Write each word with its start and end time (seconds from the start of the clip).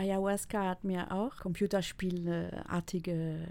Ayahuasca 0.00 0.66
hat 0.66 0.82
mir 0.82 1.12
auch 1.12 1.36
computerspielartige 1.36 3.46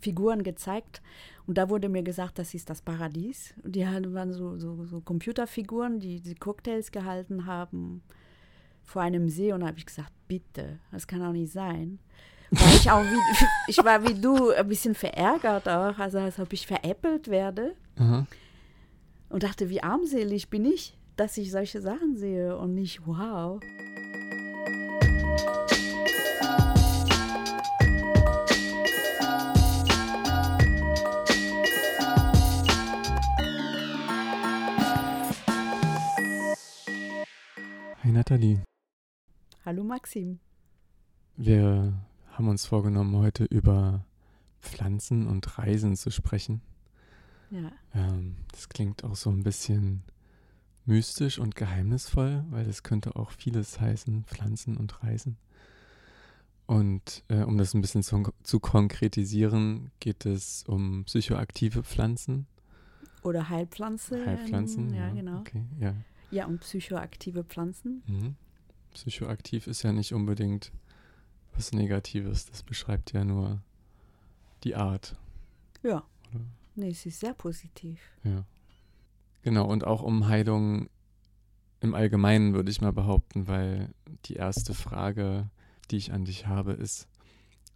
Figuren 0.00 0.42
gezeigt. 0.42 1.02
Und 1.46 1.58
da 1.58 1.68
wurde 1.68 1.90
mir 1.90 2.02
gesagt, 2.02 2.38
das 2.38 2.54
ist 2.54 2.70
das 2.70 2.80
Paradies. 2.80 3.52
Und 3.62 3.76
die 3.76 3.84
waren 3.84 4.32
so, 4.32 4.56
so, 4.58 4.86
so 4.86 5.02
Computerfiguren, 5.02 6.00
die, 6.00 6.20
die 6.20 6.34
Cocktails 6.34 6.92
gehalten 6.92 7.44
haben 7.44 8.02
vor 8.82 9.02
einem 9.02 9.28
See. 9.28 9.52
Und 9.52 9.60
da 9.60 9.66
habe 9.66 9.78
ich 9.78 9.86
gesagt, 9.86 10.12
bitte, 10.28 10.78
das 10.90 11.06
kann 11.06 11.22
auch 11.22 11.32
nicht 11.32 11.52
sein. 11.52 11.98
War 12.50 12.74
ich, 12.74 12.90
auch 12.90 13.02
wie, 13.02 13.20
ich 13.68 13.76
war 13.84 14.02
wie 14.08 14.14
du 14.14 14.50
ein 14.50 14.68
bisschen 14.68 14.94
verärgert 14.94 15.68
auch, 15.68 15.98
also 15.98 16.18
als 16.18 16.38
ob 16.38 16.54
ich 16.54 16.66
veräppelt 16.66 17.28
werde. 17.28 17.74
Aha. 17.96 18.26
Und 19.28 19.42
dachte, 19.42 19.68
wie 19.68 19.82
armselig 19.82 20.48
bin 20.48 20.64
ich, 20.64 20.96
dass 21.16 21.36
ich 21.36 21.50
solche 21.50 21.82
Sachen 21.82 22.16
sehe 22.16 22.56
und 22.56 22.74
nicht, 22.74 23.06
wow. 23.06 23.60
Hi 38.02 38.10
Nathalie. 38.10 38.62
Hallo 39.64 39.82
Maxim. 39.82 40.38
Wir 41.36 41.94
haben 42.32 42.48
uns 42.48 42.66
vorgenommen, 42.66 43.16
heute 43.16 43.44
über 43.44 44.04
Pflanzen 44.60 45.26
und 45.26 45.58
Reisen 45.58 45.96
zu 45.96 46.10
sprechen. 46.10 46.60
Ja, 47.50 47.72
Ähm, 47.94 48.36
das 48.52 48.68
klingt 48.68 49.04
auch 49.04 49.16
so 49.16 49.30
ein 49.30 49.42
bisschen 49.42 50.02
mystisch 50.86 51.38
und 51.38 51.54
geheimnisvoll, 51.54 52.44
weil 52.50 52.68
es 52.68 52.82
könnte 52.82 53.16
auch 53.16 53.30
vieles 53.30 53.80
heißen, 53.80 54.24
Pflanzen 54.24 54.76
und 54.76 55.02
Reisen. 55.02 55.36
Und 56.66 57.24
äh, 57.28 57.42
um 57.42 57.58
das 57.58 57.74
ein 57.74 57.80
bisschen 57.82 58.02
zu, 58.02 58.22
zu 58.42 58.58
konkretisieren, 58.60 59.90
geht 60.00 60.24
es 60.24 60.64
um 60.66 61.04
psychoaktive 61.04 61.82
Pflanzen. 61.82 62.46
oder 63.22 63.48
Heilpflanze. 63.48 64.24
Heilpflanzen. 64.24 64.94
Ja, 64.94 65.10
genau. 65.10 65.40
Okay, 65.40 65.64
ja. 65.78 65.94
Ja, 66.30 66.46
und 66.46 66.60
psychoaktive 66.60 67.44
Pflanzen. 67.44 68.02
Mhm. 68.06 68.36
Psychoaktiv 68.94 69.66
ist 69.66 69.82
ja 69.82 69.92
nicht 69.92 70.14
unbedingt 70.14 70.72
was 71.54 71.72
Negatives. 71.72 72.46
Das 72.46 72.62
beschreibt 72.62 73.12
ja 73.12 73.24
nur 73.24 73.62
die 74.64 74.74
Art. 74.74 75.16
Ja. 75.82 76.02
Oder? 76.34 76.44
Nee, 76.76 76.90
es 76.90 77.04
ist 77.06 77.20
sehr 77.20 77.34
positiv. 77.34 78.00
Ja. 78.24 78.44
Genau, 79.44 79.66
und 79.66 79.86
auch 79.86 80.02
um 80.02 80.26
Heilung 80.26 80.88
im 81.80 81.94
Allgemeinen 81.94 82.54
würde 82.54 82.70
ich 82.70 82.80
mal 82.80 82.94
behaupten, 82.94 83.46
weil 83.46 83.90
die 84.24 84.36
erste 84.36 84.72
Frage, 84.72 85.50
die 85.90 85.98
ich 85.98 86.12
an 86.12 86.24
dich 86.24 86.46
habe, 86.46 86.72
ist, 86.72 87.08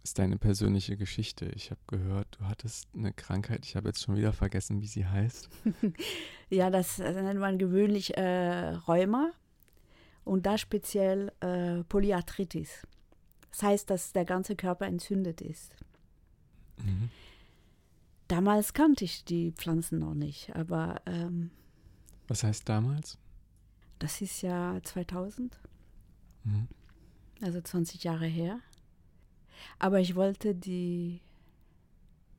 ist 0.03 0.17
deine 0.17 0.39
persönliche 0.39 0.97
Geschichte. 0.97 1.45
Ich 1.55 1.69
habe 1.69 1.79
gehört, 1.85 2.27
du 2.39 2.45
hattest 2.45 2.87
eine 2.95 3.13
Krankheit, 3.13 3.67
ich 3.67 3.75
habe 3.75 3.89
jetzt 3.89 4.01
schon 4.01 4.15
wieder 4.15 4.33
vergessen, 4.33 4.81
wie 4.81 4.87
sie 4.87 5.05
heißt. 5.05 5.49
Ja, 6.51 6.71
das 6.71 6.97
nennt 6.97 7.39
man 7.39 7.59
gewöhnlich 7.59 8.17
äh, 8.17 8.69
Rheuma 8.69 9.29
und 10.23 10.47
da 10.47 10.57
speziell 10.57 11.31
äh, 11.41 11.83
Polyarthritis. 11.83 12.87
Das 13.51 13.61
heißt, 13.61 13.89
dass 13.91 14.13
der 14.13 14.25
ganze 14.25 14.55
Körper 14.55 14.87
entzündet 14.87 15.41
ist. 15.41 15.75
Mhm. 16.77 17.11
Damals 18.27 18.73
kannte 18.73 19.05
ich 19.05 19.23
die 19.25 19.51
Pflanzen 19.51 19.99
noch 19.99 20.15
nicht, 20.15 20.55
aber 20.55 21.03
ähm, 21.05 21.51
Was 22.29 22.43
heißt 22.43 22.67
damals? 22.69 23.17
das 23.99 24.21
ist 24.21 24.41
ja 24.43 24.79
2000, 24.81 25.59
Mhm. 26.45 26.67
also 27.41 27.59
20 27.59 28.05
Jahre 28.05 28.27
her. 28.27 28.59
Aber 29.77 29.99
ich 29.99 30.15
wollte 30.15 30.55
die, 30.55 31.19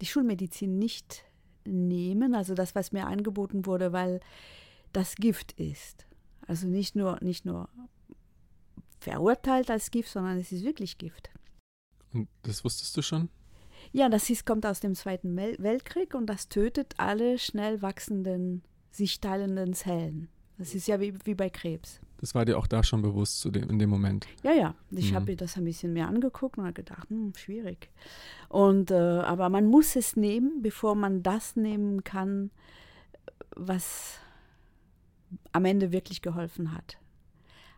die 0.01 0.07
Schulmedizin 0.07 0.79
nicht 0.79 1.23
nehmen, 1.67 2.35
also 2.35 2.55
das, 2.55 2.75
was 2.75 2.93
mir 2.93 3.07
angeboten 3.07 3.67
wurde, 3.67 3.93
weil 3.93 4.21
das 4.95 5.17
Gift 5.17 5.53
ist. 5.53 6.07
Also 6.47 6.67
nicht 6.67 6.97
nur, 6.97 7.19
nicht 7.23 7.45
nur 7.45 7.69
verurteilt 9.01 9.71
als 9.71 9.91
Gift, 9.91 10.09
sondern 10.11 10.39
es 10.39 10.53
ist 10.53 10.65
wirklich 10.65 10.97
Gift. 10.97 11.31
Und 12.15 12.29
das 12.43 12.65
wusstest 12.65 12.97
du 12.97 13.03
schon? 13.03 13.29
Ja, 13.93 14.09
das 14.09 14.31
ist, 14.31 14.47
kommt 14.47 14.65
aus 14.65 14.81
dem 14.81 14.95
Zweiten 14.95 15.39
Wel- 15.39 15.61
Weltkrieg 15.63 16.15
und 16.15 16.27
das 16.27 16.49
tötet 16.49 16.95
alle 16.99 17.39
schnell 17.39 17.83
wachsenden, 17.83 18.63
sich 18.91 19.21
teilenden 19.21 19.75
Zellen. 19.75 20.29
Das 20.59 20.75
ist 20.75 20.87
ja 20.89 21.01
wie, 21.01 21.15
wie 21.25 21.35
bei 21.35 21.49
Krebs. 21.49 22.01
Das 22.19 22.35
war 22.35 22.45
dir 22.45 22.59
auch 22.59 22.67
da 22.67 22.83
schon 22.85 23.01
bewusst 23.01 23.41
zu 23.41 23.51
dem, 23.51 23.71
in 23.71 23.79
dem 23.79 23.89
Moment. 23.89 24.27
Ja, 24.43 24.53
ja. 24.53 24.75
Ich 24.91 25.11
Mhm. 25.13 25.15
habe 25.17 25.25
mir 25.31 25.37
das 25.37 25.57
ein 25.57 25.65
bisschen 25.65 25.95
mehr 25.95 26.07
angeguckt 26.07 26.59
und 26.59 26.65
habe 26.65 26.75
gedacht, 26.75 27.09
hm, 27.09 27.33
schwierig. 27.35 27.89
Und, 28.51 28.91
äh, 28.91 28.95
aber 28.95 29.49
man 29.49 29.67
muss 29.67 29.97
es 29.97 30.17
nehmen, 30.17 30.61
bevor 30.61 30.95
man 30.95 31.23
das 31.23 31.57
nehmen 31.57 32.05
kann, 32.05 32.51
was 33.57 34.19
am 35.53 35.65
Ende 35.65 35.93
wirklich 35.93 36.21
geholfen 36.21 36.75
hat. 36.75 36.99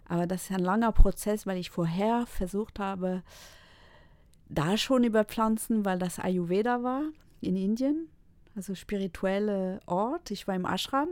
Aber 0.08 0.26
das 0.26 0.44
ist 0.44 0.52
ein 0.52 0.60
langer 0.64 0.90
Prozess, 0.92 1.46
weil 1.46 1.58
ich 1.58 1.70
vorher 1.70 2.26
versucht 2.26 2.78
habe, 2.80 3.22
da 4.48 4.76
schon 4.76 5.04
über 5.04 5.24
Pflanzen, 5.24 5.84
weil 5.84 5.98
das 5.98 6.18
Ayurveda 6.18 6.82
war 6.82 7.04
in 7.40 7.56
Indien, 7.56 8.08
also 8.54 8.74
spirituelle 8.74 9.80
Ort. 9.86 10.30
Ich 10.30 10.46
war 10.46 10.54
im 10.54 10.64
Ashram 10.64 11.08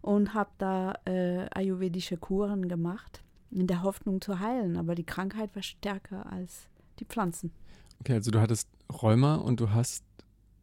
und 0.00 0.34
habe 0.34 0.50
da 0.58 0.94
äh, 1.04 1.46
ayurvedische 1.54 2.16
Kuren 2.16 2.68
gemacht, 2.68 3.22
in 3.50 3.66
der 3.66 3.82
Hoffnung 3.82 4.20
zu 4.20 4.40
heilen. 4.40 4.76
Aber 4.76 4.94
die 4.94 5.04
Krankheit 5.04 5.54
war 5.54 5.62
stärker 5.62 6.30
als 6.30 6.68
die 6.98 7.04
Pflanzen. 7.04 7.52
Okay, 8.00 8.14
also 8.14 8.30
du 8.30 8.40
hattest 8.40 8.68
Rheuma 8.90 9.36
und 9.36 9.60
du 9.60 9.70
hast 9.70 10.04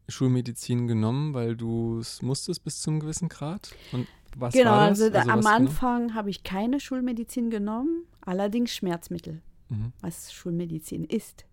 Schulmedizin 0.08 0.86
genommen, 0.88 1.34
weil 1.34 1.56
du 1.56 1.98
es 1.98 2.20
musstest 2.22 2.64
bis 2.64 2.82
zum 2.82 3.00
gewissen 3.00 3.28
Grad. 3.28 3.74
Und 3.92 4.06
was 4.36 4.54
genau, 4.54 4.72
war 4.72 4.90
das? 4.90 5.00
also, 5.00 5.12
da, 5.12 5.22
am 5.22 5.40
genau? 5.40 5.50
Anfang 5.50 6.14
habe 6.14 6.30
ich 6.30 6.42
keine 6.42 6.80
Schulmedizin 6.80 7.50
genommen, 7.50 8.04
allerdings 8.20 8.74
Schmerzmittel, 8.74 9.40
Mhm. 9.68 9.92
was 10.00 10.32
Schulmedizin 10.32 11.04
ist. 11.04 11.46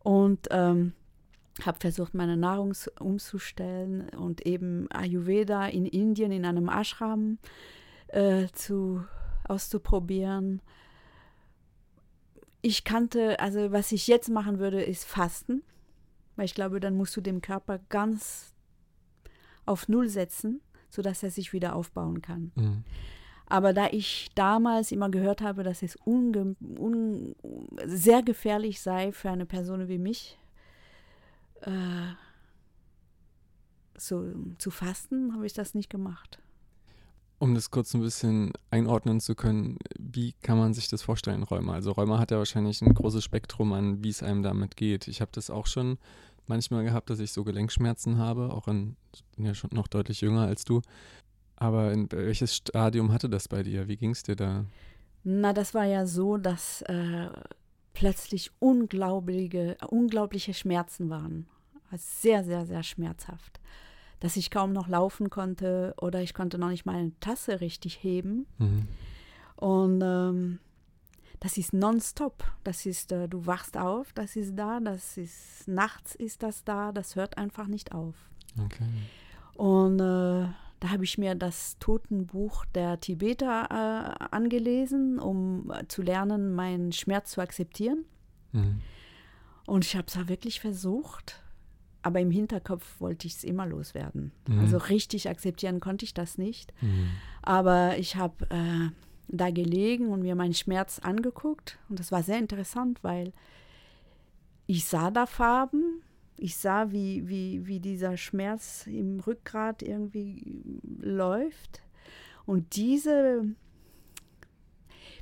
Und 0.00 0.48
ähm, 0.50 0.92
habe 1.64 1.78
versucht, 1.80 2.14
meine 2.14 2.36
Nahrung 2.36 2.74
umzustellen 2.98 4.08
und 4.10 4.44
eben 4.46 4.90
Ayurveda 4.90 5.66
in 5.66 5.86
Indien 5.86 6.32
in 6.32 6.44
einem 6.44 6.68
Ashram 6.68 7.38
äh, 8.08 8.48
zu, 8.52 9.04
auszuprobieren. 9.44 10.60
Ich 12.62 12.84
kannte, 12.84 13.40
also 13.40 13.72
was 13.72 13.92
ich 13.92 14.06
jetzt 14.06 14.28
machen 14.28 14.58
würde, 14.58 14.82
ist 14.82 15.04
Fasten, 15.04 15.62
weil 16.36 16.46
ich 16.46 16.54
glaube, 16.54 16.80
dann 16.80 16.96
musst 16.96 17.16
du 17.16 17.20
dem 17.20 17.40
Körper 17.40 17.80
ganz 17.88 18.52
auf 19.64 19.88
Null 19.88 20.08
setzen, 20.08 20.60
sodass 20.90 21.22
er 21.22 21.30
sich 21.30 21.52
wieder 21.52 21.74
aufbauen 21.74 22.22
kann. 22.22 22.52
Mhm. 22.54 22.84
Aber 23.48 23.72
da 23.72 23.88
ich 23.90 24.28
damals 24.34 24.90
immer 24.90 25.08
gehört 25.08 25.40
habe, 25.40 25.62
dass 25.62 25.82
es 25.82 25.96
sehr 27.84 28.22
gefährlich 28.22 28.80
sei 28.80 29.12
für 29.12 29.30
eine 29.30 29.46
Person 29.46 29.88
wie 29.88 29.98
mich, 29.98 30.36
äh, 31.62 32.14
so 33.96 34.24
zu 34.58 34.70
fasten, 34.70 35.34
habe 35.34 35.46
ich 35.46 35.52
das 35.52 35.74
nicht 35.74 35.90
gemacht. 35.90 36.38
Um 37.38 37.54
das 37.54 37.70
kurz 37.70 37.92
ein 37.94 38.00
bisschen 38.00 38.52
einordnen 38.70 39.20
zu 39.20 39.34
können, 39.34 39.78
wie 39.98 40.32
kann 40.42 40.56
man 40.56 40.72
sich 40.72 40.88
das 40.88 41.02
vorstellen, 41.02 41.42
Rheuma? 41.42 41.74
Also 41.74 41.92
Rheuma 41.92 42.18
hat 42.18 42.30
ja 42.30 42.38
wahrscheinlich 42.38 42.80
ein 42.80 42.94
großes 42.94 43.22
Spektrum 43.22 43.74
an, 43.74 44.02
wie 44.02 44.08
es 44.08 44.22
einem 44.22 44.42
damit 44.42 44.76
geht. 44.76 45.06
Ich 45.06 45.20
habe 45.20 45.30
das 45.34 45.50
auch 45.50 45.66
schon 45.66 45.98
manchmal 46.46 46.84
gehabt, 46.84 47.10
dass 47.10 47.18
ich 47.18 47.32
so 47.32 47.44
Gelenkschmerzen 47.44 48.16
habe, 48.16 48.52
auch 48.52 48.68
in, 48.68 48.96
ich 49.14 49.22
bin 49.36 49.44
ja 49.44 49.54
schon 49.54 49.70
noch 49.74 49.86
deutlich 49.86 50.22
jünger 50.22 50.46
als 50.46 50.64
du. 50.64 50.80
Aber 51.56 51.92
in 51.92 52.10
welches 52.10 52.54
Stadium 52.54 53.12
hatte 53.12 53.28
das 53.28 53.48
bei 53.48 53.62
dir? 53.62 53.88
Wie 53.88 53.96
ging 53.96 54.10
es 54.10 54.22
dir 54.22 54.36
da? 54.36 54.64
Na, 55.24 55.52
das 55.52 55.74
war 55.74 55.84
ja 55.84 56.06
so, 56.06 56.36
dass 56.36 56.82
äh, 56.82 57.28
plötzlich 57.96 58.50
unglaubliche, 58.58 59.78
unglaubliche 59.88 60.52
Schmerzen 60.52 61.08
waren. 61.08 61.46
Sehr, 61.96 62.44
sehr, 62.44 62.66
sehr 62.66 62.82
schmerzhaft. 62.82 63.58
Dass 64.20 64.36
ich 64.36 64.50
kaum 64.50 64.74
noch 64.74 64.86
laufen 64.86 65.30
konnte 65.30 65.94
oder 65.98 66.20
ich 66.20 66.34
konnte 66.34 66.58
noch 66.58 66.68
nicht 66.68 66.84
mal 66.84 66.96
eine 66.96 67.18
Tasse 67.20 67.62
richtig 67.62 68.02
heben. 68.02 68.46
Mhm. 68.58 68.88
Und 69.56 70.02
ähm, 70.04 70.58
das 71.40 71.56
ist 71.56 71.72
nonstop. 71.72 72.44
Das 72.64 72.84
ist, 72.84 73.12
äh, 73.12 73.28
du 73.28 73.46
wachst 73.46 73.78
auf, 73.78 74.12
das 74.12 74.36
ist 74.36 74.56
da, 74.56 74.78
das 74.78 75.16
ist 75.16 75.66
nachts 75.66 76.14
ist 76.14 76.42
das 76.42 76.64
da, 76.64 76.92
das 76.92 77.16
hört 77.16 77.38
einfach 77.38 77.66
nicht 77.66 77.92
auf. 77.92 78.14
Okay. 78.62 78.84
Und 79.54 80.00
äh, 80.00 80.48
da 80.86 80.92
habe 80.92 81.02
ich 81.02 81.18
mir 81.18 81.34
das 81.34 81.78
Totenbuch 81.80 82.64
der 82.66 83.00
Tibeter 83.00 83.66
äh, 84.20 84.24
angelesen, 84.30 85.18
um 85.18 85.72
äh, 85.72 85.88
zu 85.88 86.00
lernen, 86.00 86.54
meinen 86.54 86.92
Schmerz 86.92 87.32
zu 87.32 87.40
akzeptieren. 87.40 88.04
Mhm. 88.52 88.80
Und 89.66 89.84
ich 89.84 89.96
habe 89.96 90.06
es 90.06 90.14
ja 90.14 90.28
wirklich 90.28 90.60
versucht, 90.60 91.42
aber 92.02 92.20
im 92.20 92.30
Hinterkopf 92.30 93.00
wollte 93.00 93.26
ich 93.26 93.34
es 93.34 93.42
immer 93.42 93.66
loswerden. 93.66 94.30
Mhm. 94.46 94.60
Also 94.60 94.76
richtig 94.76 95.28
akzeptieren 95.28 95.80
konnte 95.80 96.04
ich 96.04 96.14
das 96.14 96.38
nicht. 96.38 96.72
Mhm. 96.80 97.08
Aber 97.42 97.98
ich 97.98 98.14
habe 98.14 98.48
äh, 98.50 98.90
da 99.26 99.50
gelegen 99.50 100.10
und 100.10 100.22
mir 100.22 100.36
meinen 100.36 100.54
Schmerz 100.54 101.00
angeguckt. 101.00 101.80
Und 101.88 101.98
das 101.98 102.12
war 102.12 102.22
sehr 102.22 102.38
interessant, 102.38 103.02
weil 103.02 103.32
ich 104.68 104.84
sah 104.84 105.10
da 105.10 105.26
Farben, 105.26 106.02
ich 106.38 106.56
sah, 106.56 106.92
wie, 106.92 107.28
wie, 107.28 107.66
wie 107.66 107.80
dieser 107.80 108.16
Schmerz 108.16 108.86
im 108.86 109.20
Rückgrat 109.20 109.82
irgendwie 109.82 110.80
läuft. 111.00 111.82
Und 112.44 112.76
diese, 112.76 113.44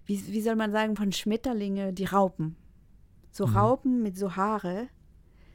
wie, 0.06 0.26
wie 0.32 0.40
soll 0.40 0.56
man 0.56 0.72
sagen, 0.72 0.96
von 0.96 1.12
Schmetterlinge, 1.12 1.92
die 1.92 2.04
Raupen. 2.04 2.56
So 3.30 3.46
mhm. 3.46 3.56
Raupen 3.56 4.02
mit 4.02 4.16
so 4.16 4.36
Haare, 4.36 4.88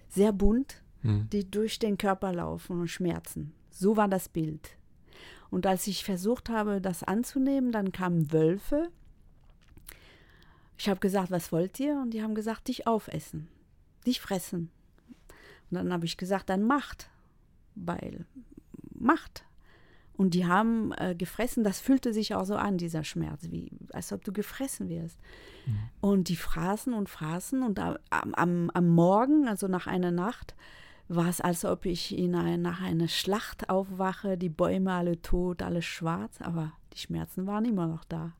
sehr 0.08 0.34
bunt, 0.34 0.84
mhm. 1.02 1.30
die 1.30 1.50
durch 1.50 1.80
den 1.80 1.98
Körper 1.98 2.34
laufen 2.34 2.80
und 2.80 2.88
schmerzen. 2.88 3.54
So 3.70 3.98
war 3.98 4.08
das 4.08 4.30
Bild. 4.30 4.78
Und 5.50 5.66
als 5.66 5.88
ich 5.88 6.04
versucht 6.04 6.50
habe, 6.50 6.82
das 6.82 7.04
anzunehmen, 7.04 7.72
dann 7.72 7.92
kamen 7.92 8.32
Wölfe. 8.32 8.90
Ich 10.78 10.90
habe 10.90 11.00
gesagt, 11.00 11.32
was 11.32 11.52
wollt 11.52 11.80
ihr? 11.80 12.00
Und 12.02 12.12
die 12.12 12.22
haben 12.22 12.36
gesagt, 12.36 12.68
dich 12.68 12.88
aufessen, 12.88 13.48
dich 14.06 14.22
fressen. 14.22 14.72
Und 15.70 15.76
dann 15.76 15.94
habe 15.94 16.06
ich 16.06 16.18
gesagt, 16.18 16.50
dann 16.50 16.64
macht, 16.64 17.10
weil 17.76 18.26
macht. 18.94 19.46
Und 20.20 20.34
die 20.34 20.46
haben 20.46 20.92
äh, 20.98 21.16
gefressen, 21.16 21.64
das 21.64 21.80
fühlte 21.80 22.12
sich 22.12 22.36
auch 22.36 22.44
so 22.44 22.56
an, 22.56 22.78
dieser 22.78 23.06
Schmerz, 23.06 23.48
wie 23.52 23.72
als 23.94 24.12
ob 24.12 24.24
du 24.26 24.34
gefressen 24.34 24.90
wirst. 24.90 25.18
Mhm. 25.66 25.80
Und 26.02 26.30
die 26.30 26.36
fraßen 26.36 26.94
und 26.94 27.08
fraßen 27.08 27.64
und 27.64 27.80
am, 27.80 27.98
am, 28.10 28.70
am 28.70 28.88
Morgen, 28.90 29.48
also 29.48 29.70
nach 29.70 29.88
einer 29.88 30.12
Nacht, 30.12 30.56
war 31.08 31.28
es, 31.28 31.40
als 31.42 31.64
ob 31.66 31.86
ich 31.86 32.18
in 32.18 32.36
ein, 32.36 32.62
nach 32.62 32.82
einer 32.82 33.08
Schlacht 33.08 33.70
aufwache, 33.70 34.38
die 34.38 34.50
Bäume 34.50 34.92
alle 34.92 35.22
tot, 35.22 35.62
alles 35.62 35.86
schwarz, 35.86 36.42
aber 36.42 36.74
die 36.94 37.00
Schmerzen 37.00 37.48
waren 37.48 37.66
immer 37.66 37.88
noch 37.88 38.04
da. 38.04 38.34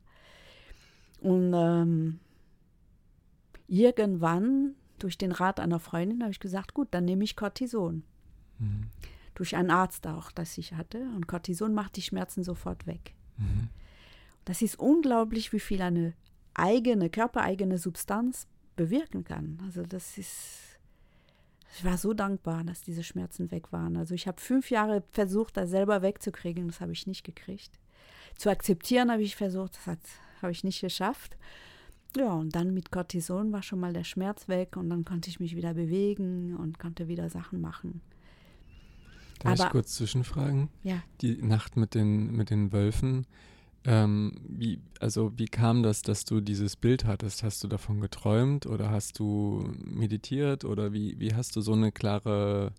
Und 1.20 1.52
ähm, 1.54 2.20
irgendwann, 3.66 4.74
durch 5.02 5.18
den 5.18 5.32
Rat 5.32 5.60
einer 5.60 5.80
Freundin, 5.80 6.22
habe 6.22 6.32
ich 6.32 6.40
gesagt, 6.40 6.74
gut, 6.74 6.88
dann 6.92 7.04
nehme 7.04 7.24
ich 7.24 7.36
Cortison. 7.36 8.04
Mhm. 8.58 8.86
Durch 9.34 9.56
einen 9.56 9.70
Arzt 9.70 10.06
auch, 10.06 10.30
das 10.30 10.58
ich 10.58 10.74
hatte. 10.74 10.98
Und 11.16 11.26
Cortison 11.26 11.74
macht 11.74 11.96
die 11.96 12.02
Schmerzen 12.02 12.44
sofort 12.44 12.86
weg. 12.86 13.14
Mhm. 13.36 13.68
Das 14.44 14.62
ist 14.62 14.78
unglaublich, 14.78 15.52
wie 15.52 15.60
viel 15.60 15.82
eine 15.82 16.14
eigene, 16.54 17.10
körpereigene 17.10 17.78
Substanz 17.78 18.46
bewirken 18.76 19.24
kann. 19.24 19.58
Also 19.66 19.82
das 19.82 20.18
ist 20.18 20.70
ich 21.76 21.84
war 21.84 21.96
so 21.96 22.14
dankbar, 22.14 22.64
dass 22.64 22.82
diese 22.82 23.04
Schmerzen 23.04 23.50
weg 23.50 23.72
waren. 23.72 23.96
Also 23.96 24.14
ich 24.14 24.26
habe 24.26 24.40
fünf 24.40 24.70
Jahre 24.70 25.02
versucht, 25.12 25.56
das 25.56 25.70
selber 25.70 26.02
wegzukriegen, 26.02 26.66
das 26.66 26.80
habe 26.80 26.92
ich 26.92 27.06
nicht 27.06 27.24
gekriegt. 27.24 27.70
Zu 28.36 28.50
akzeptieren 28.50 29.10
habe 29.10 29.22
ich 29.22 29.36
versucht, 29.36 29.78
das 29.86 29.98
habe 30.42 30.52
ich 30.52 30.64
nicht 30.64 30.80
geschafft. 30.80 31.36
Ja, 32.16 32.32
und 32.32 32.54
dann 32.54 32.74
mit 32.74 32.90
Cortison 32.90 33.52
war 33.52 33.62
schon 33.62 33.80
mal 33.80 33.92
der 33.92 34.04
Schmerz 34.04 34.48
weg 34.48 34.76
und 34.76 34.90
dann 34.90 35.04
konnte 35.04 35.30
ich 35.30 35.40
mich 35.40 35.56
wieder 35.56 35.74
bewegen 35.74 36.56
und 36.56 36.78
konnte 36.78 37.08
wieder 37.08 37.30
Sachen 37.30 37.60
machen. 37.60 38.00
Darf 39.40 39.54
Aber, 39.54 39.66
ich 39.66 39.70
kurz 39.72 39.94
zwischenfragen? 39.94 40.68
Ja. 40.82 41.02
Die 41.20 41.40
Nacht 41.42 41.76
mit 41.76 41.94
den, 41.94 42.32
mit 42.32 42.50
den 42.50 42.72
Wölfen, 42.72 43.26
ähm, 43.84 44.32
wie, 44.46 44.78
also 44.98 45.32
wie 45.36 45.46
kam 45.46 45.82
das, 45.82 46.02
dass 46.02 46.24
du 46.24 46.40
dieses 46.40 46.76
Bild 46.76 47.06
hattest? 47.06 47.42
Hast 47.42 47.64
du 47.64 47.68
davon 47.68 48.00
geträumt 48.00 48.66
oder 48.66 48.90
hast 48.90 49.18
du 49.18 49.72
meditiert 49.82 50.64
oder 50.64 50.92
wie, 50.92 51.18
wie 51.18 51.34
hast 51.34 51.56
du 51.56 51.62
so 51.62 51.72
eine 51.72 51.90
klare 51.90 52.72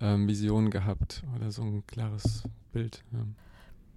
ähm, 0.00 0.26
Vision 0.28 0.70
gehabt 0.70 1.22
oder 1.36 1.50
so 1.50 1.62
ein 1.62 1.86
klares 1.86 2.44
Bild? 2.72 3.04
Ja. 3.12 3.26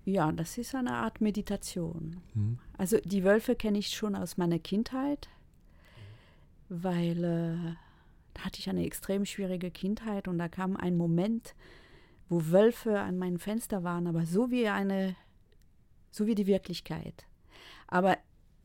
Ja, 0.05 0.31
das 0.31 0.57
ist 0.59 0.75
eine 0.75 0.93
Art 0.93 1.19
Meditation. 1.19 2.21
Mhm. 2.35 2.59
Also 2.77 2.97
die 3.03 3.23
Wölfe 3.23 3.55
kenne 3.55 3.79
ich 3.79 3.89
schon 3.89 4.15
aus 4.15 4.37
meiner 4.37 4.59
Kindheit, 4.59 5.29
weil 6.69 7.23
äh, 7.23 7.75
da 8.35 8.45
hatte 8.45 8.59
ich 8.59 8.69
eine 8.69 8.85
extrem 8.85 9.25
schwierige 9.25 9.71
Kindheit 9.71 10.27
und 10.27 10.37
da 10.37 10.47
kam 10.47 10.77
ein 10.77 10.95
Moment, 10.95 11.55
wo 12.29 12.45
Wölfe 12.45 12.99
an 12.99 13.17
meinem 13.17 13.39
Fenster 13.39 13.83
waren, 13.83 14.07
aber 14.07 14.25
so 14.25 14.51
wie 14.51 14.67
eine 14.67 15.15
so 16.11 16.27
wie 16.27 16.35
die 16.35 16.47
Wirklichkeit. 16.47 17.25
Aber 17.87 18.17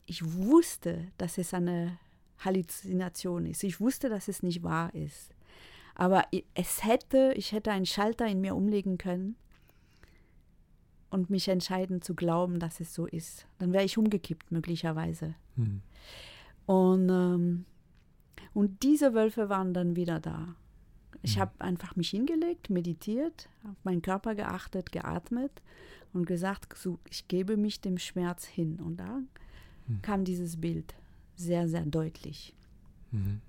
ich 0.05 0.23
wusste, 0.23 1.07
dass 1.17 1.37
es 1.37 1.53
eine 1.53 1.97
Halluzination 2.39 3.45
ist. 3.45 3.63
Ich 3.63 3.81
wusste, 3.81 4.09
dass 4.09 4.27
es 4.29 4.41
nicht 4.41 4.63
wahr 4.63 4.93
ist. 4.95 5.35
Aber 5.95 6.23
es 6.53 6.83
hätte, 6.85 7.33
ich 7.35 7.51
hätte 7.51 7.71
einen 7.71 7.85
Schalter 7.85 8.25
in 8.25 8.41
mir 8.41 8.55
umlegen 8.55 8.97
können 8.97 9.35
und 11.11 11.29
mich 11.29 11.47
entscheiden 11.47 12.01
zu 12.01 12.15
glauben, 12.15 12.59
dass 12.59 12.79
es 12.79 12.93
so 12.93 13.05
ist. 13.05 13.45
Dann 13.59 13.73
wäre 13.73 13.83
ich 13.83 13.97
umgekippt, 13.97 14.51
möglicherweise. 14.51 15.35
Hm. 15.55 15.81
Und, 16.65 17.09
ähm, 17.09 17.65
und 18.53 18.81
diese 18.81 19.13
Wölfe 19.13 19.49
waren 19.49 19.73
dann 19.73 19.95
wieder 19.95 20.19
da. 20.19 20.55
Ich 21.21 21.35
hm. 21.35 21.41
habe 21.41 21.51
einfach 21.59 21.95
mich 21.95 22.09
hingelegt, 22.09 22.69
meditiert, 22.69 23.49
auf 23.69 23.77
meinen 23.83 24.01
Körper 24.01 24.33
geachtet, 24.33 24.91
geatmet 24.91 25.61
und 26.13 26.25
gesagt, 26.25 26.77
so, 26.77 26.97
ich 27.09 27.27
gebe 27.27 27.57
mich 27.57 27.81
dem 27.81 27.97
Schmerz 27.97 28.45
hin. 28.45 28.79
Und 28.79 28.97
da 28.97 29.19
mhm. 29.87 30.01
kam 30.01 30.23
dieses 30.23 30.59
Bild 30.59 30.95
sehr, 31.35 31.67
sehr 31.67 31.85
deutlich. 31.85 32.55
Mhm. 33.11 33.41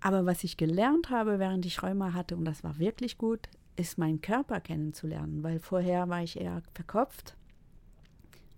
Aber 0.00 0.26
was 0.26 0.44
ich 0.44 0.56
gelernt 0.56 1.10
habe, 1.10 1.38
während 1.38 1.66
ich 1.66 1.82
Rheuma 1.82 2.12
hatte, 2.12 2.36
und 2.36 2.44
das 2.44 2.62
war 2.62 2.78
wirklich 2.78 3.18
gut, 3.18 3.48
ist 3.76 3.98
meinen 3.98 4.20
Körper 4.20 4.60
kennenzulernen, 4.60 5.42
weil 5.42 5.60
vorher 5.60 6.08
war 6.08 6.22
ich 6.22 6.40
eher 6.40 6.62
verkopft. 6.74 7.36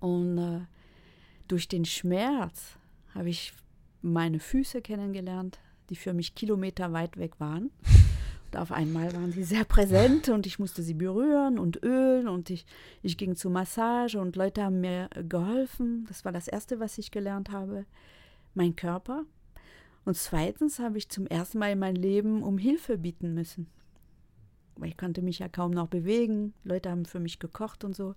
Und 0.00 0.38
äh, 0.38 0.60
durch 1.48 1.68
den 1.68 1.84
Schmerz 1.84 2.76
habe 3.14 3.30
ich 3.30 3.52
meine 4.00 4.38
Füße 4.38 4.80
kennengelernt, 4.80 5.58
die 5.90 5.96
für 5.96 6.12
mich 6.12 6.34
Kilometer 6.34 6.92
weit 6.92 7.16
weg 7.16 7.40
waren. 7.40 7.70
Und 8.50 8.58
auf 8.58 8.72
einmal 8.72 9.12
waren 9.12 9.32
sie 9.32 9.44
sehr 9.44 9.64
präsent 9.64 10.28
und 10.30 10.46
ich 10.46 10.58
musste 10.58 10.82
sie 10.82 10.94
berühren 10.94 11.58
und 11.58 11.82
ölen 11.82 12.28
und 12.28 12.48
ich, 12.48 12.64
ich 13.02 13.18
ging 13.18 13.36
zur 13.36 13.50
Massage 13.50 14.18
und 14.18 14.36
Leute 14.36 14.62
haben 14.62 14.80
mir 14.80 15.10
geholfen. 15.28 16.06
Das 16.08 16.24
war 16.24 16.32
das 16.32 16.48
Erste, 16.48 16.80
was 16.80 16.96
ich 16.96 17.10
gelernt 17.10 17.50
habe. 17.50 17.84
Mein 18.54 18.74
Körper. 18.74 19.24
Und 20.06 20.16
zweitens 20.16 20.78
habe 20.78 20.96
ich 20.96 21.10
zum 21.10 21.26
ersten 21.26 21.58
Mal 21.58 21.72
in 21.72 21.78
meinem 21.78 21.96
Leben 21.96 22.42
um 22.42 22.56
Hilfe 22.56 22.96
bieten 22.96 23.34
müssen. 23.34 23.66
Weil 24.78 24.88
ich 24.88 24.96
konnte 24.96 25.22
mich 25.22 25.40
ja 25.40 25.48
kaum 25.48 25.72
noch 25.72 25.88
bewegen. 25.88 26.54
Leute 26.64 26.90
haben 26.90 27.04
für 27.04 27.20
mich 27.20 27.38
gekocht 27.38 27.84
und 27.84 27.94
so. 27.94 28.14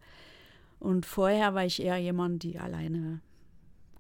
Und 0.80 1.06
vorher 1.06 1.54
war 1.54 1.66
ich 1.66 1.82
eher 1.82 1.98
jemand, 1.98 2.44
die 2.44 2.58
alleine 2.60 3.20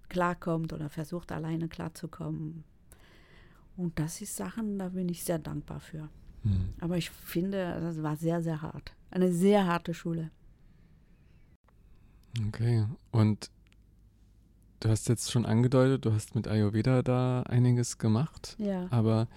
klarkommt 0.10 0.74
oder 0.74 0.90
versucht, 0.90 1.32
alleine 1.32 1.68
klarzukommen. 1.68 2.64
Und 3.78 3.98
das 4.00 4.22
ist 4.22 4.36
Sachen, 4.36 4.78
da 4.78 4.90
bin 4.90 5.10
ich 5.10 5.24
sehr 5.24 5.40
dankbar 5.40 5.80
für. 5.80 6.10
Mhm. 6.44 6.74
Aber 6.80 6.98
ich 6.98 7.10
finde, 7.10 7.80
das 7.82 8.02
war 8.04 8.16
sehr, 8.16 8.42
sehr 8.42 8.62
hart. 8.62 8.94
Eine 9.10 9.32
sehr 9.32 9.66
harte 9.66 9.94
Schule. 9.94 10.32
Okay. 12.48 12.86
Und 13.12 13.50
du 14.80 14.90
hast 14.90 15.08
jetzt 15.10 15.32
schon 15.32 15.46
angedeutet, 15.46 16.06
du 16.06 16.14
hast 16.14 16.36
mit 16.36 16.48
Ayurveda 16.48 17.02
da 17.02 17.44
einiges 17.44 17.98
gemacht. 17.98 18.56
Ja. 18.58 18.88
Aber, 18.90 19.28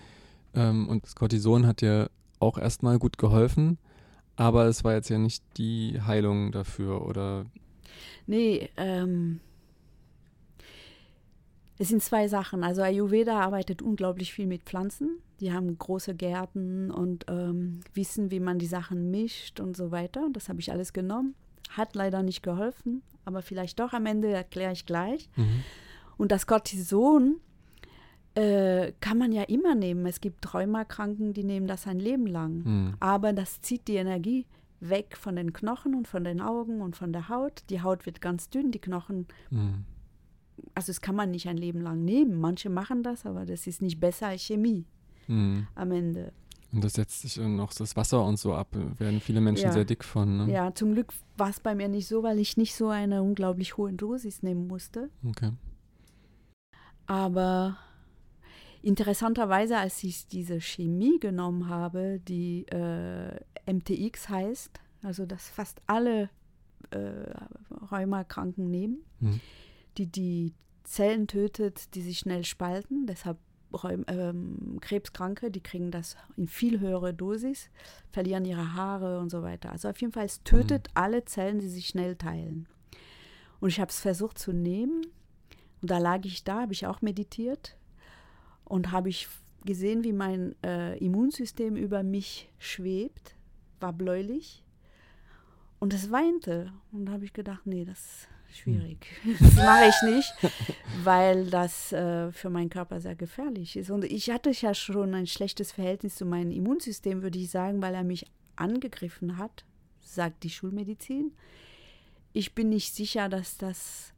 ähm, 0.54 0.88
und 0.88 1.04
das 1.04 1.14
Cortison 1.14 1.66
hat 1.66 1.80
dir 1.80 2.10
auch 2.44 2.58
erstmal 2.58 2.98
gut 2.98 3.18
geholfen, 3.18 3.78
aber 4.36 4.66
es 4.66 4.84
war 4.84 4.94
jetzt 4.94 5.08
ja 5.08 5.18
nicht 5.18 5.42
die 5.56 6.00
Heilung 6.00 6.52
dafür, 6.52 7.06
oder? 7.06 7.46
Nee, 8.26 8.68
ähm, 8.76 9.40
es 11.78 11.88
sind 11.88 12.02
zwei 12.02 12.28
Sachen. 12.28 12.62
Also 12.62 12.82
Ayurveda 12.82 13.40
arbeitet 13.40 13.82
unglaublich 13.82 14.32
viel 14.32 14.46
mit 14.46 14.62
Pflanzen. 14.62 15.18
Die 15.40 15.52
haben 15.52 15.76
große 15.76 16.14
Gärten 16.14 16.90
und 16.90 17.26
ähm, 17.28 17.80
wissen, 17.94 18.30
wie 18.30 18.40
man 18.40 18.58
die 18.58 18.66
Sachen 18.66 19.10
mischt 19.10 19.60
und 19.60 19.76
so 19.76 19.90
weiter. 19.90 20.28
Das 20.32 20.48
habe 20.48 20.60
ich 20.60 20.70
alles 20.70 20.92
genommen. 20.92 21.34
Hat 21.70 21.94
leider 21.94 22.22
nicht 22.22 22.42
geholfen, 22.42 23.02
aber 23.24 23.42
vielleicht 23.42 23.80
doch 23.80 23.92
am 23.92 24.06
Ende 24.06 24.28
erkläre 24.28 24.72
ich 24.72 24.86
gleich. 24.86 25.28
Mhm. 25.36 25.64
Und 26.16 26.30
das 26.30 26.46
Cortison 26.46 27.40
äh, 28.34 28.92
kann 29.00 29.18
man 29.18 29.32
ja 29.32 29.42
immer 29.42 29.74
nehmen. 29.74 30.06
Es 30.06 30.20
gibt 30.20 30.52
Rheumakranken, 30.52 31.32
die 31.32 31.44
nehmen 31.44 31.66
das 31.66 31.86
ein 31.86 32.00
Leben 32.00 32.26
lang. 32.26 32.62
Mhm. 32.64 32.94
Aber 33.00 33.32
das 33.32 33.60
zieht 33.60 33.88
die 33.88 33.96
Energie 33.96 34.46
weg 34.80 35.16
von 35.16 35.36
den 35.36 35.52
Knochen 35.52 35.94
und 35.94 36.08
von 36.08 36.24
den 36.24 36.40
Augen 36.40 36.80
und 36.80 36.96
von 36.96 37.12
der 37.12 37.28
Haut. 37.28 37.62
Die 37.70 37.82
Haut 37.82 38.06
wird 38.06 38.20
ganz 38.20 38.50
dünn, 38.50 38.70
die 38.70 38.80
Knochen 38.80 39.26
mhm 39.50 39.84
also 40.74 40.90
das 40.90 41.00
kann 41.00 41.14
man 41.14 41.30
nicht 41.30 41.48
ein 41.48 41.56
Leben 41.56 41.80
lang 41.80 42.04
nehmen. 42.04 42.40
Manche 42.40 42.70
machen 42.70 43.02
das, 43.02 43.26
aber 43.26 43.46
das 43.46 43.66
ist 43.66 43.82
nicht 43.82 44.00
besser 44.00 44.28
als 44.28 44.42
Chemie 44.42 44.84
mhm. 45.26 45.66
am 45.74 45.92
Ende. 45.92 46.32
Und 46.72 46.82
das 46.82 46.94
setzt 46.94 47.22
sich 47.22 47.36
noch 47.36 47.72
das 47.72 47.94
Wasser 47.94 48.24
und 48.24 48.36
so 48.36 48.52
ab, 48.52 48.68
werden 48.98 49.20
viele 49.20 49.40
Menschen 49.40 49.66
ja. 49.66 49.72
sehr 49.72 49.84
dick 49.84 50.02
von. 50.02 50.38
Ne? 50.38 50.52
Ja, 50.52 50.74
zum 50.74 50.94
Glück 50.94 51.12
war 51.36 51.50
es 51.50 51.60
bei 51.60 51.74
mir 51.74 51.88
nicht 51.88 52.08
so, 52.08 52.24
weil 52.24 52.40
ich 52.40 52.56
nicht 52.56 52.74
so 52.74 52.88
eine 52.88 53.22
unglaublich 53.22 53.76
hohe 53.76 53.92
Dosis 53.92 54.42
nehmen 54.42 54.66
musste. 54.66 55.08
Okay. 55.24 55.52
Aber 57.06 57.76
interessanterweise, 58.84 59.78
als 59.78 60.02
ich 60.04 60.26
diese 60.26 60.60
Chemie 60.60 61.18
genommen 61.18 61.68
habe, 61.68 62.20
die 62.20 62.66
äh, 62.68 63.40
MTX 63.72 64.28
heißt, 64.28 64.80
also 65.02 65.26
dass 65.26 65.48
fast 65.48 65.80
alle 65.86 66.30
äh, 66.90 66.98
Rheumakranken 67.90 68.70
nehmen, 68.70 69.04
Mhm. 69.20 69.40
die 69.98 70.06
die 70.06 70.52
Zellen 70.84 71.26
tötet, 71.26 71.94
die 71.94 72.02
sich 72.02 72.18
schnell 72.18 72.44
spalten. 72.44 73.06
Deshalb 73.06 73.38
Rheum, 73.72 74.04
ähm, 74.06 74.78
Krebskranke, 74.80 75.50
die 75.50 75.62
kriegen 75.62 75.90
das 75.90 76.16
in 76.36 76.46
viel 76.46 76.78
höhere 76.78 77.12
Dosis, 77.14 77.70
verlieren 78.10 78.44
ihre 78.44 78.74
Haare 78.74 79.18
und 79.18 79.30
so 79.30 79.42
weiter. 79.42 79.72
Also 79.72 79.88
auf 79.88 80.00
jeden 80.00 80.12
Fall, 80.12 80.26
es 80.26 80.42
tötet 80.44 80.88
alle 80.94 81.24
Zellen, 81.24 81.58
die 81.58 81.68
sich 81.68 81.86
schnell 81.88 82.16
teilen. 82.16 82.68
Und 83.60 83.70
ich 83.70 83.80
habe 83.80 83.88
es 83.88 83.98
versucht 83.98 84.38
zu 84.38 84.52
nehmen. 84.52 85.06
Und 85.80 85.90
da 85.90 85.98
lag 85.98 86.20
ich 86.24 86.44
da, 86.44 86.60
habe 86.62 86.72
ich 86.72 86.86
auch 86.86 87.00
meditiert 87.02 87.76
und 88.64 88.92
habe 88.92 89.08
ich 89.08 89.28
gesehen, 89.64 90.04
wie 90.04 90.12
mein 90.12 90.54
äh, 90.62 90.96
Immunsystem 90.98 91.76
über 91.76 92.02
mich 92.02 92.50
schwebt, 92.58 93.34
war 93.80 93.92
bläulich. 93.92 94.62
Und 95.78 95.92
es 95.92 96.10
weinte. 96.10 96.72
Und 96.92 97.06
da 97.06 97.12
habe 97.12 97.24
ich 97.24 97.32
gedacht, 97.32 97.66
nee, 97.66 97.84
das 97.84 97.98
ist 98.48 98.58
schwierig. 98.58 99.06
Das 99.40 99.56
mache 99.56 99.88
ich 99.88 100.14
nicht, 100.14 100.34
weil 101.04 101.50
das 101.50 101.92
äh, 101.92 102.30
für 102.32 102.50
meinen 102.50 102.70
Körper 102.70 103.00
sehr 103.00 103.14
gefährlich 103.14 103.76
ist. 103.76 103.90
Und 103.90 104.04
ich 104.04 104.30
hatte 104.30 104.50
ja 104.50 104.74
schon 104.74 105.14
ein 105.14 105.26
schlechtes 105.26 105.72
Verhältnis 105.72 106.16
zu 106.16 106.24
meinem 106.24 106.50
Immunsystem, 106.50 107.22
würde 107.22 107.38
ich 107.38 107.50
sagen, 107.50 107.82
weil 107.82 107.94
er 107.94 108.04
mich 108.04 108.26
angegriffen 108.56 109.38
hat, 109.38 109.64
sagt 110.00 110.44
die 110.44 110.50
Schulmedizin. 110.50 111.32
Ich 112.32 112.54
bin 112.54 112.68
nicht 112.68 112.94
sicher, 112.94 113.28
dass 113.28 113.58
das 113.58 114.12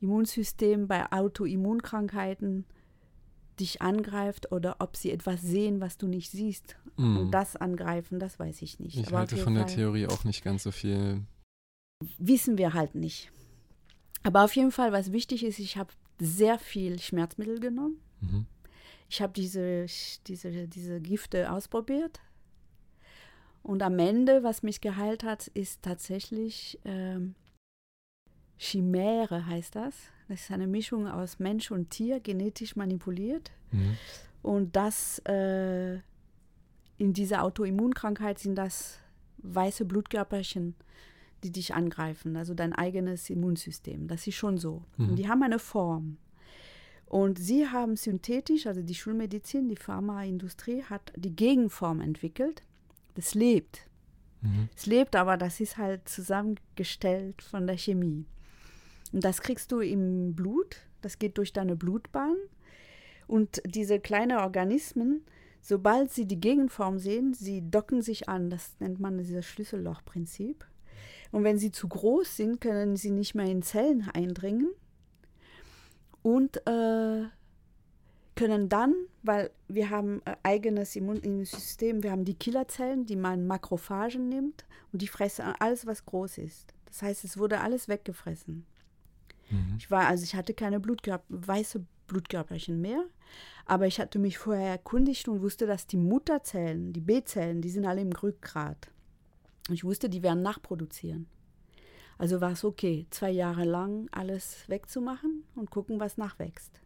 Immunsystem 0.00 0.88
bei 0.88 1.10
Autoimmunkrankheiten 1.12 2.64
dich 3.60 3.82
angreift 3.82 4.50
oder 4.52 4.76
ob 4.80 4.96
sie 4.96 5.10
etwas 5.10 5.42
sehen, 5.42 5.80
was 5.80 5.98
du 5.98 6.06
nicht 6.06 6.30
siehst. 6.30 6.76
Mhm. 6.96 7.16
Und 7.18 7.30
das 7.30 7.56
angreifen, 7.56 8.18
das 8.18 8.38
weiß 8.38 8.62
ich 8.62 8.80
nicht. 8.80 8.96
Ich 8.96 9.08
Aber 9.08 9.18
halte 9.18 9.36
von 9.36 9.54
der 9.54 9.66
Fall 9.66 9.76
Theorie 9.76 10.06
auch 10.06 10.24
nicht 10.24 10.42
ganz 10.42 10.62
so 10.62 10.70
viel. 10.70 11.22
Wissen 12.18 12.58
wir 12.58 12.72
halt 12.72 12.94
nicht. 12.94 13.30
Aber 14.22 14.44
auf 14.44 14.56
jeden 14.56 14.72
Fall, 14.72 14.92
was 14.92 15.12
wichtig 15.12 15.44
ist, 15.44 15.58
ich 15.58 15.76
habe 15.76 15.92
sehr 16.18 16.58
viel 16.58 16.98
Schmerzmittel 16.98 17.60
genommen. 17.60 18.00
Mhm. 18.20 18.46
Ich 19.08 19.20
habe 19.22 19.32
diese, 19.32 19.86
diese, 20.26 20.68
diese 20.68 21.00
Gifte 21.00 21.50
ausprobiert. 21.50 22.20
Und 23.62 23.82
am 23.82 23.98
Ende, 23.98 24.42
was 24.42 24.62
mich 24.62 24.80
geheilt 24.80 25.24
hat, 25.24 25.48
ist 25.48 25.82
tatsächlich 25.82 26.78
ähm, 26.84 27.34
Chimäre, 28.58 29.46
heißt 29.46 29.74
das. 29.74 29.94
Das 30.30 30.42
ist 30.42 30.52
eine 30.52 30.68
Mischung 30.68 31.08
aus 31.08 31.40
Mensch 31.40 31.72
und 31.72 31.90
Tier, 31.90 32.20
genetisch 32.20 32.76
manipuliert. 32.76 33.50
Mhm. 33.72 33.96
Und 34.42 34.76
das 34.76 35.18
äh, 35.26 35.94
in 36.98 37.12
dieser 37.12 37.42
Autoimmunkrankheit 37.42 38.38
sind 38.38 38.54
das 38.54 39.00
weiße 39.38 39.84
Blutkörperchen, 39.86 40.76
die 41.42 41.50
dich 41.50 41.74
angreifen, 41.74 42.36
also 42.36 42.54
dein 42.54 42.72
eigenes 42.72 43.28
Immunsystem. 43.28 44.06
Das 44.06 44.28
ist 44.28 44.36
schon 44.36 44.56
so. 44.56 44.84
Mhm. 44.98 45.08
Und 45.08 45.16
die 45.16 45.28
haben 45.28 45.42
eine 45.42 45.58
Form. 45.58 46.16
Und 47.06 47.36
sie 47.40 47.66
haben 47.66 47.96
synthetisch, 47.96 48.68
also 48.68 48.82
die 48.82 48.94
Schulmedizin, 48.94 49.68
die 49.68 49.74
Pharmaindustrie 49.74 50.84
hat 50.84 51.12
die 51.16 51.34
Gegenform 51.34 52.00
entwickelt. 52.00 52.62
Das 53.16 53.34
lebt. 53.34 53.88
Mhm. 54.42 54.68
Es 54.76 54.86
lebt, 54.86 55.16
aber 55.16 55.36
das 55.36 55.58
ist 55.58 55.76
halt 55.76 56.08
zusammengestellt 56.08 57.42
von 57.42 57.66
der 57.66 57.76
Chemie. 57.76 58.26
Und 59.12 59.24
das 59.24 59.40
kriegst 59.40 59.72
du 59.72 59.80
im 59.80 60.34
Blut, 60.34 60.76
das 61.00 61.18
geht 61.18 61.38
durch 61.38 61.52
deine 61.52 61.76
Blutbahn. 61.76 62.36
Und 63.26 63.62
diese 63.64 64.00
kleinen 64.00 64.38
Organismen, 64.38 65.24
sobald 65.60 66.10
sie 66.12 66.26
die 66.26 66.40
Gegenform 66.40 66.98
sehen, 66.98 67.34
sie 67.34 67.68
docken 67.70 68.02
sich 68.02 68.28
an. 68.28 68.50
Das 68.50 68.76
nennt 68.80 69.00
man 69.00 69.18
dieses 69.18 69.46
Schlüssellochprinzip. 69.46 70.66
Und 71.32 71.44
wenn 71.44 71.58
sie 71.58 71.70
zu 71.70 71.88
groß 71.88 72.36
sind, 72.36 72.60
können 72.60 72.96
sie 72.96 73.10
nicht 73.10 73.34
mehr 73.34 73.46
in 73.46 73.62
Zellen 73.62 74.08
eindringen 74.12 74.70
und 76.22 76.56
äh, 76.66 77.24
können 78.34 78.68
dann, 78.68 78.94
weil 79.22 79.50
wir 79.68 79.90
haben 79.90 80.22
äh, 80.24 80.36
eigenes 80.42 80.96
Immun 80.96 81.18
Immunsystem, 81.18 82.02
wir 82.02 82.10
haben 82.10 82.24
die 82.24 82.34
Killerzellen, 82.34 83.06
die 83.06 83.16
man 83.16 83.46
Makrophagen 83.46 84.28
nimmt 84.28 84.64
und 84.92 85.02
die 85.02 85.08
fressen 85.08 85.44
alles, 85.58 85.86
was 85.86 86.04
groß 86.04 86.38
ist. 86.38 86.74
Das 86.86 87.02
heißt, 87.02 87.24
es 87.24 87.38
wurde 87.38 87.60
alles 87.60 87.88
weggefressen. 87.88 88.66
Mhm. 89.50 89.76
Ich 89.78 89.90
war, 89.90 90.06
also 90.06 90.24
ich 90.24 90.34
hatte 90.34 90.54
keine 90.54 90.80
Blutkörper, 90.80 91.24
weiße 91.28 91.84
Blutkörperchen 92.06 92.80
mehr, 92.80 93.04
aber 93.66 93.86
ich 93.86 94.00
hatte 94.00 94.18
mich 94.18 94.38
vorher 94.38 94.70
erkundigt 94.70 95.28
und 95.28 95.42
wusste, 95.42 95.66
dass 95.66 95.86
die 95.86 95.96
Mutterzellen, 95.96 96.92
die 96.92 97.00
B-Zellen, 97.00 97.62
die 97.62 97.70
sind 97.70 97.86
alle 97.86 98.00
im 98.00 98.12
Rückgrat. 98.12 98.90
Ich 99.70 99.84
wusste, 99.84 100.08
die 100.08 100.22
werden 100.22 100.42
nachproduzieren. 100.42 101.26
Also 102.18 102.40
war 102.40 102.52
es 102.52 102.64
okay, 102.64 103.06
zwei 103.10 103.30
Jahre 103.30 103.64
lang 103.64 104.08
alles 104.12 104.68
wegzumachen 104.68 105.44
und 105.54 105.70
gucken, 105.70 106.00
was 106.00 106.18
nachwächst. 106.18 106.80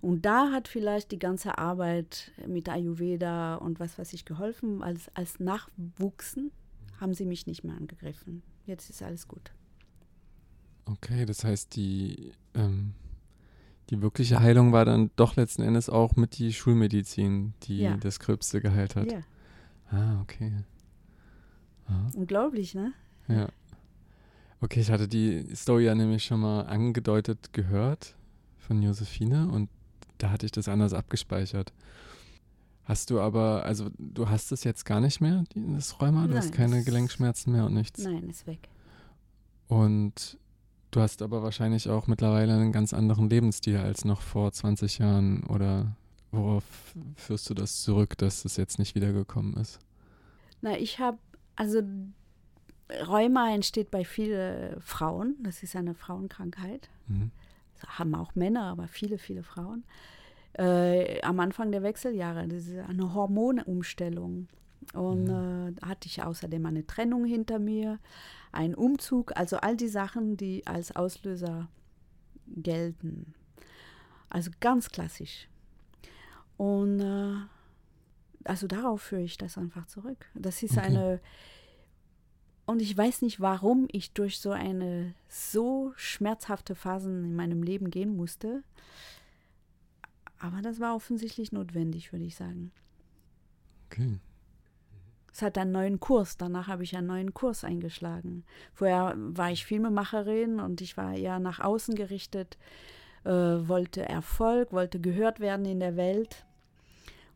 Und 0.00 0.26
da 0.26 0.52
hat 0.52 0.68
vielleicht 0.68 1.12
die 1.12 1.18
ganze 1.18 1.56
Arbeit 1.56 2.30
mit 2.46 2.68
Ayurveda 2.68 3.54
und 3.54 3.80
was 3.80 3.98
weiß 3.98 4.12
ich 4.12 4.26
geholfen. 4.26 4.82
Als, 4.82 5.08
als 5.14 5.40
Nachwuchsen 5.40 6.52
haben 7.00 7.14
sie 7.14 7.24
mich 7.24 7.46
nicht 7.46 7.64
mehr 7.64 7.74
angegriffen. 7.74 8.42
Jetzt 8.66 8.90
ist 8.90 9.02
alles 9.02 9.26
gut. 9.26 9.52
Okay, 10.86 11.24
das 11.26 11.44
heißt, 11.44 11.74
die, 11.76 12.32
ähm, 12.54 12.92
die 13.90 14.02
wirkliche 14.02 14.40
Heilung 14.40 14.72
war 14.72 14.84
dann 14.84 15.10
doch 15.16 15.36
letzten 15.36 15.62
Endes 15.62 15.88
auch 15.88 16.16
mit 16.16 16.38
die 16.38 16.52
Schulmedizin, 16.52 17.54
die 17.64 17.78
Ja. 17.80 17.96
das 17.96 18.18
Gröbste 18.20 18.60
geheilt 18.60 18.96
hat. 18.96 19.10
Ja, 19.10 19.20
Ah, 19.90 20.20
okay. 20.22 20.52
Ah, 21.86 22.08
unglaublich, 22.14 22.74
ne? 22.74 22.92
ja. 23.28 23.48
Okay, 24.60 24.80
ich 24.80 24.90
hatte 24.90 25.06
die 25.06 25.44
Story 25.54 25.84
ja 25.84 25.94
nämlich 25.94 26.24
schon 26.24 26.40
mal 26.40 26.62
angedeutet 26.62 27.52
gehört 27.52 28.16
von 28.56 28.82
Josephine 28.82 29.48
und 29.50 29.68
da 30.18 30.30
hatte 30.30 30.46
ich 30.46 30.52
das 30.52 30.68
anders 30.68 30.94
abgespeichert. 30.94 31.72
Hast 32.84 33.10
du 33.10 33.20
aber, 33.20 33.64
also 33.64 33.90
du 33.98 34.28
hast 34.30 34.52
es 34.52 34.64
jetzt 34.64 34.84
gar 34.86 35.00
nicht 35.00 35.20
mehr, 35.20 35.44
das 35.54 36.00
Rheuma? 36.00 36.26
Du 36.26 36.34
hast 36.36 36.46
Nein, 36.50 36.54
keine 36.54 36.76
das- 36.76 36.84
Gelenkschmerzen 36.86 37.52
mehr 37.52 37.66
und 37.66 37.74
nichts? 37.74 38.02
Nein, 38.02 38.28
ist 38.30 38.46
weg. 38.46 38.68
Und 39.68 40.38
du 40.94 41.00
hast 41.00 41.22
aber 41.22 41.42
wahrscheinlich 41.42 41.88
auch 41.88 42.06
mittlerweile 42.06 42.54
einen 42.54 42.72
ganz 42.72 42.92
anderen 42.92 43.28
Lebensstil 43.28 43.76
als 43.78 44.04
noch 44.04 44.20
vor 44.20 44.52
20 44.52 44.98
Jahren. 44.98 45.44
Oder 45.44 45.96
worauf 46.30 46.64
führst 47.16 47.48
du 47.50 47.54
das 47.54 47.82
zurück, 47.82 48.16
dass 48.18 48.44
es 48.44 48.56
jetzt 48.56 48.78
nicht 48.78 48.94
wiedergekommen 48.94 49.54
ist? 49.54 49.78
Na, 50.60 50.78
ich 50.78 50.98
habe, 50.98 51.18
also 51.56 51.82
Rheuma 53.06 53.52
entsteht 53.52 53.90
bei 53.90 54.04
vielen 54.04 54.80
Frauen. 54.80 55.36
Das 55.42 55.62
ist 55.62 55.74
eine 55.76 55.94
Frauenkrankheit. 55.94 56.88
Mhm. 57.08 57.30
Das 57.74 57.98
haben 57.98 58.14
auch 58.14 58.34
Männer, 58.34 58.64
aber 58.64 58.88
viele, 58.88 59.18
viele 59.18 59.42
Frauen. 59.42 59.84
Äh, 60.52 61.20
am 61.22 61.40
Anfang 61.40 61.72
der 61.72 61.82
Wechseljahre, 61.82 62.46
das 62.46 62.66
ist 62.66 62.78
eine 62.78 63.12
Hormonumstellung. 63.14 64.48
Und 64.92 65.28
äh, 65.28 65.72
da 65.72 65.88
hatte 65.88 66.06
ich 66.06 66.22
außerdem 66.22 66.64
eine 66.66 66.86
Trennung 66.86 67.24
hinter 67.24 67.58
mir, 67.58 67.98
einen 68.52 68.74
Umzug, 68.74 69.36
also 69.36 69.56
all 69.56 69.76
die 69.76 69.88
Sachen, 69.88 70.36
die 70.36 70.66
als 70.66 70.94
Auslöser 70.94 71.68
gelten. 72.46 73.34
Also 74.28 74.50
ganz 74.60 74.90
klassisch. 74.90 75.48
Und 76.56 77.00
äh, 77.00 77.34
also 78.44 78.66
darauf 78.66 79.02
führe 79.02 79.22
ich 79.22 79.38
das 79.38 79.58
einfach 79.58 79.86
zurück. 79.86 80.26
Das 80.34 80.62
ist 80.62 80.76
Okay. 80.76 80.86
eine, 80.86 81.20
und 82.66 82.80
ich 82.80 82.96
weiß 82.96 83.22
nicht, 83.22 83.40
warum 83.40 83.88
ich 83.90 84.12
durch 84.12 84.38
so 84.38 84.50
eine 84.50 85.14
so 85.28 85.92
schmerzhafte 85.96 86.74
Phasen 86.74 87.24
in 87.24 87.34
meinem 87.34 87.62
Leben 87.62 87.90
gehen 87.90 88.16
musste. 88.16 88.62
Aber 90.38 90.60
das 90.62 90.78
war 90.80 90.94
offensichtlich 90.94 91.52
notwendig, 91.52 92.12
würde 92.12 92.24
ich 92.26 92.36
sagen. 92.36 92.70
Okay. 93.86 94.18
Es 95.34 95.42
hat 95.42 95.58
einen 95.58 95.72
neuen 95.72 95.98
Kurs. 95.98 96.36
Danach 96.36 96.68
habe 96.68 96.84
ich 96.84 96.96
einen 96.96 97.08
neuen 97.08 97.34
Kurs 97.34 97.64
eingeschlagen. 97.64 98.44
Vorher 98.72 99.14
war 99.16 99.50
ich 99.50 99.66
Filmemacherin 99.66 100.60
und 100.60 100.80
ich 100.80 100.96
war 100.96 101.16
eher 101.16 101.40
nach 101.40 101.58
außen 101.58 101.96
gerichtet, 101.96 102.56
äh, 103.24 103.30
wollte 103.30 104.08
Erfolg, 104.08 104.70
wollte 104.70 105.00
gehört 105.00 105.40
werden 105.40 105.66
in 105.66 105.80
der 105.80 105.96
Welt. 105.96 106.46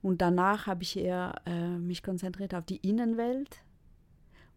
Und 0.01 0.23
danach 0.23 0.69
habe 0.69 0.85
ich 0.85 0.97
eher 0.97 1.43
äh, 1.45 1.77
mich 1.77 2.05
konzentriert 2.05 2.55
auf 2.55 2.65
die 2.65 2.77
Innenwelt. 2.77 3.65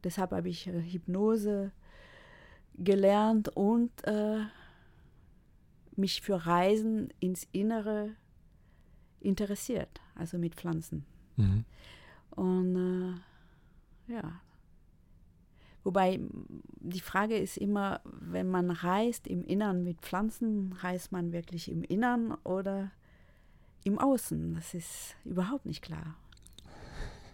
Deshalb 0.04 0.34
habe 0.34 0.50
ich 0.50 0.68
äh, 0.68 0.80
Hypnose 0.80 1.72
gelernt 2.76 3.50
und 3.50 3.90
äh, 4.04 4.42
mich 5.96 6.22
für 6.22 6.46
Reisen 6.46 7.12
ins 7.20 7.48
Innere 7.52 8.12
interessiert, 9.20 10.00
also 10.14 10.38
mit 10.38 10.54
Pflanzen. 10.54 11.06
Mhm. 11.38 11.66
Und 12.36 12.76
äh, 12.76 13.31
ja. 14.12 14.42
Wobei 15.84 16.20
die 16.80 17.00
Frage 17.00 17.38
ist 17.38 17.58
immer, 17.58 18.02
wenn 18.04 18.48
man 18.48 18.70
reist 18.70 19.28
im 19.28 19.44
Innern 19.44 19.84
mit 19.84 20.02
Pflanzen, 20.02 20.74
reist 20.74 21.12
man 21.12 21.32
wirklich 21.32 21.72
im 21.72 21.84
Innern 21.84 22.34
oder 22.44 22.92
im 23.84 23.98
Außen? 23.98 24.54
Das 24.54 24.74
ist 24.74 25.16
überhaupt 25.26 25.66
nicht 25.66 25.82
klar. 25.82 26.16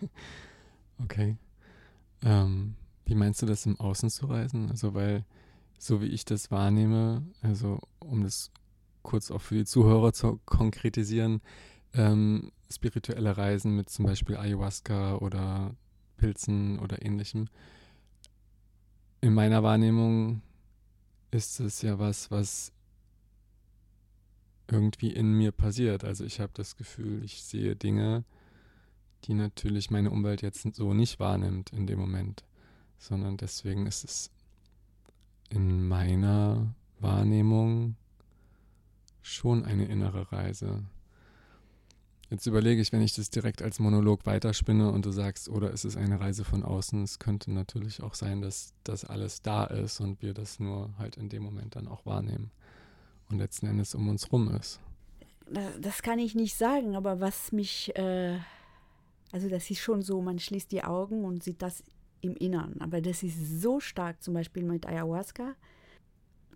Okay. 1.04 1.38
Ähm, 2.24 2.74
Wie 3.06 3.14
meinst 3.14 3.44
du 3.44 3.46
das 3.46 3.68
im 3.68 3.80
Außen 3.80 4.10
zu 4.10 4.26
reisen? 4.26 4.72
Also 4.72 4.96
weil, 4.96 5.26
so 5.78 6.02
wie 6.02 6.08
ich 6.08 6.26
das 6.26 6.50
wahrnehme, 6.50 7.24
also 7.44 7.80
um 8.00 8.24
das 8.24 8.50
kurz 9.04 9.30
auch 9.30 9.42
für 9.42 9.54
die 9.54 9.66
Zuhörer 9.66 10.12
zu 10.12 10.40
konkretisieren, 10.46 11.42
ähm, 11.94 12.52
spirituelle 12.70 13.38
Reisen 13.38 13.76
mit 13.76 13.90
zum 13.90 14.06
Beispiel 14.06 14.38
Ayahuasca 14.38 15.18
oder 15.18 15.76
Pilzen 16.18 16.80
oder 16.80 17.04
ähnlichem. 17.04 17.48
In 19.22 19.34
meiner 19.34 19.64
Wahrnehmung 19.64 20.42
ist 21.32 21.60
es 21.60 21.82
ja 21.82 22.00
was, 22.00 22.32
was 22.32 22.72
irgendwie 24.68 25.14
in 25.14 25.34
mir 25.34 25.52
passiert. 25.52 26.04
Also 26.04 26.26
ich 26.26 26.40
habe 26.40 26.52
das 26.54 26.76
Gefühl, 26.76 27.24
ich 27.24 27.42
sehe 27.44 27.76
Dinge, 27.76 28.26
die 29.24 29.34
natürlich 29.34 29.90
meine 29.92 30.12
Umwelt 30.12 30.42
jetzt 30.42 30.76
so 30.76 30.94
nicht 30.94 31.20
wahrnimmt 31.20 31.72
in 31.72 31.88
dem 31.88 32.00
Moment, 32.00 32.44
sondern 32.98 33.38
deswegen 33.38 33.88
ist 33.88 34.04
es 34.04 34.32
in 35.50 35.88
meiner 35.88 36.76
Wahrnehmung 37.00 37.96
schon 39.22 39.66
eine 39.66 39.86
innere 39.86 40.32
Reise. 40.32 40.84
Jetzt 42.30 42.46
überlege 42.46 42.82
ich, 42.82 42.92
wenn 42.92 43.02
ich 43.02 43.16
das 43.16 43.30
direkt 43.30 43.62
als 43.62 43.80
Monolog 43.80 44.26
weiterspinne 44.26 44.92
und 44.92 45.06
du 45.06 45.12
sagst, 45.12 45.48
oder 45.48 45.72
ist 45.72 45.86
es 45.86 45.96
eine 45.96 46.20
Reise 46.20 46.44
von 46.44 46.64
außen? 46.64 47.02
Es 47.04 47.20
könnte 47.20 47.52
natürlich 47.52 48.04
auch 48.04 48.16
sein, 48.16 48.42
dass 48.42 48.74
das 48.84 49.06
alles 49.06 49.42
da 49.42 49.64
ist 49.64 50.02
und 50.02 50.22
wir 50.22 50.34
das 50.34 50.60
nur 50.60 50.90
halt 50.98 51.16
in 51.16 51.30
dem 51.30 51.44
Moment 51.44 51.78
dann 51.78 51.88
auch 51.88 52.06
wahrnehmen 52.06 52.52
und 53.30 53.38
letzten 53.38 53.68
Endes 53.68 53.96
um 53.96 54.10
uns 54.10 54.30
rum 54.32 54.54
ist. 54.54 54.82
Das 55.80 56.02
kann 56.02 56.20
ich 56.20 56.36
nicht 56.36 56.58
sagen, 56.58 56.98
aber 56.98 57.22
was 57.22 57.54
mich, 57.54 57.96
äh, 57.96 58.38
also 59.32 59.48
das 59.48 59.70
ist 59.70 59.80
schon 59.80 60.02
so, 60.02 60.22
man 60.22 60.40
schließt 60.40 60.70
die 60.74 60.84
Augen 60.84 61.24
und 61.24 61.44
sieht 61.44 61.62
das 61.62 61.82
im 62.20 62.36
Innern. 62.36 62.76
Aber 62.80 63.00
das 63.00 63.24
ist 63.24 63.62
so 63.62 63.80
stark, 63.80 64.22
zum 64.22 64.34
Beispiel 64.34 64.64
mit 64.64 64.86
Ayahuasca, 64.86 65.56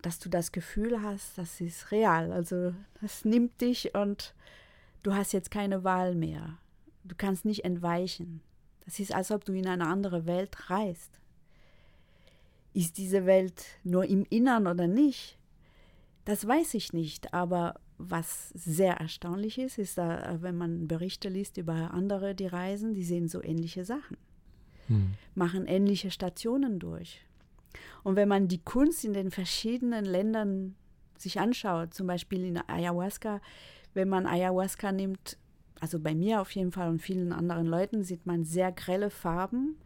dass 0.02 0.20
du 0.20 0.28
das 0.28 0.52
Gefühl 0.52 1.02
hast, 1.02 1.38
das 1.38 1.62
ist 1.62 1.92
real. 1.92 2.34
Also 2.34 2.74
das 3.02 3.24
nimmt 3.24 3.62
dich 3.62 3.96
und 3.96 4.34
du 5.04 5.14
hast 5.14 5.34
jetzt 5.34 5.52
keine 5.52 5.84
Wahl 5.84 6.16
mehr. 6.16 6.58
Du 7.04 7.16
kannst 7.16 7.46
nicht 7.46 7.66
entweichen. 7.66 8.42
Das 8.86 9.00
ist, 9.00 9.14
als 9.14 9.32
ob 9.32 9.46
du 9.46 9.54
in 9.54 9.68
eine 9.68 9.88
andere 9.88 10.26
Welt 10.26 10.70
reist. 10.70 11.20
Ist 12.74 12.98
diese 12.98 13.26
Welt 13.26 13.64
nur 13.84 14.06
im 14.06 14.26
Innern 14.30 14.68
oder 14.68 14.88
nicht? 14.88 15.38
Das 16.26 16.48
weiß 16.48 16.76
ich 16.76 16.94
nicht, 16.94 17.34
aber 17.34 17.80
was 17.98 18.50
sehr 18.50 18.96
erstaunlich 18.96 19.58
ist, 19.58 19.78
ist, 19.78 19.98
da, 19.98 20.38
wenn 20.42 20.56
man 20.56 20.88
Berichte 20.88 21.30
liest 21.30 21.58
über 21.58 21.92
andere, 21.94 22.36
die 22.36 22.48
reisen, 22.48 22.94
die 22.94 23.04
sehen 23.04 23.28
so 23.28 23.44
ähnliche 23.44 23.86
Sachen, 23.86 24.18
hm. 24.88 25.14
machen 25.36 25.68
ähnliche 25.68 26.12
Stationen 26.12 26.80
durch. 26.80 27.22
Und 28.04 28.16
wenn 28.16 28.28
man 28.28 28.48
die 28.48 28.62
Kunst 28.64 29.06
in 29.06 29.14
den 29.14 29.32
verschiedenen 29.32 30.06
Ländern 30.06 30.76
sich 31.22 31.40
anschaut, 31.40 31.94
zum 31.94 32.08
Beispiel 32.08 32.46
in 32.46 32.58
Ayahuasca, 32.58 33.42
wenn 33.94 34.10
man 34.10 34.26
Ayahuasca 34.26 34.92
nimmt, 34.92 35.38
also 35.80 36.00
bei 36.00 36.16
mir 36.16 36.42
auf 36.42 36.52
jeden 36.52 36.72
Fall 36.72 36.90
und 36.90 37.02
vielen 37.02 37.34
anderen 37.34 37.66
Leuten, 37.68 38.04
sieht 38.04 38.26
man 38.26 38.44
sehr 38.44 38.72
grelle 38.72 39.10
Farben, 39.10 39.78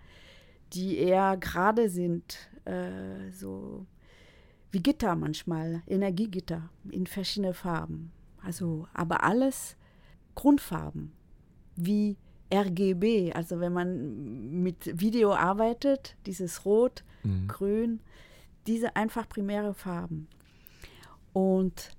die 0.73 0.97
eher 0.97 1.37
gerade 1.37 1.89
sind, 1.89 2.49
äh, 2.65 3.31
so 3.31 3.85
wie 4.71 4.81
Gitter 4.81 5.15
manchmal, 5.15 5.83
Energiegitter 5.87 6.69
in 6.89 7.07
verschiedene 7.07 7.53
Farben. 7.53 8.11
Also, 8.43 8.87
aber 8.93 9.23
alles 9.23 9.77
Grundfarben, 10.35 11.13
wie 11.75 12.17
RGB, 12.53 13.31
also 13.33 13.59
wenn 13.59 13.73
man 13.73 14.61
mit 14.61 14.99
Video 14.99 15.33
arbeitet, 15.33 16.15
dieses 16.25 16.65
Rot, 16.65 17.03
mhm. 17.23 17.47
Grün, 17.47 17.99
diese 18.67 18.95
einfach 18.95 19.27
primäre 19.27 19.73
Farben. 19.73 20.27
Und 21.35 21.91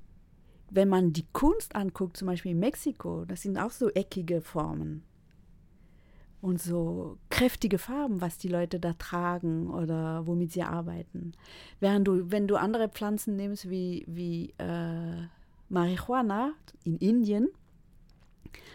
wenn 0.70 0.88
man 0.88 1.12
die 1.12 1.26
Kunst 1.34 1.76
anguckt, 1.76 2.16
zum 2.16 2.24
Beispiel 2.24 2.52
in 2.52 2.58
Mexiko, 2.58 3.26
das 3.26 3.42
sind 3.42 3.58
auch 3.58 3.70
so 3.70 3.90
eckige 3.90 4.40
Formen 4.40 5.02
und 6.40 6.58
so 6.58 7.18
kräftige 7.28 7.76
Farben, 7.76 8.22
was 8.22 8.38
die 8.38 8.48
Leute 8.48 8.80
da 8.80 8.94
tragen 8.94 9.68
oder 9.68 10.26
womit 10.26 10.52
sie 10.52 10.62
arbeiten. 10.62 11.32
Während 11.80 12.08
du, 12.08 12.30
wenn 12.30 12.48
du 12.48 12.56
andere 12.56 12.88
Pflanzen 12.88 13.36
nimmst 13.36 13.68
wie, 13.68 14.06
wie 14.08 14.54
äh, 14.56 15.26
Marihuana 15.68 16.54
in 16.84 16.96
Indien, 16.96 17.48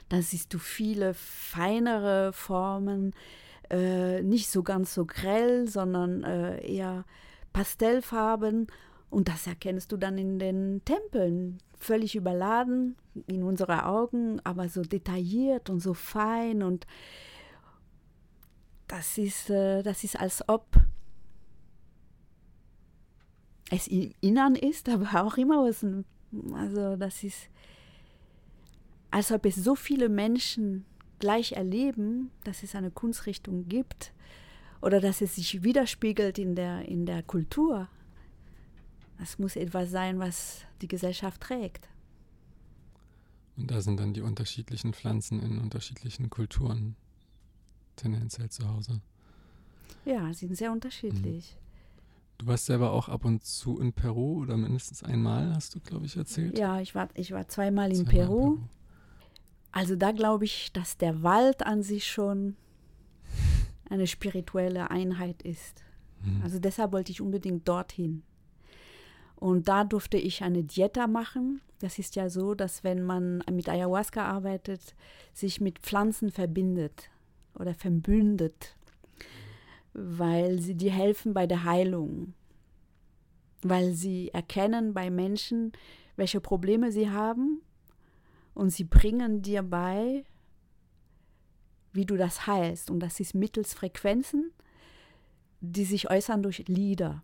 da 0.09 0.21
siehst 0.21 0.53
du 0.53 0.59
viele 0.59 1.15
feinere 1.15 2.33
Formen, 2.33 3.15
äh, 3.71 4.21
nicht 4.21 4.51
so 4.51 4.61
ganz 4.61 4.93
so 4.93 5.07
grell, 5.07 5.67
sondern 5.67 6.23
äh, 6.23 6.63
eher 6.63 7.03
Pastellfarben. 7.51 8.67
Und 9.11 9.27
das 9.27 9.45
erkennst 9.45 9.91
du 9.91 9.97
dann 9.97 10.17
in 10.17 10.39
den 10.39 10.81
Tempeln, 10.85 11.59
völlig 11.77 12.15
überladen 12.15 12.95
in 13.27 13.43
unsere 13.43 13.85
Augen, 13.85 14.39
aber 14.45 14.69
so 14.69 14.81
detailliert 14.81 15.69
und 15.69 15.81
so 15.81 15.93
fein 15.93 16.63
und 16.63 16.87
das 18.87 19.17
ist, 19.17 19.49
äh, 19.49 19.83
das 19.83 20.03
ist 20.03 20.19
als 20.19 20.47
ob 20.47 20.65
es 23.69 23.87
im 23.87 24.13
Innern 24.21 24.55
ist, 24.55 24.89
aber 24.89 25.23
auch 25.23 25.37
immer 25.37 25.59
außen. 25.61 26.05
Also 26.53 26.95
das 26.95 27.23
ist, 27.23 27.49
als 29.09 29.31
ob 29.31 29.45
es 29.45 29.55
so 29.55 29.75
viele 29.75 30.09
Menschen 30.09 30.85
gleich 31.19 31.53
erleben, 31.53 32.31
dass 32.43 32.63
es 32.63 32.75
eine 32.75 32.91
Kunstrichtung 32.91 33.67
gibt 33.67 34.13
oder 34.81 34.99
dass 34.99 35.21
es 35.21 35.35
sich 35.35 35.63
widerspiegelt 35.63 36.39
in 36.39 36.55
der, 36.55 36.87
in 36.87 37.05
der 37.05 37.23
Kultur. 37.23 37.87
Das 39.21 39.37
muss 39.37 39.55
etwas 39.55 39.91
sein, 39.91 40.17
was 40.17 40.61
die 40.81 40.87
Gesellschaft 40.87 41.41
trägt. 41.41 41.87
Und 43.55 43.69
da 43.69 43.79
sind 43.79 43.99
dann 43.99 44.15
die 44.15 44.21
unterschiedlichen 44.21 44.93
Pflanzen 44.93 45.39
in 45.43 45.59
unterschiedlichen 45.59 46.31
Kulturen 46.31 46.95
tendenziell 47.97 48.49
zu 48.49 48.67
Hause. 48.67 48.99
Ja, 50.05 50.33
sie 50.33 50.47
sind 50.47 50.55
sehr 50.55 50.71
unterschiedlich. 50.71 51.55
Mhm. 51.55 52.37
Du 52.39 52.47
warst 52.47 52.65
selber 52.65 52.93
auch 52.93 53.09
ab 53.09 53.23
und 53.23 53.45
zu 53.45 53.79
in 53.79 53.93
Peru 53.93 54.41
oder 54.41 54.57
mindestens 54.57 55.03
einmal, 55.03 55.53
hast 55.53 55.75
du, 55.75 55.79
glaube 55.81 56.07
ich, 56.07 56.17
erzählt? 56.17 56.57
Ja, 56.57 56.81
ich 56.81 56.95
war, 56.95 57.09
ich 57.13 57.31
war 57.31 57.47
zweimal, 57.47 57.95
in, 57.95 58.05
Peru. 58.05 58.23
in 58.23 58.55
Peru. 58.55 58.59
Also 59.71 59.95
da 59.95 60.13
glaube 60.13 60.45
ich, 60.45 60.73
dass 60.73 60.97
der 60.97 61.21
Wald 61.21 61.63
an 61.63 61.83
sich 61.83 62.07
schon 62.07 62.55
eine 63.87 64.07
spirituelle 64.07 64.89
Einheit 64.89 65.43
ist. 65.43 65.83
Mhm. 66.23 66.41
Also 66.41 66.57
deshalb 66.57 66.91
wollte 66.91 67.11
ich 67.11 67.21
unbedingt 67.21 67.67
dorthin. 67.67 68.23
Und 69.41 69.67
da 69.67 69.85
durfte 69.85 70.19
ich 70.19 70.43
eine 70.43 70.63
Dieta 70.63 71.07
machen. 71.07 71.61
Das 71.79 71.97
ist 71.97 72.15
ja 72.15 72.29
so, 72.29 72.53
dass 72.53 72.83
wenn 72.83 73.03
man 73.03 73.43
mit 73.51 73.67
Ayahuasca 73.67 74.23
arbeitet, 74.23 74.95
sich 75.33 75.59
mit 75.59 75.79
Pflanzen 75.79 76.29
verbindet 76.29 77.09
oder 77.55 77.73
verbündet, 77.73 78.75
weil 79.93 80.59
sie 80.59 80.75
dir 80.75 80.91
helfen 80.91 81.33
bei 81.33 81.47
der 81.47 81.63
Heilung, 81.63 82.35
weil 83.63 83.93
sie 83.93 84.29
erkennen 84.29 84.93
bei 84.93 85.09
Menschen, 85.09 85.71
welche 86.17 86.39
Probleme 86.39 86.91
sie 86.91 87.09
haben 87.09 87.63
und 88.53 88.69
sie 88.69 88.83
bringen 88.83 89.41
dir 89.41 89.63
bei, 89.63 90.23
wie 91.93 92.05
du 92.05 92.15
das 92.15 92.45
heilst. 92.45 92.91
Und 92.91 92.99
das 92.99 93.19
ist 93.19 93.33
mittels 93.33 93.73
Frequenzen, 93.73 94.51
die 95.61 95.85
sich 95.85 96.11
äußern 96.11 96.43
durch 96.43 96.67
Lieder. 96.67 97.23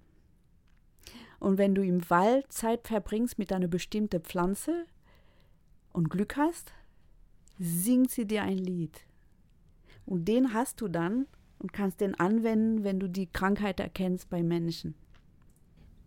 Und 1.40 1.58
wenn 1.58 1.76
du 1.76 1.84
im 1.84 2.10
Wald 2.10 2.52
Zeit 2.52 2.88
verbringst 2.88 3.38
mit 3.38 3.52
einer 3.54 3.68
bestimmten 3.68 4.22
Pflanze 4.22 4.86
und 5.94 6.10
Glück 6.10 6.36
hast, 6.38 6.74
singt 7.60 8.12
sie 8.12 8.26
dir 8.26 8.44
ein 8.44 8.58
Lied. 8.58 9.02
Und 10.06 10.26
den 10.26 10.54
hast 10.54 10.82
du 10.82 10.88
dann 10.88 11.28
und 11.60 11.74
kannst 11.74 12.02
den 12.02 12.16
anwenden, 12.16 12.84
wenn 12.84 13.00
du 13.00 13.08
die 13.08 13.28
Krankheit 13.28 13.80
erkennst 13.80 14.30
bei 14.30 14.42
Menschen. 14.42 14.96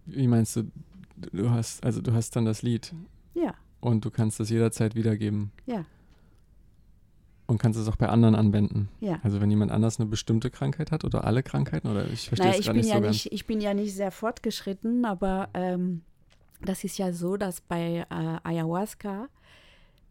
Wie 0.07 0.27
meinst 0.27 0.57
du, 0.57 0.71
du 1.17 1.51
hast, 1.51 1.85
also 1.85 2.01
du 2.01 2.13
hast 2.13 2.35
dann 2.35 2.45
das 2.45 2.63
Lied? 2.63 2.95
Ja. 3.35 3.55
Und 3.81 4.05
du 4.05 4.11
kannst 4.11 4.41
das 4.41 4.51
jederzeit 4.51 4.95
wiedergeben? 4.95 5.53
Ja. 5.67 5.85
Und 7.51 7.59
kannst 7.59 7.81
es 7.81 7.89
auch 7.89 7.97
bei 7.97 8.09
anderen 8.09 8.37
anwenden? 8.37 8.89
Ja. 9.01 9.19
Also 9.25 9.41
wenn 9.41 9.51
jemand 9.51 9.73
anders 9.73 9.99
eine 9.99 10.09
bestimmte 10.09 10.51
Krankheit 10.51 10.93
hat 10.93 11.05
oder 11.05 11.25
alle 11.25 11.43
Krankheiten? 11.43 11.89
Oder 11.89 12.07
ich 12.09 12.29
verstehe 12.29 12.51
naja, 12.51 12.61
es 12.61 12.67
gar 12.67 12.75
nicht 12.75 12.89
ja 12.89 12.95
so 12.95 13.09
nicht, 13.09 13.33
Ich 13.33 13.45
bin 13.45 13.61
ja 13.61 13.75
nicht 13.75 13.93
sehr 13.93 14.13
fortgeschritten, 14.13 15.05
aber 15.05 15.49
ähm, 15.55 16.03
das 16.63 16.85
ist 16.85 16.97
ja 16.97 17.13
so, 17.13 17.37
dass 17.37 17.61
bei 17.61 18.07
äh, 18.09 18.49
Ayahuasca 18.49 19.29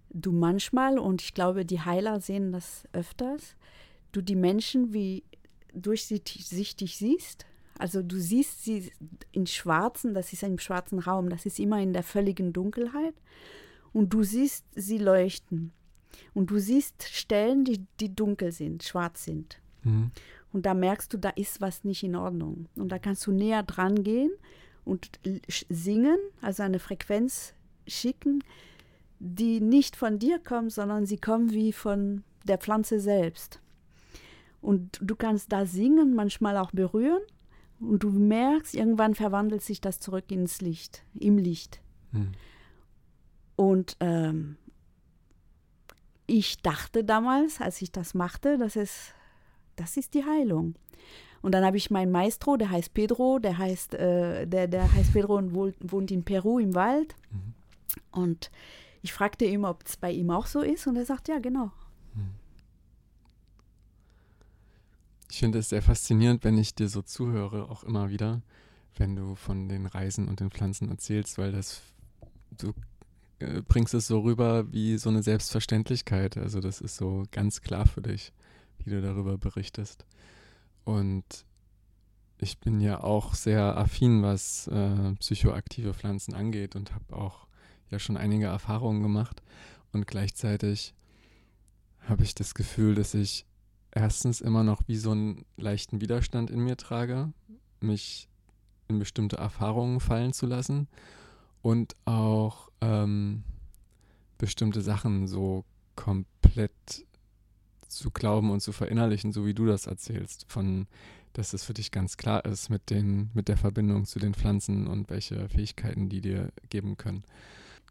du 0.09 0.33
manchmal, 0.33 0.99
und 0.99 1.21
ich 1.21 1.33
glaube, 1.33 1.65
die 1.65 1.79
Heiler 1.79 2.19
sehen 2.19 2.51
das 2.51 2.83
öfters, 2.91 3.55
du 4.11 4.21
die 4.21 4.35
Menschen 4.35 4.91
wie 4.91 5.23
durchsichtig 5.73 6.97
siehst. 6.97 7.45
Also 7.77 8.01
du 8.01 8.19
siehst 8.19 8.65
sie 8.65 8.91
in 9.31 9.47
schwarzen, 9.47 10.13
das 10.13 10.33
ist 10.33 10.43
ein 10.43 10.59
schwarzen 10.59 10.99
Raum, 10.99 11.29
das 11.29 11.45
ist 11.45 11.57
immer 11.57 11.81
in 11.81 11.93
der 11.93 12.03
völligen 12.03 12.51
Dunkelheit. 12.51 13.13
Und 13.93 14.13
du 14.13 14.23
siehst 14.23 14.65
sie 14.75 14.97
leuchten. 14.97 15.71
Und 16.33 16.51
du 16.51 16.59
siehst 16.59 17.03
Stellen, 17.03 17.63
die, 17.65 17.85
die 17.99 18.15
dunkel 18.15 18.51
sind, 18.51 18.83
schwarz 18.83 19.23
sind. 19.23 19.59
Mhm. 19.83 20.11
Und 20.51 20.65
da 20.65 20.73
merkst 20.73 21.13
du, 21.13 21.17
da 21.17 21.29
ist 21.29 21.61
was 21.61 21.83
nicht 21.83 22.03
in 22.03 22.15
Ordnung. 22.15 22.67
Und 22.75 22.91
da 22.91 22.99
kannst 22.99 23.25
du 23.27 23.31
näher 23.31 23.63
dran 23.63 24.03
gehen 24.03 24.31
und 24.85 25.19
singen, 25.69 26.17
also 26.41 26.63
eine 26.63 26.79
Frequenz 26.79 27.53
schicken, 27.87 28.43
die 29.19 29.59
nicht 29.59 29.95
von 29.95 30.17
dir 30.17 30.39
kommt, 30.39 30.71
sondern 30.71 31.05
sie 31.05 31.17
kommen 31.17 31.51
wie 31.51 31.73
von 31.73 32.23
der 32.45 32.57
Pflanze 32.57 32.99
selbst. 32.99 33.59
Und 34.61 34.99
du 35.01 35.15
kannst 35.15 35.51
da 35.51 35.65
singen, 35.65 36.15
manchmal 36.15 36.57
auch 36.57 36.71
berühren. 36.71 37.21
Und 37.79 38.03
du 38.03 38.09
merkst, 38.09 38.75
irgendwann 38.75 39.15
verwandelt 39.15 39.61
sich 39.61 39.79
das 39.79 39.99
zurück 39.99 40.31
ins 40.31 40.59
Licht, 40.59 41.03
im 41.17 41.37
Licht. 41.37 41.81
Hm. 42.11 42.31
Und 43.55 43.95
ähm, 43.99 44.57
ich 46.29 46.61
dachte 46.61 47.03
damals, 47.03 47.59
als 47.59 47.81
ich 47.81 47.91
das 47.91 48.13
machte, 48.13 48.57
dass 48.57 48.75
es, 48.75 49.11
das 49.75 49.97
ist 49.97 50.13
die 50.13 50.23
Heilung. 50.23 50.75
Und 51.41 51.53
dann 51.53 51.63
habe 51.63 51.77
ich 51.77 51.89
meinen 51.89 52.11
Maestro, 52.11 52.57
der 52.57 52.69
heißt 52.69 52.93
Pedro, 52.93 53.39
der 53.39 53.57
heißt, 53.57 53.93
äh, 53.95 54.45
der, 54.45 54.67
der 54.67 54.91
heißt 54.93 55.13
Pedro 55.13 55.37
und 55.37 55.53
wohnt 55.53 56.11
in 56.11 56.23
Peru 56.23 56.59
im 56.59 56.75
Wald. 56.75 57.15
Mhm. 57.31 57.53
Und 58.11 58.51
ich 59.01 59.13
fragte 59.13 59.45
ihn, 59.45 59.63
ob 59.65 59.85
es 59.85 59.97
bei 59.97 60.11
ihm 60.11 60.31
auch 60.31 60.47
so 60.47 60.61
ist, 60.61 60.87
und 60.87 60.97
er 60.97 61.05
sagt, 61.05 61.27
ja, 61.29 61.39
genau. 61.39 61.71
Ich 65.31 65.39
finde 65.39 65.59
es 65.59 65.69
sehr 65.69 65.81
faszinierend, 65.81 66.43
wenn 66.43 66.57
ich 66.57 66.73
dir 66.73 66.89
so 66.89 67.01
zuhöre, 67.01 67.69
auch 67.69 67.83
immer 67.83 68.09
wieder, 68.09 68.41
wenn 68.97 69.15
du 69.15 69.35
von 69.35 69.69
den 69.69 69.85
Reisen 69.85 70.27
und 70.27 70.39
den 70.39 70.49
Pflanzen 70.49 70.89
erzählst, 70.89 71.37
weil 71.37 71.51
das, 71.51 71.81
du 72.51 72.73
bringst 73.67 73.93
es 73.93 74.07
so 74.07 74.19
rüber 74.19 74.71
wie 74.71 74.97
so 74.97 75.09
eine 75.09 75.23
Selbstverständlichkeit. 75.23 76.37
Also 76.37 76.59
das 76.59 76.81
ist 76.81 76.97
so 76.97 77.23
ganz 77.31 77.61
klar 77.61 77.87
für 77.87 78.01
dich, 78.01 78.33
wie 78.79 78.89
du 78.89 79.01
darüber 79.01 79.37
berichtest. 79.37 80.05
Und 80.83 81.45
ich 82.37 82.59
bin 82.59 82.81
ja 82.81 83.03
auch 83.03 83.35
sehr 83.35 83.77
affin, 83.77 84.23
was 84.23 84.67
äh, 84.67 85.13
psychoaktive 85.19 85.93
Pflanzen 85.93 86.33
angeht 86.33 86.75
und 86.75 86.93
habe 86.93 87.15
auch 87.15 87.47
ja 87.89 87.99
schon 87.99 88.17
einige 88.17 88.45
Erfahrungen 88.45 89.01
gemacht. 89.01 89.41
Und 89.91 90.07
gleichzeitig 90.07 90.93
habe 92.01 92.23
ich 92.23 92.35
das 92.35 92.53
Gefühl, 92.53 92.95
dass 92.95 93.13
ich 93.13 93.45
erstens 93.91 94.41
immer 94.41 94.63
noch 94.63 94.81
wie 94.87 94.97
so 94.97 95.11
einen 95.11 95.45
leichten 95.57 96.01
Widerstand 96.01 96.49
in 96.49 96.59
mir 96.59 96.77
trage, 96.77 97.31
mich 97.79 98.29
in 98.87 98.99
bestimmte 98.99 99.37
Erfahrungen 99.37 99.99
fallen 99.99 100.33
zu 100.33 100.45
lassen 100.45 100.87
und 101.61 101.95
auch 102.05 102.69
ähm, 102.81 103.43
bestimmte 104.37 104.81
Sachen 104.81 105.27
so 105.27 105.65
komplett 105.95 106.71
zu 107.87 108.11
glauben 108.11 108.51
und 108.51 108.61
zu 108.61 108.71
verinnerlichen, 108.71 109.33
so 109.33 109.45
wie 109.45 109.53
du 109.53 109.65
das 109.65 109.87
erzählst, 109.87 110.45
von 110.47 110.87
dass 111.33 111.53
es 111.53 111.63
für 111.63 111.73
dich 111.73 111.91
ganz 111.91 112.17
klar 112.17 112.43
ist 112.45 112.69
mit 112.69 112.89
den, 112.89 113.29
mit 113.33 113.47
der 113.47 113.57
Verbindung 113.57 114.05
zu 114.05 114.19
den 114.19 114.33
Pflanzen 114.33 114.87
und 114.87 115.09
welche 115.09 115.47
Fähigkeiten 115.49 116.09
die 116.09 116.21
dir 116.21 116.51
geben 116.69 116.97
können. 116.97 117.23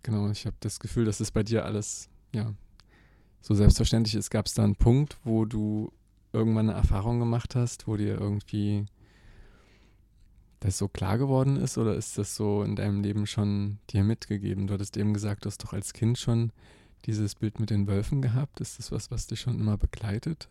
Genau, 0.03 0.31
ich 0.31 0.47
habe 0.47 0.57
das 0.61 0.81
Gefühl, 0.81 1.05
dass 1.05 1.21
es 1.21 1.31
bei 1.31 1.43
dir 1.43 1.65
alles, 1.65 2.09
ja, 2.33 2.53
so 3.41 3.55
selbstverständlich 3.55 4.17
ist. 4.17 4.31
Gab 4.31 4.47
es 4.47 4.55
da 4.55 4.65
einen 4.65 4.77
Punkt, 4.77 5.19
wo 5.25 5.45
du 5.45 5.93
irgendwann 6.33 6.69
eine 6.69 6.79
Erfahrung 6.79 7.21
gemacht 7.21 7.55
hast, 7.55 7.87
wo 7.87 7.97
dir 7.97 8.21
irgendwie 8.21 8.87
das 10.61 10.79
so 10.79 10.89
klar 10.89 11.19
geworden 11.19 11.57
ist 11.57 11.79
oder 11.79 11.95
ist 11.95 12.19
das 12.19 12.35
so 12.35 12.63
in 12.63 12.77
deinem 12.77 13.03
Leben 13.03 13.27
schon 13.27 13.79
dir 13.91 14.03
mitgegeben? 14.03 14.67
Du 14.67 14.75
hattest 14.75 14.97
eben 14.97 15.15
gesagt, 15.15 15.45
du 15.45 15.47
hast 15.49 15.63
doch 15.63 15.73
als 15.73 15.93
Kind 15.93 16.19
schon 16.19 16.53
dieses 17.05 17.35
Bild 17.35 17.61
mit 17.61 17.71
den 17.71 17.87
Wölfen 17.87 18.23
gehabt. 18.23 18.61
Ist 18.61 18.79
das 18.79 18.91
was, 18.91 19.11
was 19.11 19.27
dich 19.27 19.41
schon 19.41 19.61
immer 19.61 19.77
begleitet? 19.77 20.49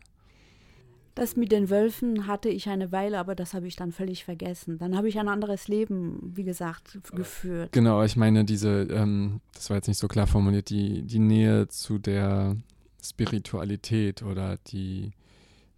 Das 1.17 1.35
mit 1.35 1.51
den 1.51 1.71
Wölfen 1.71 2.27
hatte 2.27 2.47
ich 2.47 2.69
eine 2.69 2.91
Weile, 2.91 3.17
aber 3.17 3.33
das 3.33 3.55
habe 3.55 3.67
ich 3.67 3.75
dann 3.75 3.91
völlig 3.91 4.23
vergessen. 4.23 4.77
Dann 4.77 4.95
habe 4.95 5.09
ich 5.09 5.19
ein 5.19 5.27
anderes 5.27 5.67
Leben, 5.67 6.31
wie 6.35 6.43
gesagt, 6.43 6.99
geführt. 7.11 7.71
Genau, 7.71 8.03
ich 8.03 8.15
meine, 8.15 8.45
diese, 8.45 8.83
ähm, 8.83 9.41
das 9.53 9.71
war 9.71 9.77
jetzt 9.77 9.87
nicht 9.87 9.97
so 9.97 10.07
klar 10.07 10.27
formuliert, 10.27 10.69
die, 10.69 11.01
die 11.01 11.17
Nähe 11.17 11.67
zu 11.69 11.97
der 11.97 12.55
Spiritualität 13.03 14.21
oder 14.21 14.57
die, 14.67 15.11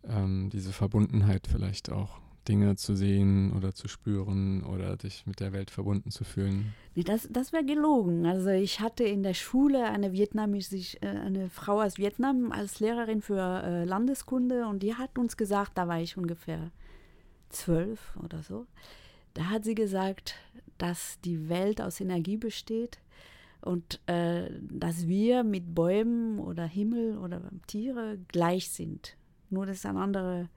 ähm, 0.03 0.49
diese 0.51 0.73
Verbundenheit 0.73 1.47
vielleicht 1.47 1.89
auch. 1.89 2.19
Dinge 2.49 2.75
zu 2.75 2.95
sehen 2.95 3.53
oder 3.53 3.73
zu 3.73 3.87
spüren 3.87 4.63
oder 4.63 4.97
dich 4.97 5.27
mit 5.27 5.39
der 5.39 5.53
Welt 5.53 5.69
verbunden 5.69 6.09
zu 6.09 6.23
fühlen? 6.23 6.73
Nee, 6.95 7.03
das, 7.03 7.27
das 7.31 7.53
wäre 7.53 7.63
gelogen. 7.63 8.25
Also 8.25 8.49
ich 8.49 8.79
hatte 8.79 9.03
in 9.03 9.21
der 9.21 9.35
Schule 9.35 9.85
eine 9.85 10.11
vietnamesische, 10.11 10.99
äh, 11.01 11.07
eine 11.07 11.49
Frau 11.49 11.81
aus 11.81 11.99
Vietnam 11.99 12.51
als 12.51 12.79
Lehrerin 12.79 13.21
für 13.21 13.61
äh, 13.63 13.85
Landeskunde 13.85 14.67
und 14.67 14.81
die 14.81 14.95
hat 14.95 15.17
uns 15.19 15.37
gesagt, 15.37 15.77
da 15.77 15.87
war 15.87 16.01
ich 16.01 16.17
ungefähr 16.17 16.71
zwölf 17.49 18.17
oder 18.23 18.41
so, 18.41 18.65
da 19.35 19.45
hat 19.49 19.63
sie 19.63 19.75
gesagt, 19.75 20.35
dass 20.79 21.19
die 21.21 21.49
Welt 21.49 21.81
aus 21.81 22.01
Energie 22.01 22.37
besteht 22.37 22.99
und 23.61 23.99
äh, 24.07 24.49
dass 24.61 25.07
wir 25.07 25.43
mit 25.43 25.75
Bäumen 25.75 26.39
oder 26.39 26.65
Himmel 26.65 27.17
oder 27.19 27.41
Tiere 27.67 28.17
gleich 28.27 28.69
sind. 28.71 29.17
Nur 29.51 29.67
das 29.67 29.77
ist 29.77 29.85
eine 29.85 29.99
andere 29.99 30.49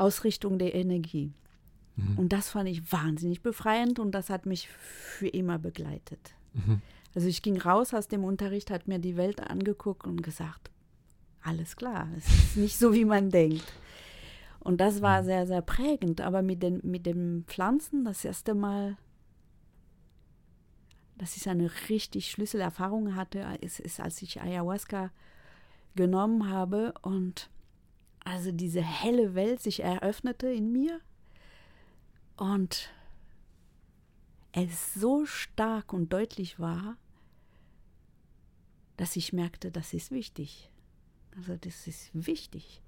Ausrichtung 0.00 0.58
der 0.58 0.74
Energie. 0.74 1.32
Mhm. 1.96 2.18
Und 2.18 2.32
das 2.32 2.50
fand 2.50 2.68
ich 2.68 2.92
wahnsinnig 2.92 3.42
befreiend 3.42 3.98
und 3.98 4.12
das 4.12 4.30
hat 4.30 4.46
mich 4.46 4.68
für 4.68 5.28
immer 5.28 5.58
begleitet. 5.58 6.34
Mhm. 6.54 6.80
Also 7.14 7.28
ich 7.28 7.42
ging 7.42 7.60
raus 7.60 7.92
aus 7.92 8.08
dem 8.08 8.24
Unterricht, 8.24 8.70
hat 8.70 8.88
mir 8.88 8.98
die 8.98 9.16
Welt 9.16 9.40
angeguckt 9.40 10.06
und 10.06 10.22
gesagt, 10.22 10.70
alles 11.42 11.76
klar, 11.76 12.08
es 12.16 12.26
ist 12.26 12.56
nicht 12.56 12.78
so, 12.78 12.94
wie 12.94 13.04
man 13.04 13.30
denkt. 13.30 13.72
Und 14.60 14.80
das 14.80 15.00
war 15.00 15.22
mhm. 15.22 15.26
sehr, 15.26 15.46
sehr 15.46 15.62
prägend. 15.62 16.20
Aber 16.20 16.42
mit 16.42 16.62
den, 16.62 16.80
mit 16.82 17.06
den 17.06 17.44
Pflanzen, 17.46 18.04
das 18.04 18.24
erste 18.24 18.54
Mal, 18.54 18.96
dass 21.16 21.36
ich 21.36 21.48
eine 21.48 21.70
richtig 21.88 22.30
Schlüsselerfahrung 22.30 23.16
hatte, 23.16 23.44
ist, 23.60 23.80
ist 23.80 24.00
als 24.00 24.22
ich 24.22 24.40
Ayahuasca 24.40 25.10
genommen 25.96 26.48
habe 26.48 26.94
und 27.02 27.50
also 28.30 28.52
diese 28.52 28.80
helle 28.80 29.34
Welt 29.34 29.60
sich 29.60 29.82
eröffnete 29.82 30.48
in 30.48 30.70
mir 30.70 31.00
und 32.36 32.90
es 34.52 34.94
so 34.94 35.26
stark 35.26 35.92
und 35.92 36.12
deutlich 36.12 36.60
war, 36.60 36.96
dass 38.96 39.16
ich 39.16 39.32
merkte, 39.32 39.70
das 39.70 39.92
ist 39.94 40.10
wichtig. 40.10 40.70
Also 41.36 41.56
das 41.56 41.86
ist 41.86 42.10
wichtig. 42.12 42.82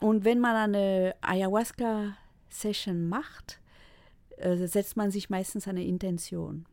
Und 0.00 0.24
wenn 0.24 0.40
man 0.40 0.56
eine 0.56 1.14
Ayahuasca-Session 1.20 3.08
macht, 3.08 3.60
äh, 4.38 4.56
setzt 4.66 4.96
man 4.96 5.10
sich 5.10 5.30
meistens 5.30 5.68
eine 5.68 5.84
Intention. 5.84 6.66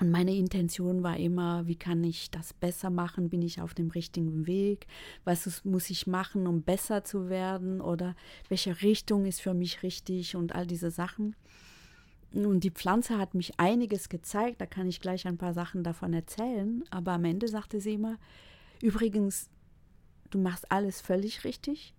Und 0.00 0.10
meine 0.10 0.34
Intention 0.34 1.02
war 1.02 1.18
immer, 1.18 1.66
wie 1.66 1.76
kann 1.76 2.02
ich 2.02 2.30
das 2.30 2.54
besser 2.54 2.88
machen? 2.88 3.28
Bin 3.28 3.42
ich 3.42 3.60
auf 3.60 3.74
dem 3.74 3.90
richtigen 3.90 4.46
Weg? 4.46 4.86
Was 5.24 5.64
muss 5.64 5.90
ich 5.90 6.06
machen, 6.06 6.46
um 6.46 6.62
besser 6.62 7.04
zu 7.04 7.28
werden? 7.28 7.82
Oder 7.82 8.16
welche 8.48 8.80
Richtung 8.80 9.26
ist 9.26 9.42
für 9.42 9.52
mich 9.52 9.82
richtig? 9.82 10.34
Und 10.34 10.54
all 10.54 10.66
diese 10.66 10.90
Sachen. 10.90 11.36
Und 12.32 12.64
die 12.64 12.70
Pflanze 12.70 13.18
hat 13.18 13.34
mich 13.34 13.60
einiges 13.60 14.08
gezeigt. 14.08 14.62
Da 14.62 14.66
kann 14.66 14.88
ich 14.88 15.00
gleich 15.00 15.26
ein 15.26 15.36
paar 15.36 15.52
Sachen 15.52 15.84
davon 15.84 16.14
erzählen. 16.14 16.82
Aber 16.90 17.12
am 17.12 17.26
Ende 17.26 17.46
sagte 17.46 17.78
sie 17.78 17.94
immer, 17.94 18.18
übrigens, 18.80 19.50
du 20.30 20.38
machst 20.38 20.72
alles 20.72 21.02
völlig 21.02 21.44
richtig. 21.44 21.94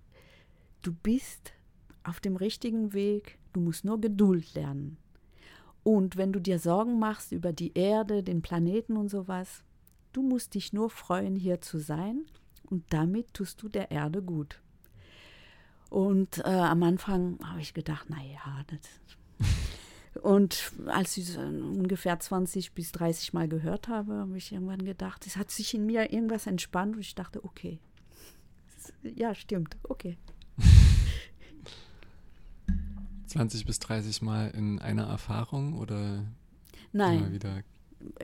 Du 0.82 0.92
bist 0.92 1.54
auf 2.04 2.20
dem 2.20 2.38
richtigen 2.38 2.94
Weg. 2.94 3.38
Du 3.54 3.60
musst 3.60 3.86
nur 3.86 4.02
Geduld 4.02 4.56
lernen. 4.56 4.98
Und 5.84 6.16
wenn 6.16 6.32
du 6.32 6.40
dir 6.40 6.60
Sorgen 6.60 6.98
machst 6.98 7.32
über 7.32 7.52
die 7.52 7.74
Erde, 7.78 8.24
den 8.24 8.42
Planeten 8.42 8.96
und 8.96 9.10
sowas, 9.10 9.64
du 10.14 10.22
musst 10.22 10.56
dich 10.56 10.72
nur 10.74 10.90
freuen, 10.90 11.36
hier 11.36 11.62
zu 11.62 11.78
sein 11.78 12.26
und 12.70 12.86
damit 12.90 13.34
tust 13.34 13.62
du 13.62 13.70
der 13.70 13.92
Erde 13.92 14.22
gut. 14.22 14.62
Und 15.90 16.40
äh, 16.40 16.50
am 16.50 16.82
Anfang 16.84 17.38
habe 17.44 17.62
ich 17.62 17.74
gedacht, 17.74 18.10
naja, 18.10 18.42
das. 18.68 19.50
Und 20.22 20.72
als 20.86 21.18
ich 21.18 21.30
es 21.30 21.38
ungefähr 21.38 22.20
20 22.20 22.74
bis 22.74 22.92
30 22.92 23.34
Mal 23.34 23.48
gehört 23.48 23.88
habe, 23.88 24.14
habe 24.14 24.38
ich 24.38 24.52
irgendwann 24.52 24.86
gedacht, 24.86 25.26
es 25.26 25.38
hat 25.38 25.50
sich 25.50 25.74
in 25.74 25.88
mir 25.88 26.14
irgendwas 26.14 26.46
entspannt 26.46 26.96
und 26.96 27.02
ich 27.02 27.16
dachte, 27.16 27.44
okay. 27.44 27.80
Ja, 29.02 29.34
stimmt, 29.34 29.76
okay. 29.84 30.18
20 33.34 33.66
bis 33.66 33.80
30 33.80 34.22
Mal 34.22 34.50
in 34.52 34.80
einer 34.80 35.04
Erfahrung 35.08 35.74
oder 35.74 36.26
Nein, 36.92 37.32
wieder? 37.34 37.64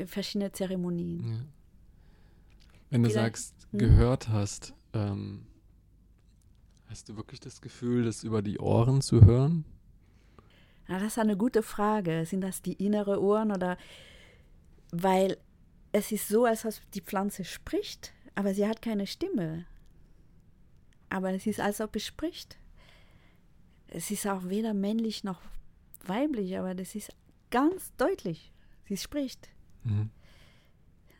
verschiedene 0.05 0.51
Zeremonien. 0.51 1.23
Ja. 1.27 1.45
Wenn 2.89 3.03
du 3.03 3.09
Vielleicht, 3.09 3.37
sagst, 3.37 3.67
hm? 3.71 3.79
gehört 3.79 4.29
hast, 4.29 4.73
ähm, 4.93 5.45
hast 6.87 7.09
du 7.09 7.15
wirklich 7.17 7.39
das 7.39 7.61
Gefühl, 7.61 8.03
das 8.05 8.23
über 8.23 8.41
die 8.41 8.59
Ohren 8.59 9.01
zu 9.01 9.23
hören? 9.25 9.65
Ja, 10.87 10.95
das 10.99 11.13
ist 11.13 11.19
eine 11.19 11.37
gute 11.37 11.61
Frage. 11.63 12.25
Sind 12.25 12.41
das 12.41 12.61
die 12.61 12.73
innere 12.73 13.21
Ohren 13.21 13.51
oder 13.51 13.77
weil 14.91 15.37
es 15.91 16.11
ist 16.11 16.27
so, 16.27 16.45
als 16.45 16.65
ob 16.65 16.73
die 16.93 17.01
Pflanze 17.01 17.43
spricht, 17.45 18.11
aber 18.35 18.53
sie 18.53 18.67
hat 18.67 18.81
keine 18.81 19.05
Stimme. 19.07 19.65
aber 21.09 21.33
es 21.33 21.45
ist, 21.47 21.59
als 21.59 21.81
ob 21.81 21.95
es 21.95 22.05
spricht. 22.05 22.57
Es 23.91 24.11
ist 24.11 24.27
auch 24.27 24.43
weder 24.45 24.73
männlich 24.73 25.23
noch 25.23 25.41
weiblich, 26.05 26.57
aber 26.57 26.75
das 26.75 26.95
ist 26.95 27.11
ganz 27.49 27.93
deutlich. 27.95 28.51
Sie 28.87 28.97
spricht. 28.97 29.49
Mhm. 29.83 30.09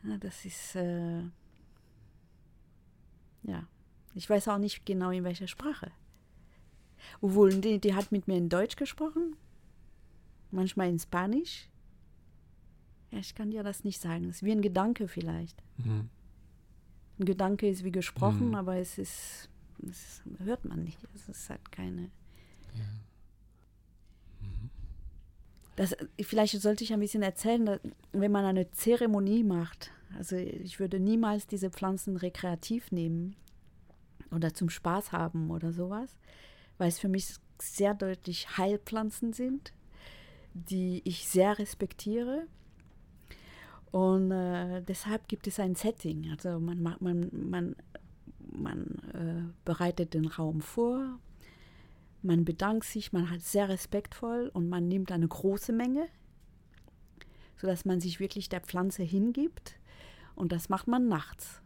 Ja, 0.04 0.18
das 0.18 0.44
ist, 0.44 0.76
äh, 0.76 1.22
ja, 3.42 3.66
ich 4.14 4.28
weiß 4.28 4.48
auch 4.48 4.58
nicht 4.58 4.86
genau 4.86 5.10
in 5.10 5.24
welcher 5.24 5.48
Sprache. 5.48 5.90
Obwohl, 7.20 7.60
die, 7.60 7.80
die 7.80 7.94
hat 7.94 8.12
mit 8.12 8.28
mir 8.28 8.36
in 8.36 8.48
Deutsch 8.48 8.76
gesprochen, 8.76 9.36
manchmal 10.50 10.88
in 10.88 10.98
Spanisch. 10.98 11.68
Ja, 13.10 13.18
ich 13.18 13.34
kann 13.34 13.50
dir 13.50 13.62
das 13.62 13.84
nicht 13.84 14.00
sagen. 14.00 14.28
Es 14.28 14.36
ist 14.36 14.42
wie 14.44 14.52
ein 14.52 14.62
Gedanke 14.62 15.08
vielleicht. 15.08 15.62
Mhm. 15.78 16.08
Ein 17.18 17.24
Gedanke 17.24 17.68
ist 17.68 17.84
wie 17.84 17.92
gesprochen, 17.92 18.48
mhm. 18.48 18.54
aber 18.54 18.76
es 18.76 18.96
ist, 18.96 19.50
es 19.82 20.22
hört 20.38 20.64
man 20.64 20.84
nicht. 20.84 20.98
Es 21.14 21.28
ist 21.28 21.50
halt 21.50 21.72
keine. 21.72 22.10
Mhm. 24.40 24.70
Das, 25.76 25.96
vielleicht 26.20 26.60
sollte 26.60 26.84
ich 26.84 26.92
ein 26.92 27.00
bisschen 27.00 27.22
erzählen, 27.22 27.80
wenn 28.12 28.32
man 28.32 28.44
eine 28.44 28.70
Zeremonie 28.72 29.44
macht, 29.44 29.92
also 30.18 30.36
ich 30.36 30.80
würde 30.80 30.98
niemals 30.98 31.46
diese 31.46 31.70
Pflanzen 31.70 32.16
rekreativ 32.16 32.90
nehmen 32.92 33.36
oder 34.30 34.52
zum 34.54 34.70
Spaß 34.70 35.12
haben 35.12 35.50
oder 35.50 35.72
sowas, 35.72 36.16
weil 36.78 36.88
es 36.88 36.98
für 36.98 37.08
mich 37.08 37.34
sehr 37.60 37.94
deutlich 37.94 38.56
Heilpflanzen 38.56 39.32
sind, 39.32 39.72
die 40.54 41.02
ich 41.04 41.28
sehr 41.28 41.58
respektiere. 41.58 42.46
Und 43.92 44.30
äh, 44.30 44.82
deshalb 44.82 45.28
gibt 45.28 45.46
es 45.46 45.58
ein 45.58 45.74
Setting. 45.74 46.30
Also 46.30 46.60
man, 46.60 46.82
man, 47.00 47.28
man, 47.32 47.76
man 48.52 48.84
äh, 49.12 49.52
bereitet 49.64 50.14
den 50.14 50.26
Raum 50.26 50.60
vor, 50.60 51.18
man 52.22 52.44
bedankt 52.44 52.84
sich, 52.84 53.12
man 53.12 53.30
hat 53.30 53.40
sehr 53.42 53.68
respektvoll 53.68 54.50
und 54.52 54.68
man 54.68 54.88
nimmt 54.88 55.12
eine 55.12 55.28
große 55.28 55.72
Menge, 55.72 56.06
sodass 57.56 57.84
man 57.84 58.00
sich 58.00 58.20
wirklich 58.20 58.48
der 58.48 58.60
Pflanze 58.60 59.02
hingibt. 59.02 59.76
Und 60.34 60.52
das 60.52 60.68
macht 60.68 60.86
man 60.86 61.08
nachts. 61.08 61.62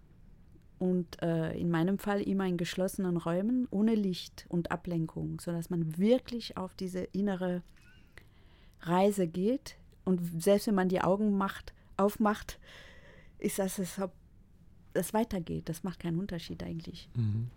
Und 0.79 1.23
äh, 1.23 1.57
in 1.57 1.71
meinem 1.71 1.99
Fall 1.99 2.21
immer 2.21 2.47
in 2.47 2.57
geschlossenen 2.57 3.17
Räumen 3.17 3.69
ohne 3.71 3.95
Licht 3.95 4.47
und 4.49 4.71
Ablenkung, 4.71 5.41
sodass 5.41 5.71
man 5.71 5.97
wirklich 5.99 6.57
auf 6.57 6.75
diese 6.75 7.01
innere 7.01 7.63
Reise 8.81 9.27
geht. 9.27 9.77
Und 10.05 10.43
selbst 10.43 10.67
wenn 10.67 10.75
man 10.75 10.89
die 10.89 11.01
Augen 11.01 11.37
macht, 11.37 11.73
aufmacht, 11.97 12.59
ist 13.39 13.59
das, 13.59 13.79
es 13.79 14.01
das 14.93 15.15
weitergeht. 15.15 15.69
Das 15.69 15.85
macht 15.85 16.01
keinen 16.01 16.19
Unterschied 16.19 16.63
eigentlich. 16.63 17.09
Mhm. 17.15 17.49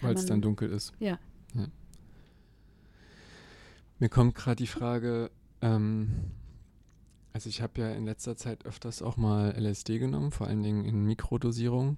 Weil 0.00 0.14
es 0.14 0.26
dann 0.26 0.42
dunkel 0.42 0.70
ist. 0.70 0.92
Ja. 0.98 1.18
ja. 1.54 1.66
Mir 4.02 4.08
kommt 4.08 4.34
gerade 4.34 4.56
die 4.56 4.66
Frage, 4.66 5.30
ähm, 5.60 6.32
also 7.32 7.48
ich 7.48 7.62
habe 7.62 7.80
ja 7.80 7.92
in 7.92 8.04
letzter 8.04 8.34
Zeit 8.34 8.66
öfters 8.66 9.00
auch 9.00 9.16
mal 9.16 9.54
LSD 9.56 10.00
genommen, 10.00 10.32
vor 10.32 10.48
allen 10.48 10.64
Dingen 10.64 10.84
in 10.84 11.04
Mikrodosierung. 11.04 11.96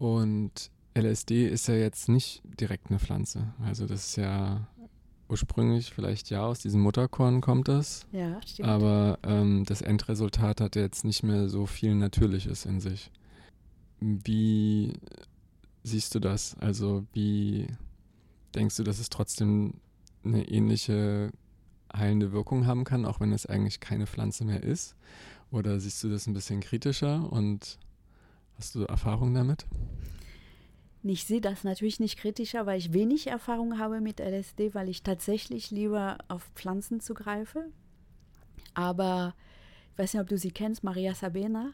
Und 0.00 0.72
LSD 0.98 1.46
ist 1.46 1.68
ja 1.68 1.74
jetzt 1.76 2.08
nicht 2.08 2.42
direkt 2.44 2.90
eine 2.90 2.98
Pflanze. 2.98 3.54
Also 3.64 3.86
das 3.86 4.06
ist 4.06 4.16
ja 4.16 4.66
ursprünglich 5.28 5.94
vielleicht 5.94 6.30
ja 6.30 6.44
aus 6.44 6.58
diesem 6.58 6.80
Mutterkorn 6.80 7.40
kommt 7.40 7.68
das. 7.68 8.08
Ja, 8.10 8.42
stimmt. 8.44 8.68
Aber 8.68 9.20
ähm, 9.22 9.62
das 9.66 9.82
Endresultat 9.82 10.60
hat 10.60 10.74
jetzt 10.74 11.04
nicht 11.04 11.22
mehr 11.22 11.48
so 11.48 11.66
viel 11.66 11.94
Natürliches 11.94 12.66
in 12.66 12.80
sich. 12.80 13.12
Wie 14.00 14.94
siehst 15.84 16.12
du 16.12 16.18
das? 16.18 16.56
Also 16.58 17.06
wie 17.12 17.68
denkst 18.52 18.78
du, 18.78 18.82
dass 18.82 18.98
es 18.98 19.10
trotzdem 19.10 19.74
eine 20.24 20.48
ähnliche 20.48 21.32
heilende 21.94 22.32
Wirkung 22.32 22.66
haben 22.66 22.84
kann, 22.84 23.04
auch 23.04 23.20
wenn 23.20 23.32
es 23.32 23.46
eigentlich 23.46 23.80
keine 23.80 24.06
Pflanze 24.06 24.44
mehr 24.44 24.62
ist? 24.62 24.94
Oder 25.50 25.80
siehst 25.80 26.02
du 26.04 26.08
das 26.08 26.26
ein 26.26 26.34
bisschen 26.34 26.60
kritischer 26.60 27.30
und 27.32 27.78
hast 28.56 28.74
du 28.74 28.84
Erfahrung 28.84 29.34
damit? 29.34 29.66
Ich 31.02 31.24
sehe 31.24 31.40
das 31.40 31.64
natürlich 31.64 31.98
nicht 31.98 32.18
kritischer, 32.18 32.66
weil 32.66 32.78
ich 32.78 32.92
wenig 32.92 33.26
Erfahrung 33.26 33.78
habe 33.78 34.00
mit 34.00 34.20
LSD, 34.20 34.74
weil 34.74 34.88
ich 34.88 35.02
tatsächlich 35.02 35.70
lieber 35.70 36.18
auf 36.28 36.50
Pflanzen 36.54 37.00
zugreife. 37.00 37.64
Aber 38.74 39.34
ich 39.92 39.98
weiß 39.98 40.14
nicht, 40.14 40.22
ob 40.22 40.28
du 40.28 40.36
sie 40.36 40.50
kennst, 40.50 40.84
Maria 40.84 41.14
Sabena 41.14 41.72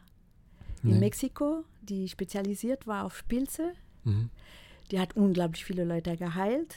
in 0.83 0.91
nee. 0.91 0.99
Mexiko, 1.01 1.65
die 1.83 2.09
spezialisiert 2.09 2.87
war 2.87 3.05
auf 3.05 3.27
Pilze. 3.27 3.73
Mhm. 4.05 4.31
Die 4.91 5.01
hat 5.01 5.17
unglaublich 5.17 5.65
viele 5.65 5.85
Leute 5.85 6.17
geheilt. 6.17 6.77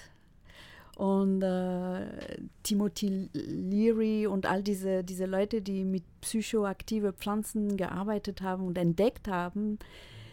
Und 1.00 1.42
äh, 1.44 2.42
Timothy 2.62 3.30
Leary 3.32 4.28
und 4.28 4.46
all 4.46 4.62
diese, 4.62 5.02
diese 5.02 5.28
Leute, 5.28 5.62
die 5.62 5.86
mit 5.86 6.04
psychoaktive 6.20 7.14
Pflanzen 7.14 7.78
gearbeitet 7.78 8.42
haben 8.42 8.66
und 8.68 8.78
entdeckt 8.78 9.30
haben, 9.30 9.80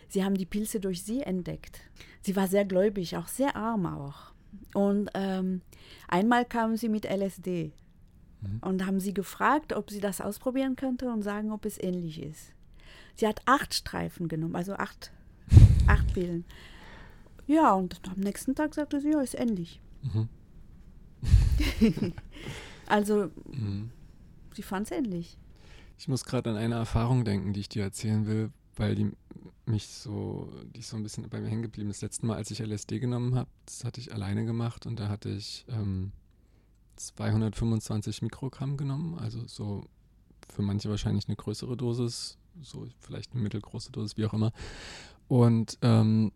sie 0.08 0.24
haben 0.24 0.34
die 0.34 0.44
Pilze 0.44 0.80
durch 0.80 1.04
sie 1.04 1.20
entdeckt. 1.20 1.82
Sie 2.20 2.34
war 2.34 2.48
sehr 2.48 2.64
gläubig, 2.64 3.16
auch 3.16 3.28
sehr 3.28 3.54
arm 3.54 3.86
auch. 3.86 4.32
Und 4.74 5.08
ähm, 5.14 5.60
einmal 6.08 6.44
kamen 6.44 6.76
sie 6.76 6.88
mit 6.88 7.04
LSD 7.04 7.70
mhm. 8.40 8.58
und 8.60 8.84
haben 8.86 8.98
sie 8.98 9.14
gefragt, 9.14 9.72
ob 9.72 9.88
sie 9.92 10.00
das 10.00 10.20
ausprobieren 10.20 10.74
könnte 10.74 11.12
und 11.12 11.22
sagen, 11.22 11.52
ob 11.52 11.64
es 11.64 11.80
ähnlich 11.80 12.20
ist. 12.20 12.54
Sie 13.14 13.28
hat 13.28 13.40
acht 13.46 13.72
Streifen 13.72 14.26
genommen, 14.26 14.56
also 14.56 14.74
acht, 14.74 15.12
acht 15.86 16.12
Pillen. 16.12 16.44
Ja, 17.46 17.72
und 17.74 18.00
am 18.12 18.18
nächsten 18.18 18.56
Tag 18.56 18.74
sagte 18.74 19.00
sie, 19.00 19.12
ja, 19.12 19.20
ist 19.20 19.38
ähnlich. 19.38 19.80
Mhm. 20.02 20.28
also, 22.86 23.30
mhm. 23.50 23.90
sie 24.54 24.62
fand 24.62 24.86
es 24.86 24.96
ähnlich. 24.96 25.36
Ich 25.98 26.08
muss 26.08 26.24
gerade 26.24 26.50
an 26.50 26.56
eine 26.56 26.74
Erfahrung 26.74 27.24
denken, 27.24 27.52
die 27.52 27.60
ich 27.60 27.68
dir 27.68 27.82
erzählen 27.82 28.26
will, 28.26 28.50
weil 28.76 28.94
die 28.94 29.10
mich 29.64 29.88
so, 29.88 30.52
die 30.74 30.82
so 30.82 30.96
ein 30.96 31.02
bisschen 31.02 31.28
bei 31.28 31.40
mir 31.40 31.48
hängen 31.48 31.62
geblieben 31.62 31.90
ist. 31.90 32.02
Das 32.02 32.10
letzte 32.10 32.26
Mal, 32.26 32.36
als 32.36 32.50
ich 32.50 32.60
LSD 32.60 33.00
genommen 33.00 33.34
habe, 33.34 33.50
das 33.64 33.84
hatte 33.84 34.00
ich 34.00 34.12
alleine 34.12 34.44
gemacht 34.44 34.86
und 34.86 35.00
da 35.00 35.08
hatte 35.08 35.30
ich 35.30 35.64
ähm, 35.68 36.12
225 36.96 38.22
Mikrogramm 38.22 38.76
genommen, 38.76 39.18
also 39.18 39.46
so 39.46 39.84
für 40.48 40.62
manche 40.62 40.88
wahrscheinlich 40.88 41.28
eine 41.28 41.36
größere 41.36 41.76
Dosis, 41.76 42.38
so 42.62 42.86
vielleicht 43.00 43.32
eine 43.32 43.42
mittelgroße 43.42 43.90
Dosis, 43.90 44.16
wie 44.16 44.26
auch 44.26 44.34
immer. 44.34 44.52
Und 45.28 45.78
ähm, 45.82 46.32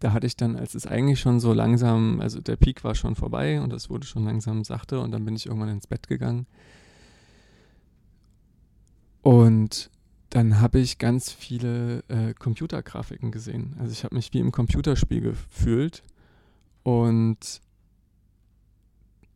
da 0.00 0.12
hatte 0.12 0.26
ich 0.26 0.36
dann, 0.36 0.56
als 0.56 0.74
es 0.74 0.86
eigentlich 0.86 1.20
schon 1.20 1.40
so 1.40 1.52
langsam, 1.52 2.20
also 2.20 2.40
der 2.40 2.56
Peak 2.56 2.82
war 2.84 2.94
schon 2.94 3.14
vorbei 3.14 3.60
und 3.60 3.72
es 3.72 3.90
wurde 3.90 4.06
schon 4.06 4.24
langsam 4.24 4.64
sachte 4.64 5.00
und 5.00 5.12
dann 5.12 5.24
bin 5.24 5.36
ich 5.36 5.46
irgendwann 5.46 5.68
ins 5.68 5.86
Bett 5.86 6.08
gegangen. 6.08 6.46
Und 9.22 9.90
dann 10.30 10.60
habe 10.60 10.78
ich 10.78 10.98
ganz 10.98 11.30
viele 11.30 12.02
äh, 12.08 12.32
Computergrafiken 12.32 13.30
gesehen. 13.30 13.76
Also 13.78 13.92
ich 13.92 14.02
habe 14.04 14.14
mich 14.14 14.32
wie 14.32 14.38
im 14.38 14.52
Computerspiel 14.52 15.20
gefühlt 15.20 16.02
und 16.82 17.60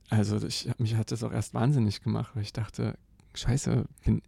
also 0.09 0.47
ich, 0.47 0.71
mich 0.79 0.97
hat 0.97 1.13
das 1.13 1.23
auch 1.23 1.33
erst 1.33 1.53
wahnsinnig 1.53 2.03
gemacht, 2.03 2.31
weil 2.35 2.43
ich 2.43 2.53
dachte, 2.53 2.97
scheiße, 3.35 3.85
bin 4.05 4.23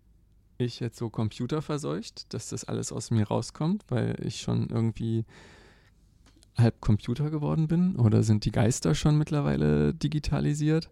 ich 0.59 0.81
jetzt 0.81 0.99
so 0.99 1.09
computerverseucht, 1.09 2.33
dass 2.35 2.51
das 2.51 2.65
alles 2.65 2.93
aus 2.93 3.11
mir 3.11 3.27
rauskommt, 3.27 3.85
weil 3.89 4.17
ich 4.23 4.41
schon 4.41 4.69
irgendwie 4.69 5.25
halb 6.57 6.81
Computer 6.81 7.31
geworden 7.31 7.69
bin 7.69 7.97
oder 7.97 8.23
sind 8.23 8.45
die 8.45 8.53
Geister 8.53 8.95
schon 8.95 9.19
mittlerweile 9.19 9.95
digitalisiert? 9.95 10.91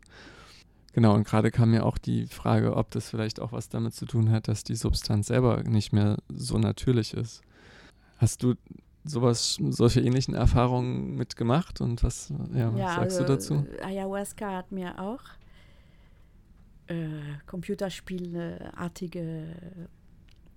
Genau, 0.92 1.14
und 1.14 1.26
gerade 1.26 1.50
kam 1.50 1.72
mir 1.72 1.84
auch 1.84 1.98
die 1.98 2.26
Frage, 2.26 2.76
ob 2.76 2.90
das 2.92 3.08
vielleicht 3.08 3.40
auch 3.40 3.52
was 3.52 3.68
damit 3.68 3.94
zu 3.94 4.06
tun 4.06 4.30
hat, 4.30 4.46
dass 4.46 4.62
die 4.62 4.76
Substanz 4.76 5.26
selber 5.26 5.64
nicht 5.64 5.92
mehr 5.92 6.18
so 6.28 6.58
natürlich 6.58 7.14
ist. 7.14 7.42
Hast 8.18 8.44
du 8.44 8.54
sowas, 9.02 9.58
solche 9.70 10.00
ähnlichen 10.00 10.34
Erfahrungen 10.34 11.16
mitgemacht 11.16 11.80
und 11.80 12.04
was, 12.04 12.32
ja, 12.52 12.72
was 12.72 12.80
ja, 12.80 12.94
sagst 12.94 13.18
also, 13.18 13.20
du 13.20 13.26
dazu? 13.26 13.66
Ayahuasca 13.82 14.56
hat 14.56 14.70
mir 14.70 15.00
auch 15.00 15.22
äh, 16.86 17.08
Computerspielartige 17.46 19.56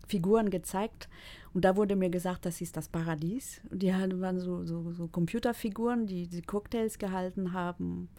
Figuren 0.08 0.50
gezeigt 0.50 1.08
und 1.54 1.66
da 1.66 1.76
wurde 1.76 1.96
mir 1.96 2.10
gesagt, 2.10 2.46
das 2.46 2.62
ist 2.62 2.78
das 2.78 2.88
Paradies. 2.88 3.62
Und 3.72 3.82
die 3.82 3.92
waren 3.92 4.40
so, 4.40 4.64
so, 4.66 4.92
so 4.92 5.08
Computerfiguren, 5.08 6.06
die, 6.06 6.28
die 6.28 6.42
Cocktails 6.42 7.00
gehalten 7.00 7.54
haben 7.54 8.10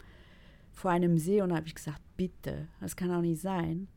vor 0.73 0.91
einem 0.91 1.17
See 1.17 1.41
und 1.41 1.49
da 1.49 1.57
habe 1.57 1.67
ich 1.67 1.75
gesagt, 1.75 2.01
bitte, 2.17 2.67
das 2.81 2.95
kann 2.95 3.11
auch 3.11 3.21
nicht 3.21 3.41
sein. 3.41 3.87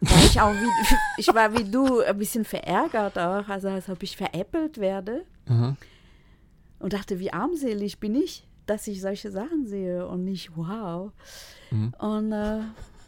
War 0.00 0.24
ich, 0.24 0.40
auch 0.40 0.52
wie, 0.52 0.96
ich 1.18 1.28
war 1.28 1.56
wie 1.56 1.64
du 1.64 2.00
ein 2.00 2.18
bisschen 2.18 2.44
verärgert 2.44 3.18
auch, 3.18 3.48
also 3.48 3.68
als 3.68 3.88
ob 3.88 4.02
ich 4.02 4.16
veräppelt 4.16 4.78
werde. 4.78 5.24
Aha. 5.46 5.76
Und 6.78 6.92
dachte, 6.94 7.18
wie 7.20 7.32
armselig 7.32 8.00
bin 8.00 8.14
ich, 8.14 8.46
dass 8.66 8.86
ich 8.86 9.00
solche 9.00 9.30
Sachen 9.30 9.66
sehe 9.66 10.06
und 10.06 10.24
nicht, 10.24 10.56
wow. 10.56 11.12
Mhm. 11.70 11.94
Und 11.98 12.32
äh, 12.32 12.60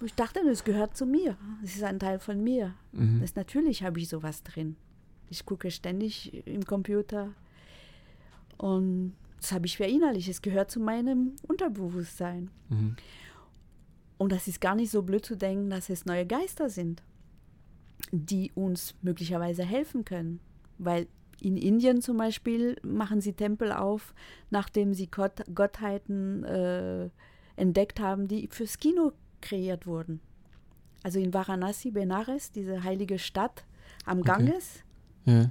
ich 0.06 0.14
dachte, 0.14 0.40
das 0.44 0.64
gehört 0.64 0.96
zu 0.96 1.06
mir. 1.06 1.36
Es 1.62 1.76
ist 1.76 1.82
ein 1.82 1.98
Teil 1.98 2.18
von 2.18 2.42
mir. 2.42 2.74
Mhm. 2.92 3.20
Das, 3.20 3.34
natürlich 3.34 3.82
habe 3.82 4.00
ich 4.00 4.08
sowas 4.08 4.42
drin. 4.42 4.76
Ich 5.28 5.44
gucke 5.46 5.70
ständig 5.70 6.46
im 6.46 6.64
Computer. 6.64 7.32
Und 8.58 9.14
das 9.38 9.52
habe 9.52 9.66
ich 9.66 9.76
verinnerlicht. 9.76 10.28
Es 10.28 10.42
gehört 10.42 10.70
zu 10.70 10.80
meinem 10.80 11.34
Unterbewusstsein. 11.48 12.50
Mhm. 12.68 12.96
Und 14.18 14.32
das 14.32 14.46
ist 14.46 14.60
gar 14.60 14.74
nicht 14.74 14.90
so 14.90 15.02
blöd 15.02 15.24
zu 15.24 15.36
denken, 15.36 15.68
dass 15.68 15.90
es 15.90 16.06
neue 16.06 16.26
Geister 16.26 16.70
sind, 16.70 17.02
die 18.12 18.52
uns 18.54 18.94
möglicherweise 19.02 19.64
helfen 19.64 20.04
können. 20.04 20.38
Weil 20.78 21.08
in 21.40 21.56
Indien 21.56 22.00
zum 22.02 22.18
Beispiel 22.18 22.76
machen 22.84 23.20
sie 23.20 23.32
Tempel 23.32 23.72
auf, 23.72 24.14
nachdem 24.50 24.94
sie 24.94 25.08
Gott, 25.08 25.42
Gottheiten 25.52 26.44
äh, 26.44 27.10
entdeckt 27.56 27.98
haben, 27.98 28.28
die 28.28 28.48
fürs 28.48 28.78
Kino 28.78 29.12
kreiert 29.42 29.86
wurden. 29.86 30.20
Also 31.02 31.18
in 31.18 31.34
Varanasi, 31.34 31.90
Benares, 31.90 32.52
diese 32.52 32.82
heilige 32.84 33.18
Stadt 33.18 33.64
am 34.06 34.20
Okay. 34.20 34.28
Ganges, 34.28 34.82
Ja. 35.26 35.50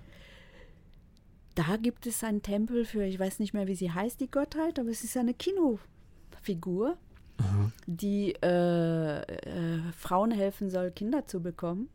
da 1.55 1.75
gibt 1.77 2.07
es 2.07 2.23
einen 2.23 2.41
Tempel 2.41 2.85
für, 2.85 3.03
ich 3.03 3.19
weiß 3.19 3.39
nicht 3.39 3.53
mehr, 3.53 3.67
wie 3.67 3.75
sie 3.75 3.91
heißt, 3.91 4.19
die 4.21 4.31
Gottheit, 4.31 4.79
aber 4.79 4.89
es 4.89 5.03
ist 5.03 5.17
eine 5.17 5.33
Kinofigur, 5.33 6.97
Aha. 7.37 7.71
die 7.85 8.33
äh, 8.41 9.21
äh, 9.21 9.81
Frauen 9.91 10.31
helfen 10.31 10.69
soll, 10.69 10.91
Kinder 10.91 11.25
zu 11.27 11.41
bekommen. 11.41 11.89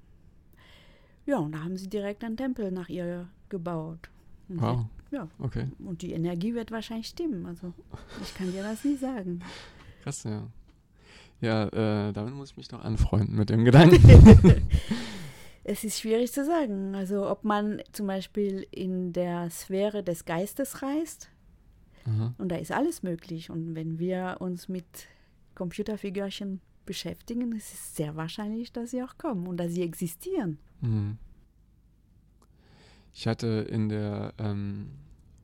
Ja, 1.24 1.38
und 1.38 1.52
da 1.52 1.64
haben 1.64 1.76
sie 1.76 1.88
direkt 1.88 2.22
einen 2.24 2.37
Tempel 2.37 2.70
nach 2.70 2.88
ihr 2.88 3.28
gebaut. 3.48 4.11
Und 4.48 4.61
Wow. 4.61 4.85
sie- 5.11 5.16
ja, 5.16 5.28
Okay. 5.38 5.68
und 5.78 6.02
die 6.02 6.12
Energie 6.12 6.54
wird 6.54 6.70
wahrscheinlich 6.70 7.09
stimmen. 7.09 7.46
Also 7.46 7.72
ich 8.22 8.35
kann 8.35 8.52
dir 8.52 8.62
das 8.62 8.85
nie 8.85 8.96
sagen. 8.96 9.40
Krass, 10.02 10.22
ja. 10.24 10.46
Ja, 11.40 11.66
äh, 11.66 12.12
damit 12.12 12.35
muss 12.35 12.53
ich 12.53 12.57
mich 12.57 12.70
noch 12.70 12.83
anfreunden 12.85 13.37
mit 13.37 13.51
dem 13.51 13.64
Gedanken. 13.64 14.68
Es 15.68 15.83
ist 15.83 15.99
schwierig 15.99 16.31
zu 16.31 16.44
sagen. 16.44 16.94
Also 16.94 17.29
ob 17.29 17.42
man 17.42 17.83
zum 17.90 18.07
Beispiel 18.07 18.64
in 18.70 19.12
der 19.12 19.51
Sphäre 19.51 20.05
des 20.05 20.25
Geistes 20.25 20.81
reist, 20.81 21.29
Aha. 22.05 22.35
und 22.38 22.51
da 22.51 22.57
ist 22.57 22.70
alles 22.70 23.03
möglich. 23.03 23.51
Und 23.51 23.75
wenn 23.75 23.99
wir 23.99 24.37
uns 24.38 24.68
mit 24.68 25.09
Computerfigürchen 25.57 26.61
beschäftigen, 26.85 27.51
ist 27.51 27.75
es 27.75 27.96
sehr 27.96 28.14
wahrscheinlich, 28.14 28.72
dass 28.72 28.92
sie 28.92 29.03
auch 29.03 29.18
kommen 29.18 29.49
und 29.49 29.57
dass 29.57 29.72
sie 29.72 29.83
existieren. 29.83 30.59
Mhm. 30.83 31.18
Ich 33.12 33.27
hatte 33.27 33.66
in 33.68 33.88
der 33.88 34.35
ähm, 34.38 34.92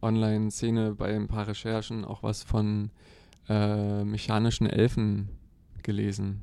Online-Szene 0.03 0.95
bei 0.95 1.17
ein 1.17 1.27
paar 1.27 1.49
Recherchen 1.49 2.05
auch 2.05 2.23
was 2.23 2.45
von 2.45 2.91
äh, 3.49 4.05
mechanischen 4.05 4.69
Elfen 4.69 5.31
gelesen. 5.83 6.42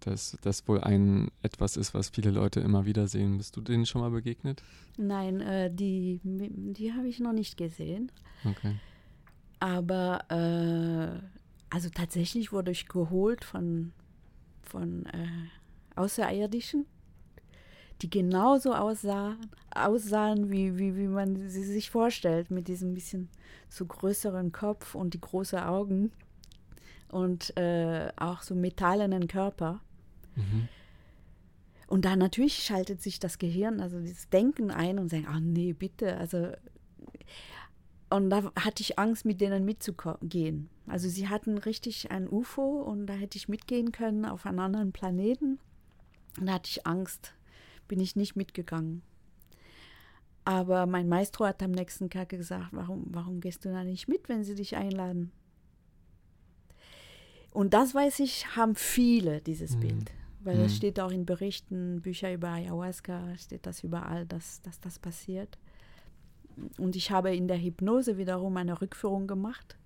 Dass 0.00 0.36
das 0.42 0.68
wohl 0.68 0.80
ein 0.82 1.30
etwas 1.42 1.76
ist, 1.76 1.94
was 1.94 2.10
viele 2.10 2.30
Leute 2.30 2.60
immer 2.60 2.84
wieder 2.84 3.08
sehen. 3.08 3.38
Bist 3.38 3.56
du 3.56 3.62
denen 3.62 3.86
schon 3.86 4.02
mal 4.02 4.10
begegnet? 4.10 4.62
Nein, 4.98 5.40
äh, 5.40 5.70
die, 5.72 6.20
die 6.22 6.92
habe 6.92 7.08
ich 7.08 7.20
noch 7.20 7.32
nicht 7.32 7.56
gesehen. 7.56 8.12
Okay. 8.44 8.76
Aber 9.60 10.20
äh, 10.28 11.74
also 11.74 11.88
tatsächlich 11.88 12.52
wurde 12.52 12.70
ich 12.70 12.86
geholt 12.86 13.44
von, 13.44 13.92
von 14.62 15.06
äh, 15.06 15.26
Außerirdischen, 15.96 16.86
die 18.02 18.10
genauso 18.10 18.74
aussahen, 18.74 19.38
aussahen 19.74 20.50
wie, 20.50 20.78
wie, 20.78 20.96
wie 20.96 21.08
man 21.08 21.48
sie 21.48 21.64
sich 21.64 21.90
vorstellt, 21.90 22.50
mit 22.50 22.68
diesem 22.68 22.94
bisschen 22.94 23.28
so 23.68 23.86
größeren 23.86 24.52
Kopf 24.52 24.94
und 24.94 25.14
die 25.14 25.20
großen 25.20 25.58
Augen 25.58 26.12
und 27.08 27.56
äh, 27.56 28.10
auch 28.16 28.42
so 28.42 28.54
metallenen 28.54 29.28
Körper. 29.28 29.80
Mhm. 30.36 30.68
Und 31.86 32.04
da 32.04 32.16
natürlich 32.16 32.64
schaltet 32.64 33.02
sich 33.02 33.20
das 33.20 33.38
Gehirn, 33.38 33.80
also 33.80 34.00
dieses 34.00 34.28
Denken 34.30 34.70
ein 34.70 34.98
und 34.98 35.10
sagt, 35.10 35.28
ah 35.28 35.40
nee, 35.40 35.72
bitte, 35.72 36.16
also 36.16 36.48
und 38.10 38.30
da 38.30 38.52
hatte 38.54 38.80
ich 38.80 38.98
Angst, 38.98 39.24
mit 39.24 39.40
denen 39.40 39.64
mitzugehen. 39.64 40.68
Also 40.86 41.08
sie 41.08 41.28
hatten 41.28 41.58
richtig 41.58 42.12
ein 42.12 42.28
UFO 42.28 42.82
und 42.82 43.06
da 43.06 43.14
hätte 43.14 43.36
ich 43.36 43.48
mitgehen 43.48 43.90
können 43.90 44.24
auf 44.24 44.46
einen 44.46 44.60
anderen 44.60 44.92
Planeten. 44.92 45.58
Und 46.38 46.46
da 46.46 46.54
hatte 46.54 46.70
ich 46.70 46.86
Angst, 46.86 47.34
bin 47.88 47.98
ich 47.98 48.14
nicht 48.14 48.36
mitgegangen. 48.36 49.02
Aber 50.44 50.86
mein 50.86 51.08
Maestro 51.08 51.46
hat 51.46 51.62
am 51.62 51.72
nächsten 51.72 52.10
Tag 52.10 52.28
gesagt, 52.28 52.68
warum, 52.72 53.06
warum 53.08 53.40
gehst 53.40 53.64
du 53.64 53.70
da 53.70 53.82
nicht 53.82 54.06
mit, 54.06 54.28
wenn 54.28 54.44
sie 54.44 54.54
dich 54.54 54.76
einladen? 54.76 55.32
Und 57.54 57.72
das 57.72 57.94
weiß 57.94 58.18
ich, 58.18 58.56
haben 58.56 58.74
viele 58.74 59.40
dieses 59.40 59.76
Mhm. 59.76 59.80
Bild. 59.80 60.10
Weil 60.40 60.56
Mhm. 60.58 60.62
das 60.64 60.76
steht 60.76 61.00
auch 61.00 61.10
in 61.12 61.24
Berichten, 61.24 62.02
Bücher 62.02 62.30
über 62.34 62.48
Ayahuasca, 62.48 63.34
steht 63.38 63.64
das 63.64 63.82
überall, 63.82 64.26
dass, 64.26 64.60
dass 64.62 64.78
das 64.80 64.98
passiert. 64.98 65.56
Und 66.78 66.96
ich 66.96 67.10
habe 67.10 67.34
in 67.34 67.48
der 67.48 67.56
Hypnose 67.58 68.18
wiederum 68.18 68.56
eine 68.56 68.80
Rückführung 68.80 69.26
gemacht, 69.26 69.76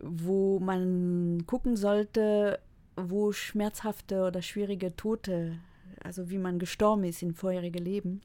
wo 0.00 0.58
man 0.60 1.44
gucken 1.46 1.76
sollte, 1.76 2.58
wo 2.96 3.30
schmerzhafte 3.32 4.26
oder 4.26 4.42
schwierige 4.42 4.96
Tote, 4.96 5.58
also 6.02 6.30
wie 6.30 6.38
man 6.38 6.58
gestorben 6.58 7.04
ist 7.04 7.22
in 7.22 7.34
vorherige 7.34 7.78
Leben. 7.78 8.22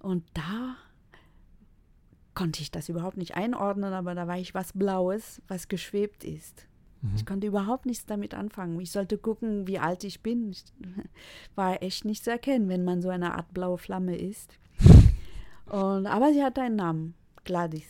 Und 0.00 0.24
da 0.34 0.76
konnte 2.34 2.62
ich 2.62 2.70
das 2.70 2.88
überhaupt 2.88 3.16
nicht 3.16 3.34
einordnen, 3.34 3.92
aber 3.92 4.14
da 4.14 4.26
war 4.26 4.38
ich 4.38 4.54
was 4.54 4.72
Blaues, 4.72 5.42
was 5.48 5.68
geschwebt 5.68 6.24
ist. 6.24 6.66
Mhm. 7.02 7.12
Ich 7.16 7.26
konnte 7.26 7.46
überhaupt 7.46 7.86
nichts 7.86 8.06
damit 8.06 8.34
anfangen. 8.34 8.80
Ich 8.80 8.90
sollte 8.90 9.18
gucken, 9.18 9.66
wie 9.66 9.78
alt 9.78 10.04
ich 10.04 10.22
bin. 10.22 10.50
Ich 10.50 10.64
war 11.54 11.82
echt 11.82 12.04
nicht 12.04 12.24
zu 12.24 12.30
erkennen, 12.30 12.68
wenn 12.68 12.84
man 12.84 13.02
so 13.02 13.08
eine 13.08 13.34
Art 13.34 13.52
blaue 13.52 13.78
Flamme 13.78 14.16
ist. 14.16 14.58
Und, 15.66 16.06
aber 16.06 16.32
sie 16.32 16.42
hatte 16.42 16.62
einen 16.62 16.76
Namen, 16.76 17.14
Gladys. 17.44 17.88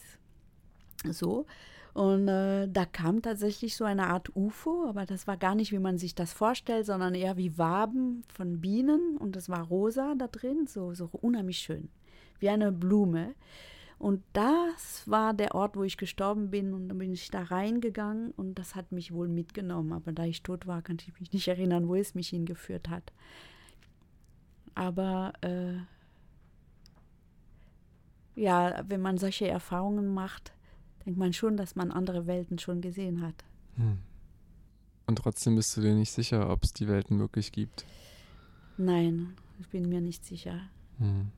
So. 1.11 1.47
Und 1.95 2.27
äh, 2.27 2.69
da 2.69 2.87
kam 2.87 3.21
tatsächlich 3.21 3.77
so 3.77 3.85
eine 3.85 4.07
Art 4.07 4.35
UFO, 4.35 4.87
aber 4.89 5.05
das 5.05 5.27
war 5.27 5.37
gar 5.37 5.55
nicht, 5.55 5.73
wie 5.73 5.79
man 5.79 5.99
sich 5.99 6.15
das 6.15 6.33
vorstellt, 6.33 6.87
sondern 6.87 7.15
eher 7.15 7.37
wie 7.37 7.59
Waben 7.59 8.23
von 8.33 8.61
Bienen. 8.61 9.19
Und 9.19 9.37
das 9.37 9.51
war 9.51 9.67
rosa 9.67 10.15
da 10.17 10.27
drin, 10.27 10.67
so, 10.67 10.95
so 10.95 11.11
unheimlich 11.13 11.59
schön. 11.59 11.91
Wie 12.39 12.49
eine 12.49 12.73
Blume. 12.73 13.35
Und 14.03 14.25
das 14.33 15.09
war 15.09 15.33
der 15.33 15.55
Ort, 15.55 15.77
wo 15.77 15.85
ich 15.85 15.97
gestorben 15.97 16.51
bin. 16.51 16.75
Und 16.75 16.89
dann 16.89 16.99
bin 16.99 17.13
ich 17.13 17.31
da 17.31 17.45
reingegangen 17.45 18.33
und 18.33 18.59
das 18.59 18.75
hat 18.75 18.91
mich 18.91 19.13
wohl 19.13 19.29
mitgenommen. 19.29 19.93
Aber 19.93 20.11
da 20.11 20.25
ich 20.25 20.43
tot 20.43 20.67
war, 20.67 20.83
kann 20.83 20.97
ich 21.01 21.21
mich 21.21 21.33
nicht 21.33 21.47
erinnern, 21.47 21.87
wo 21.87 21.95
es 21.95 22.17
mich 22.17 22.31
hingeführt 22.31 22.89
hat. 22.89 23.13
Aber 24.75 25.35
äh, 25.43 25.75
ja, 28.35 28.83
wenn 28.89 29.01
man 29.01 29.19
solche 29.19 29.47
Erfahrungen 29.47 30.13
macht, 30.13 30.53
denkt 31.07 31.21
man 31.21 31.33
schon, 31.33 31.57
dass 31.57 31.77
man 31.77 31.93
andere 31.93 32.27
Welten 32.27 32.59
schon 32.59 32.81
gesehen 32.81 33.23
hat. 33.23 33.45
Hm. 33.77 33.99
Und 35.07 35.15
trotzdem 35.15 35.55
bist 35.55 35.77
du 35.77 35.81
dir 35.81 35.95
nicht 35.95 36.11
sicher, 36.11 36.51
ob 36.51 36.65
es 36.65 36.73
die 36.73 36.89
Welten 36.89 37.21
wirklich 37.21 37.53
gibt. 37.53 37.85
Nein, 38.77 39.37
ich 39.61 39.69
bin 39.69 39.89
mir 39.89 40.01
nicht 40.01 40.25
sicher. 40.25 40.59
Hm. 40.99 41.31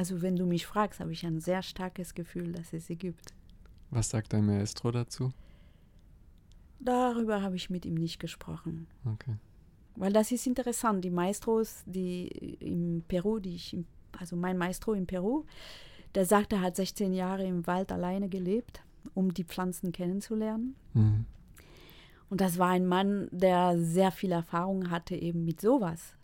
Also 0.00 0.22
wenn 0.22 0.34
du 0.34 0.46
mich 0.46 0.64
fragst, 0.64 0.98
habe 0.98 1.12
ich 1.12 1.26
ein 1.26 1.40
sehr 1.40 1.60
starkes 1.60 2.14
Gefühl, 2.14 2.52
dass 2.52 2.72
es 2.72 2.86
sie 2.86 2.96
gibt. 2.96 3.34
Was 3.90 4.08
sagt 4.08 4.32
dein 4.32 4.46
Maestro 4.46 4.90
dazu? 4.90 5.30
Darüber 6.78 7.42
habe 7.42 7.56
ich 7.56 7.68
mit 7.68 7.84
ihm 7.84 7.96
nicht 7.96 8.18
gesprochen. 8.18 8.86
Okay. 9.04 9.36
Weil 9.96 10.14
das 10.14 10.32
ist 10.32 10.46
interessant. 10.46 11.04
Die 11.04 11.10
Maestros, 11.10 11.82
die 11.84 12.28
im 12.60 13.04
Peru, 13.08 13.40
die 13.40 13.56
ich, 13.56 13.76
also 14.18 14.36
mein 14.36 14.56
Maestro 14.56 14.94
in 14.94 15.06
Peru, 15.06 15.44
der 16.14 16.24
sagte, 16.24 16.56
er 16.56 16.62
hat 16.62 16.76
16 16.76 17.12
Jahre 17.12 17.44
im 17.44 17.66
Wald 17.66 17.92
alleine 17.92 18.30
gelebt, 18.30 18.80
um 19.12 19.34
die 19.34 19.44
Pflanzen 19.44 19.92
kennenzulernen. 19.92 20.76
Mhm. 20.94 21.26
Und 22.30 22.40
das 22.40 22.56
war 22.56 22.70
ein 22.70 22.86
Mann, 22.86 23.28
der 23.32 23.78
sehr 23.78 24.12
viel 24.12 24.32
Erfahrung 24.32 24.90
hatte 24.90 25.14
eben 25.14 25.44
mit 25.44 25.60
sowas. 25.60 26.14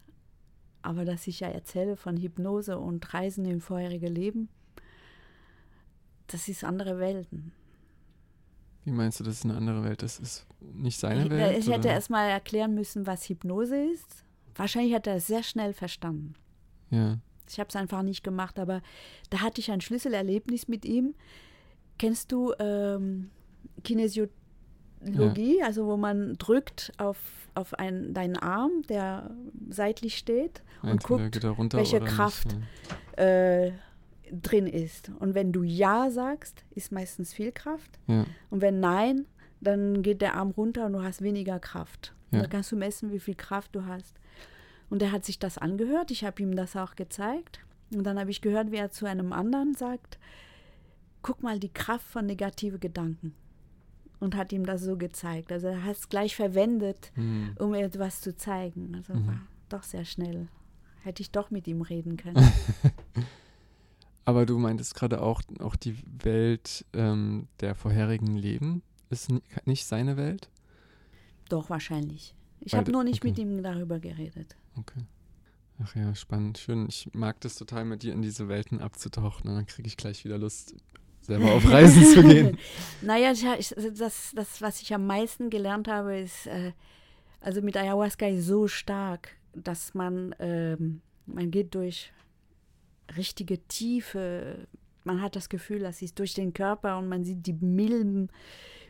Aber 0.87 1.05
dass 1.05 1.27
ich 1.27 1.41
ja 1.41 1.49
erzähle 1.49 1.97
von 1.97 2.17
Hypnose 2.17 2.79
und 2.79 3.13
Reisen 3.13 3.45
im 3.45 3.61
vorherige 3.61 4.09
Leben, 4.09 4.49
das 6.29 6.47
ist 6.47 6.63
andere 6.63 7.01
Welten. 7.01 7.53
Wie 8.85 8.93
meinst 8.93 9.19
du, 9.19 9.25
das 9.25 9.39
ist 9.39 9.45
eine 9.45 9.57
andere 9.57 9.83
Welt? 9.83 10.03
Das 10.03 10.21
ist 10.21 10.47
nicht 10.61 10.97
seine 11.01 11.25
Ich, 11.25 11.31
Welt? 11.31 11.59
ich 11.59 11.69
hätte 11.69 11.89
erst 11.89 12.09
mal 12.09 12.29
erklären 12.29 12.73
müssen, 12.73 13.05
was 13.05 13.29
Hypnose 13.29 13.77
ist. 13.77 14.25
Wahrscheinlich 14.55 14.95
hat 14.95 15.09
er 15.09 15.17
es 15.17 15.27
sehr 15.27 15.43
schnell 15.43 15.73
verstanden. 15.73 16.35
Ja. 16.91 17.19
Ich 17.51 17.59
habe 17.59 17.69
es 17.69 17.75
einfach 17.75 18.03
nicht 18.03 18.23
gemacht, 18.23 18.61
aber 18.61 18.81
da 19.31 19.41
hatte 19.41 19.61
ich 19.61 19.73
ein 19.73 19.81
Schlüsselerlebnis 19.81 20.69
mit 20.69 20.85
ihm. 20.85 21.17
Kennst 21.99 22.31
du 22.31 22.53
ähm, 22.61 23.31
Kinesiologie, 25.01 25.63
also 25.63 25.87
wo 25.87 25.97
man 25.97 26.35
drückt 26.39 26.93
auf, 26.99 27.19
auf 27.55 27.75
einen, 27.75 28.15
deinen 28.15 28.37
Arm, 28.37 28.83
der 28.89 29.31
seitlich 29.69 30.19
steht 30.19 30.63
und 30.83 30.91
Entweder 30.91 31.25
guckt, 31.25 31.45
er 31.45 31.51
runter 31.51 31.79
welche 31.79 32.01
Kraft 32.01 32.47
Nicht, 32.47 32.67
ja. 33.19 33.25
äh, 33.25 33.73
drin 34.31 34.67
ist. 34.67 35.11
Und 35.21 35.35
wenn 35.35 35.53
du 35.53 35.63
Ja 35.63 36.11
sagst, 36.11 36.65
ist 36.75 36.93
meistens 36.93 37.33
viel 37.33 37.53
Kraft. 37.53 37.99
Ja. 38.07 38.25
Und 38.51 38.61
wenn 38.61 38.81
Nein, 38.81 39.27
dann 39.61 40.03
geht 40.03 40.21
der 40.21 40.35
Arm 40.35 40.51
runter 40.51 40.87
und 40.87 40.93
du 40.95 41.03
hast 41.03 41.23
weniger 41.23 41.59
Kraft. 41.59 42.13
Ja. 42.31 42.39
Und 42.39 42.45
da 42.45 42.49
kannst 42.49 42.73
du 42.73 42.77
messen, 42.77 43.13
wie 43.13 43.21
viel 43.21 43.35
Kraft 43.37 43.75
du 43.75 43.87
hast. 43.87 44.17
Und 44.91 45.03
er 45.03 45.13
hat 45.13 45.25
sich 45.25 45.39
das 45.39 45.59
angehört. 45.59 46.11
Ich 46.11 46.25
habe 46.25 46.43
ihm 46.43 46.55
das 46.55 46.77
auch 46.77 46.95
gezeigt. 46.97 47.61
Und 47.95 48.05
dann 48.05 48.19
habe 48.19 48.31
ich 48.31 48.41
gehört, 48.41 48.73
wie 48.73 48.77
er 48.77 48.91
zu 48.91 49.07
einem 49.07 49.33
anderen 49.33 49.75
sagt, 49.75 50.19
guck 51.23 51.43
mal 51.43 51.59
die 51.59 51.73
Kraft 51.73 52.07
von 52.07 52.27
negative 52.27 52.79
Gedanken. 52.79 53.35
Und 54.19 54.35
hat 54.35 54.53
ihm 54.53 54.65
das 54.65 54.83
so 54.83 54.97
gezeigt. 54.97 55.53
Also 55.53 55.67
er 55.69 55.85
hat 55.85 55.97
es 55.97 56.09
gleich 56.09 56.35
verwendet, 56.37 57.13
Hm. 57.15 57.55
um 57.59 57.75
etwas 57.75 58.21
zu 58.23 58.35
zeigen. 58.37 58.95
Also 58.95 59.15
Mhm. 59.15 59.27
war 59.27 59.41
doch 59.69 59.83
sehr 59.83 60.05
schnell. 60.05 60.49
Hätte 61.03 61.23
ich 61.23 61.31
doch 61.31 61.51
mit 61.51 61.67
ihm 61.69 61.83
reden 61.83 62.17
können. 62.17 62.37
Aber 64.25 64.45
du 64.47 64.59
meintest 64.59 64.95
gerade 64.95 65.23
auch, 65.23 65.41
auch 65.61 65.77
die 65.77 65.97
Welt 66.23 66.85
ähm, 66.93 67.47
der 67.61 67.75
vorherigen 67.75 68.35
Leben 68.37 68.83
ist 69.11 69.31
ni- 69.31 69.43
nicht 69.65 69.85
seine 69.87 70.17
Welt? 70.17 70.49
doch, 71.49 71.71
wahrscheinlich. 71.71 72.35
Ich 72.59 72.75
habe 72.75 72.91
nur 72.91 73.05
nicht 73.05 73.21
okay. 73.21 73.29
mit 73.29 73.39
ihm 73.39 73.63
darüber 73.63 74.01
geredet. 74.01 74.57
Okay. 74.77 75.03
Ach 75.81 75.95
ja, 75.95 76.13
spannend, 76.17 76.59
schön. 76.59 76.87
Ich 76.89 77.09
mag 77.13 77.41
das 77.43 77.55
total, 77.55 77.85
mit 77.85 78.03
dir 78.03 78.13
in 78.15 78.23
diese 78.23 78.49
Welten 78.49 78.81
abzutauchen. 78.81 79.55
Dann 79.55 79.67
kriege 79.67 79.87
ich 79.87 79.97
gleich 79.97 80.25
wieder 80.25 80.39
Lust, 80.39 80.75
selber 81.27 81.53
auf 81.53 81.69
Reisen 81.71 82.05
zu 82.05 82.23
gehen. 82.23 82.59
Naja, 83.03 83.29
also 83.29 83.91
das, 83.91 84.33
das, 84.35 84.63
was 84.63 84.81
ich 84.81 84.93
am 84.95 85.07
meisten 85.07 85.51
gelernt 85.51 85.87
habe, 85.87 86.19
ist, 86.19 86.47
äh, 86.47 86.73
also 87.41 87.63
mit 87.63 87.77
Ayahuasca 87.77 88.27
ist 88.27 88.47
so 88.47 88.67
stark, 88.67 89.37
dass 89.55 89.95
man, 89.95 90.35
ähm, 90.39 91.03
man 91.27 91.51
geht 91.51 91.75
durch 91.75 92.13
richtige 93.17 93.59
Tiefe. 93.69 94.67
Man 95.05 95.21
hat 95.21 95.37
das 95.37 95.49
Gefühl, 95.49 95.81
das 95.81 96.03
ist 96.03 96.19
durch 96.19 96.35
den 96.35 96.53
Körper 96.53 96.99
und 96.99 97.09
man 97.09 97.25
sieht 97.25 97.47
die 97.47 97.53
Milben 97.53 98.29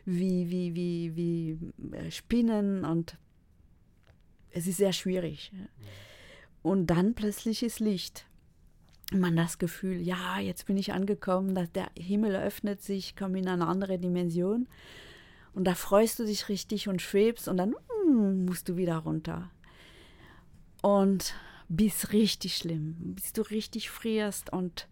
wie, 0.05 0.49
wie, 0.49 0.73
wie, 0.73 1.15
wie 1.15 1.95
äh, 1.95 2.11
Spinnen 2.11 2.85
und 2.85 3.17
es 4.51 4.67
ist 4.67 4.77
sehr 4.77 4.93
schwierig. 4.93 5.51
Und 6.63 6.87
dann 6.87 7.13
plötzlich 7.13 7.61
ist 7.61 7.79
Licht. 7.79 8.26
Man 9.13 9.35
das 9.35 9.57
Gefühl, 9.57 10.01
ja, 10.01 10.39
jetzt 10.39 10.65
bin 10.65 10.77
ich 10.77 10.91
angekommen, 10.91 11.55
dass 11.55 11.71
der 11.71 11.89
Himmel 11.97 12.35
öffnet 12.35 12.81
sich, 12.81 13.15
komme 13.15 13.39
in 13.39 13.47
eine 13.47 13.67
andere 13.67 13.97
Dimension. 13.99 14.67
Und 15.53 15.63
da 15.63 15.75
freust 15.75 16.19
du 16.19 16.25
dich 16.25 16.49
richtig 16.49 16.87
und 16.89 17.01
schwebst 17.01 17.47
und 17.47 17.57
dann 17.57 17.75
mm, 18.05 18.45
musst 18.45 18.67
du 18.69 18.75
wieder 18.75 18.97
runter. 18.97 19.49
Und 20.81 21.33
bist 21.69 22.13
richtig 22.13 22.57
schlimm, 22.57 22.95
bis 23.15 23.33
du 23.33 23.41
richtig 23.41 23.89
frierst 23.89 24.51
und 24.51 24.87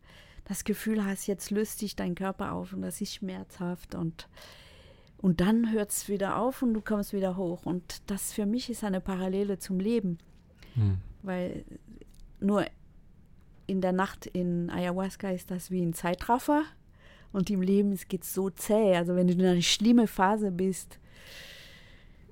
das 0.46 0.64
Gefühl 0.64 1.04
hast, 1.04 1.28
jetzt 1.28 1.52
löst 1.52 1.80
sich 1.80 1.96
dein 1.96 2.16
Körper 2.16 2.54
auf 2.54 2.74
und 2.74 2.82
das 2.82 3.02
ist 3.02 3.16
schmerzhaft 3.16 3.96
und, 3.96 4.28
und 5.18 5.42
dann 5.42 5.72
hört 5.72 5.92
es 5.92 6.08
wieder 6.08 6.38
auf 6.38 6.62
und 6.62 6.74
du 6.74 6.82
kommst 6.82 7.14
wieder 7.14 7.36
hoch. 7.36 7.66
Und 7.66 8.02
das 8.08 8.34
für 8.34 8.46
mich 8.46 8.70
ist 8.70 8.84
eine 8.84 9.02
Parallele 9.02 9.60
zum 9.60 9.80
Leben, 9.80 10.20
Hm. 10.76 10.98
weil 11.24 11.66
nur 12.40 12.66
in 13.68 13.82
der 13.82 13.92
Nacht 13.92 14.26
in 14.26 14.70
Ayahuasca 14.70 15.30
ist 15.30 15.52
das 15.52 15.72
wie 15.72 15.82
ein 15.82 15.94
Zeitraffer 15.94 16.64
und 17.32 17.50
im 17.50 17.62
Leben 17.62 17.98
geht 18.08 18.24
es 18.24 18.34
so 18.34 18.50
zäh. 18.50 18.96
Also 18.96 19.16
wenn 19.16 19.28
du 19.28 19.34
in 19.34 19.46
einer 19.46 19.62
schlimmen 19.62 20.08
Phase 20.08 20.52
bist, 20.52 21.00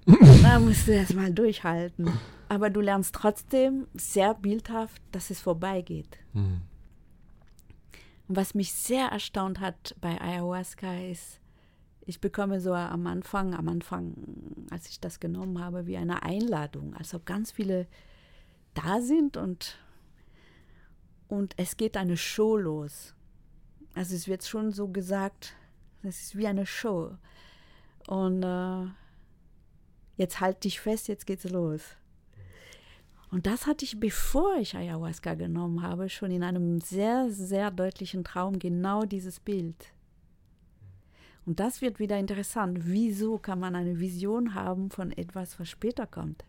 da 0.41 0.59
musst 0.59 0.88
du 0.88 0.91
erstmal 0.91 1.34
durchhalten. 1.34 2.11
Aber 2.49 2.69
du 2.69 2.81
lernst 2.81 3.15
trotzdem 3.15 3.88
sehr 3.93 4.34
bildhaft, 4.34 5.01
dass 5.11 5.29
es 5.29 5.41
vorbeigeht. 5.41 6.19
Hm. 6.34 6.61
Und 8.27 8.36
was 8.36 8.53
mich 8.53 8.73
sehr 8.73 9.07
erstaunt 9.07 9.59
hat 9.59 9.95
bei 9.99 10.19
Ayahuasca 10.21 10.99
ist, 10.99 11.39
ich 12.05 12.19
bekomme 12.19 12.59
so 12.59 12.73
am 12.73 13.07
Anfang, 13.07 13.53
am 13.53 13.69
Anfang, 13.69 14.13
als 14.69 14.89
ich 14.89 14.99
das 14.99 15.19
genommen 15.19 15.63
habe, 15.63 15.88
wie 15.88 15.97
eine 15.97 16.23
Einladung, 16.23 16.93
als 16.95 17.13
ob 17.13 17.25
ganz 17.25 17.51
viele 17.51 17.88
da 18.73 19.01
sind 19.01 19.38
und, 19.38 19.77
und 21.34 21.55
es 21.57 21.77
geht 21.77 21.97
eine 21.97 22.15
Show 22.15 22.57
los. 22.57 23.15
Also 23.95 24.15
es 24.15 24.27
wird 24.27 24.45
schon 24.45 24.71
so 24.71 24.88
gesagt, 24.88 25.55
es 26.03 26.21
ist 26.21 26.38
wie 26.38 26.45
eine 26.45 26.67
Show. 26.67 27.17
Und 28.07 28.43
äh, 28.43 28.86
jetzt 30.15 30.39
halt 30.39 30.63
dich 30.63 30.79
fest, 30.79 31.07
jetzt 31.07 31.25
geht's 31.25 31.49
los. 31.49 31.81
Und 33.31 33.47
das 33.47 33.65
hatte 33.65 33.84
ich, 33.84 33.99
bevor 33.99 34.57
ich 34.57 34.75
Ayahuasca 34.75 35.34
genommen 35.34 35.81
habe, 35.81 36.07
schon 36.07 36.29
in 36.29 36.43
einem 36.43 36.79
sehr, 36.81 37.31
sehr 37.31 37.71
deutlichen 37.71 38.23
Traum 38.23 38.59
genau 38.59 39.03
dieses 39.03 39.39
Bild. 39.39 39.91
Und 41.47 41.59
das 41.59 41.81
wird 41.81 41.97
wieder 41.97 42.19
interessant. 42.19 42.81
Wieso 42.84 43.39
kann 43.39 43.59
man 43.59 43.75
eine 43.75 43.99
Vision 43.99 44.53
haben 44.53 44.91
von 44.91 45.11
etwas, 45.11 45.59
was 45.59 45.67
später 45.67 46.05
kommt? 46.05 46.45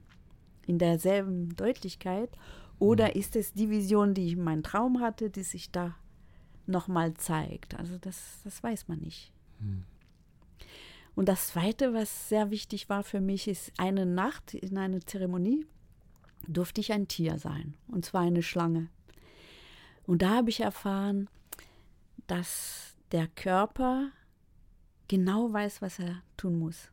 In 0.66 0.78
derselben 0.78 1.56
Deutlichkeit? 1.56 2.30
Oder 2.78 3.16
ist 3.16 3.36
es 3.36 3.52
die 3.52 3.70
Vision, 3.70 4.14
die 4.14 4.26
ich 4.26 4.32
in 4.32 4.44
meinem 4.44 4.62
Traum 4.62 5.00
hatte, 5.00 5.30
die 5.30 5.42
sich 5.42 5.70
da 5.70 5.94
nochmal 6.66 7.14
zeigt? 7.14 7.78
Also 7.78 7.98
das, 7.98 8.40
das 8.44 8.62
weiß 8.62 8.88
man 8.88 8.98
nicht. 8.98 9.32
Hm. 9.60 9.84
Und 11.14 11.28
das 11.28 11.48
Zweite, 11.48 11.94
was 11.94 12.28
sehr 12.28 12.50
wichtig 12.50 12.88
war 12.88 13.04
für 13.04 13.20
mich, 13.20 13.46
ist 13.46 13.72
eine 13.78 14.04
Nacht 14.04 14.54
in 14.54 14.76
einer 14.76 15.00
Zeremonie 15.00 15.66
durfte 16.48 16.80
ich 16.80 16.92
ein 16.92 17.08
Tier 17.08 17.38
sein, 17.38 17.74
und 17.88 18.04
zwar 18.04 18.22
eine 18.22 18.42
Schlange. 18.42 18.88
Und 20.06 20.22
da 20.22 20.30
habe 20.30 20.50
ich 20.50 20.60
erfahren, 20.60 21.28
dass 22.26 22.94
der 23.12 23.28
Körper 23.28 24.10
genau 25.08 25.52
weiß, 25.52 25.82
was 25.82 25.98
er 25.98 26.22
tun 26.36 26.58
muss. 26.58 26.90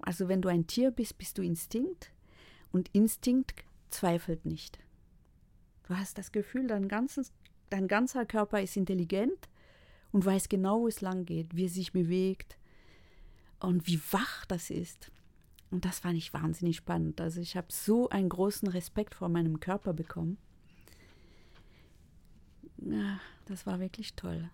Also 0.00 0.28
wenn 0.28 0.42
du 0.42 0.48
ein 0.48 0.66
Tier 0.66 0.90
bist, 0.90 1.18
bist 1.18 1.38
du 1.38 1.42
Instinkt 1.42 2.12
und 2.72 2.88
Instinkt 2.92 3.64
zweifelt 3.90 4.44
nicht. 4.44 4.78
Du 5.88 5.96
hast 5.96 6.18
das 6.18 6.32
Gefühl, 6.32 6.66
dein, 6.66 6.86
ganzes, 6.86 7.32
dein 7.70 7.88
ganzer 7.88 8.26
Körper 8.26 8.60
ist 8.60 8.76
intelligent 8.76 9.48
und 10.12 10.24
weiß 10.24 10.50
genau, 10.50 10.82
wo 10.82 10.88
es 10.88 11.00
lang 11.00 11.24
geht, 11.24 11.56
wie 11.56 11.64
es 11.64 11.74
sich 11.74 11.92
bewegt 11.92 12.58
und 13.58 13.86
wie 13.86 14.00
wach 14.10 14.44
das 14.46 14.68
ist. 14.68 15.10
Und 15.70 15.86
das 15.86 15.98
fand 15.98 16.16
ich 16.18 16.34
wahnsinnig 16.34 16.76
spannend. 16.76 17.20
Also 17.20 17.40
ich 17.40 17.56
habe 17.56 17.68
so 17.70 18.08
einen 18.10 18.28
großen 18.28 18.68
Respekt 18.68 19.14
vor 19.14 19.30
meinem 19.30 19.60
Körper 19.60 19.94
bekommen. 19.94 20.36
Ja, 22.78 23.18
das 23.46 23.66
war 23.66 23.80
wirklich 23.80 24.14
toll. 24.14 24.50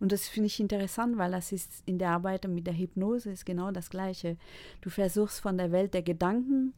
Und 0.00 0.12
das 0.12 0.28
finde 0.28 0.46
ich 0.46 0.60
interessant, 0.60 1.16
weil 1.18 1.32
das 1.32 1.52
ist 1.52 1.82
in 1.86 1.98
der 1.98 2.10
Arbeit 2.10 2.46
mit 2.48 2.66
der 2.66 2.76
Hypnose 2.76 3.30
ist 3.30 3.46
genau 3.46 3.70
das 3.70 3.90
Gleiche. 3.90 4.36
Du 4.80 4.90
versuchst 4.90 5.40
von 5.40 5.56
der 5.58 5.72
Welt 5.72 5.94
der 5.94 6.02
Gedanken, 6.02 6.74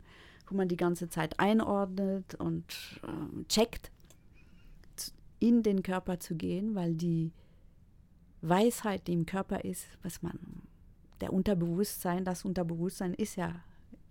wo 0.49 0.55
man 0.55 0.69
die 0.69 0.77
ganze 0.77 1.09
Zeit 1.09 1.39
einordnet 1.41 2.35
und 2.37 3.01
äh, 3.03 3.45
checkt, 3.49 3.91
in 5.39 5.63
den 5.63 5.83
Körper 5.83 6.19
zu 6.19 6.35
gehen, 6.35 6.75
weil 6.75 6.95
die 6.95 7.33
Weisheit, 8.43 9.07
die 9.07 9.13
im 9.13 9.27
Körper 9.27 9.65
ist, 9.65 9.87
was 10.03 10.23
man 10.23 10.39
der 11.21 11.33
Unterbewusstsein, 11.33 12.25
das 12.25 12.45
Unterbewusstsein 12.45 13.15
ist 13.15 13.37
ja 13.37 13.55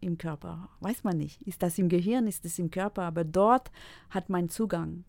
im 0.01 0.17
Körper. 0.17 0.69
Weiß 0.79 1.03
man 1.03 1.17
nicht. 1.17 1.41
Ist 1.43 1.63
das 1.63 1.77
im 1.77 1.89
Gehirn, 1.89 2.27
ist 2.27 2.45
es 2.45 2.59
im 2.59 2.71
Körper, 2.71 3.03
aber 3.03 3.23
dort 3.23 3.71
hat 4.09 4.29
man 4.29 4.49
Zugang. 4.49 5.03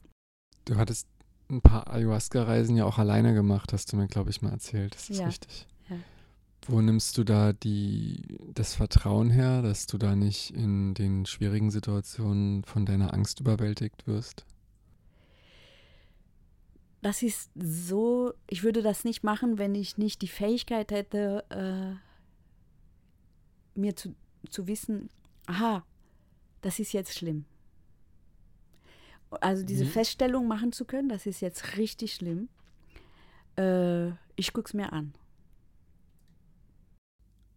Du 0.65 0.77
hattest 0.77 1.09
ein 1.49 1.61
paar 1.61 1.89
Ayahuasca-Reisen 1.89 2.77
ja 2.77 2.85
auch 2.85 2.99
alleine 2.99 3.35
gemacht, 3.35 3.73
hast 3.73 3.93
du 3.93 3.97
mir, 3.97 4.09
glaube 4.09 4.31
ich, 4.31 4.43
mal 4.43 4.51
erzählt. 4.51 4.95
Das 4.95 5.11
ist 5.11 5.19
Ja, 5.19 5.27
richtig. 5.27 5.67
Wo 6.69 6.81
nimmst 6.81 7.17
du 7.17 7.25
da 7.25 7.53
die, 7.53 8.39
das 8.53 8.75
Vertrauen 8.75 9.31
her, 9.31 9.63
dass 9.63 9.87
du 9.87 9.99
da 9.99 10.17
nicht 10.17 10.51
in 10.51 10.95
den 10.95 11.25
schwierigen 11.25 11.71
Situationen 11.71 12.65
von 12.65 12.85
deiner 12.85 13.15
Angst 13.15 13.39
überwältigt 13.41 14.07
wirst? 14.07 14.45
Das 17.03 17.23
ist 17.23 17.51
so, 17.55 18.33
ich 18.49 18.65
würde 18.65 18.83
das 18.83 19.05
nicht 19.05 19.23
machen, 19.23 19.59
wenn 19.59 19.77
ich 19.77 19.97
nicht 19.97 20.23
die 20.23 20.29
Fähigkeit 20.29 20.91
hätte, 20.91 21.45
äh, 21.51 21.95
mir 23.79 23.95
zu, 23.95 24.17
zu 24.51 24.67
wissen, 24.67 25.09
aha, 25.47 25.85
das 26.63 26.81
ist 26.81 26.93
jetzt 26.93 27.17
schlimm. 27.17 27.45
Also 29.31 29.65
diese 29.65 29.85
Wie? 29.85 29.91
Feststellung 29.91 30.49
machen 30.49 30.73
zu 30.73 30.85
können, 30.85 31.09
das 31.09 31.27
ist 31.27 31.41
jetzt 31.41 31.77
richtig 31.77 32.15
schlimm. 32.15 32.49
Äh, 33.57 34.09
ich 34.35 34.53
gucke 34.53 34.67
es 34.69 34.75
mir 34.75 34.93
an. 34.93 35.13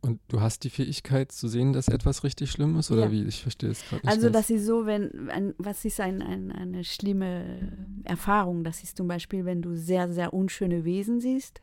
Und 0.02 0.22
du 0.30 0.40
hast 0.40 0.64
die 0.64 0.70
Fähigkeit 0.70 1.32
zu 1.32 1.50
sehen, 1.50 1.74
dass 1.74 1.90
etwas 1.90 2.24
richtig 2.24 2.52
schlimm 2.52 2.78
ist? 2.78 2.90
Oder 2.90 3.06
Ja. 3.06 3.12
wie? 3.12 3.24
Ich 3.26 3.42
verstehe 3.42 3.70
es 3.70 3.82
gerade 3.84 4.06
nicht. 4.06 4.08
Also 4.08 4.32
ganz. 4.32 4.34
das 4.34 4.50
ist 4.50 4.66
so, 4.66 4.86
wenn, 4.86 5.30
ein, 5.30 5.54
was 5.58 5.84
ist 5.84 6.00
ein, 6.00 6.22
ein, 6.22 6.52
eine 6.54 6.84
schlimme 6.86 7.78
Erfahrung? 8.06 8.64
Das 8.64 8.82
ist 8.82 8.96
zum 8.96 9.08
Beispiel, 9.10 9.44
wenn 9.44 9.62
du 9.62 9.76
sehr, 9.76 10.12
sehr 10.12 10.34
unschöne 10.34 10.86
Wesen 10.86 11.20
siehst, 11.20 11.62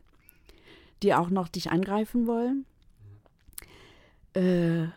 die 1.01 1.15
auch 1.15 1.31
noch 1.31 1.47
dich 1.47 1.71
angreifen 1.71 2.27
wollen. 2.27 2.65
Äh, 4.35 4.87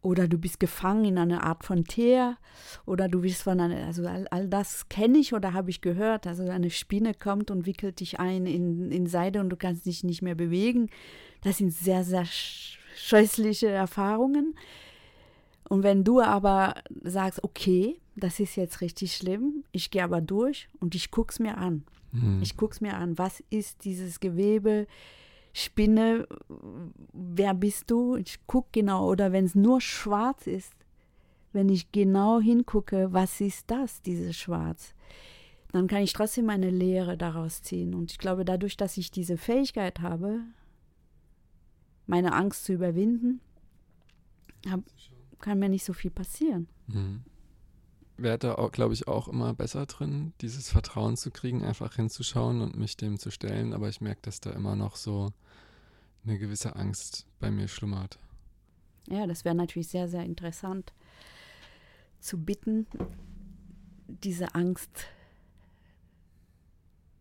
oder 0.00 0.26
du 0.26 0.36
bist 0.36 0.58
gefangen 0.58 1.04
in 1.04 1.18
einer 1.18 1.44
Art 1.44 1.62
von 1.64 1.84
Teer. 1.84 2.36
Oder 2.86 3.08
du 3.08 3.20
bist 3.20 3.42
von 3.42 3.60
einer, 3.60 3.86
also 3.86 4.04
all, 4.04 4.26
all 4.28 4.48
das 4.48 4.88
kenne 4.88 5.18
ich 5.18 5.32
oder 5.32 5.52
habe 5.52 5.70
ich 5.70 5.80
gehört. 5.80 6.26
Also 6.26 6.42
eine 6.42 6.70
Spinne 6.70 7.14
kommt 7.14 7.52
und 7.52 7.66
wickelt 7.66 8.00
dich 8.00 8.18
ein 8.18 8.46
in, 8.46 8.90
in 8.90 9.06
Seide 9.06 9.38
und 9.38 9.48
du 9.50 9.56
kannst 9.56 9.86
dich 9.86 10.02
nicht 10.02 10.20
mehr 10.22 10.34
bewegen. 10.34 10.90
Das 11.42 11.58
sind 11.58 11.72
sehr, 11.72 12.04
sehr 12.04 12.24
sch- 12.24 12.76
scheußliche 12.96 13.68
Erfahrungen. 13.68 14.54
Und 15.68 15.82
wenn 15.82 16.04
du 16.04 16.20
aber 16.20 16.74
sagst, 17.02 17.42
okay, 17.44 17.98
das 18.16 18.40
ist 18.40 18.56
jetzt 18.56 18.80
richtig 18.80 19.16
schlimm, 19.16 19.64
ich 19.72 19.90
gehe 19.90 20.04
aber 20.04 20.20
durch 20.20 20.68
und 20.80 20.94
ich 20.94 21.10
gucke 21.10 21.32
es 21.32 21.38
mir 21.38 21.56
an. 21.58 21.84
Mhm. 22.12 22.40
Ich 22.42 22.56
gucke 22.56 22.74
es 22.74 22.80
mir 22.80 22.94
an, 22.94 23.16
was 23.18 23.42
ist 23.50 23.84
dieses 23.84 24.20
Gewebe, 24.20 24.86
Spinne, 25.54 26.26
wer 27.12 27.52
bist 27.54 27.90
du? 27.90 28.16
Ich 28.16 28.46
gucke 28.46 28.68
genau. 28.72 29.06
Oder 29.08 29.32
wenn 29.32 29.44
es 29.44 29.54
nur 29.54 29.80
schwarz 29.80 30.46
ist, 30.46 30.72
wenn 31.52 31.68
ich 31.68 31.92
genau 31.92 32.40
hingucke, 32.40 33.12
was 33.12 33.40
ist 33.40 33.70
das, 33.70 34.00
dieses 34.00 34.36
Schwarz? 34.36 34.94
Dann 35.72 35.86
kann 35.88 36.02
ich 36.02 36.12
trotzdem 36.14 36.48
eine 36.50 36.70
Lehre 36.70 37.16
daraus 37.18 37.62
ziehen. 37.62 37.94
Und 37.94 38.10
ich 38.12 38.18
glaube, 38.18 38.44
dadurch, 38.44 38.76
dass 38.76 38.96
ich 38.96 39.10
diese 39.10 39.36
Fähigkeit 39.36 40.00
habe, 40.00 40.40
meine 42.12 42.34
Angst 42.34 42.66
zu 42.66 42.74
überwinden, 42.74 43.40
hab, 44.68 44.80
kann 45.38 45.58
mir 45.58 45.70
nicht 45.70 45.82
so 45.82 45.94
viel 45.94 46.10
passieren. 46.10 46.68
Mhm. 46.86 47.22
Werde 48.18 48.54
da, 48.54 48.68
glaube 48.68 48.92
ich, 48.92 49.08
auch 49.08 49.28
immer 49.28 49.54
besser 49.54 49.86
drin, 49.86 50.34
dieses 50.42 50.68
Vertrauen 50.68 51.16
zu 51.16 51.30
kriegen, 51.30 51.64
einfach 51.64 51.94
hinzuschauen 51.94 52.60
und 52.60 52.76
mich 52.76 52.98
dem 52.98 53.18
zu 53.18 53.30
stellen. 53.30 53.72
Aber 53.72 53.88
ich 53.88 54.02
merke, 54.02 54.20
dass 54.20 54.42
da 54.42 54.50
immer 54.50 54.76
noch 54.76 54.96
so 54.96 55.32
eine 56.22 56.38
gewisse 56.38 56.76
Angst 56.76 57.26
bei 57.40 57.50
mir 57.50 57.66
schlummert. 57.66 58.18
Ja, 59.08 59.26
das 59.26 59.46
wäre 59.46 59.54
natürlich 59.54 59.88
sehr, 59.88 60.06
sehr 60.06 60.24
interessant 60.24 60.92
zu 62.20 62.36
bitten, 62.44 62.86
diese 64.06 64.54
Angst 64.54 65.06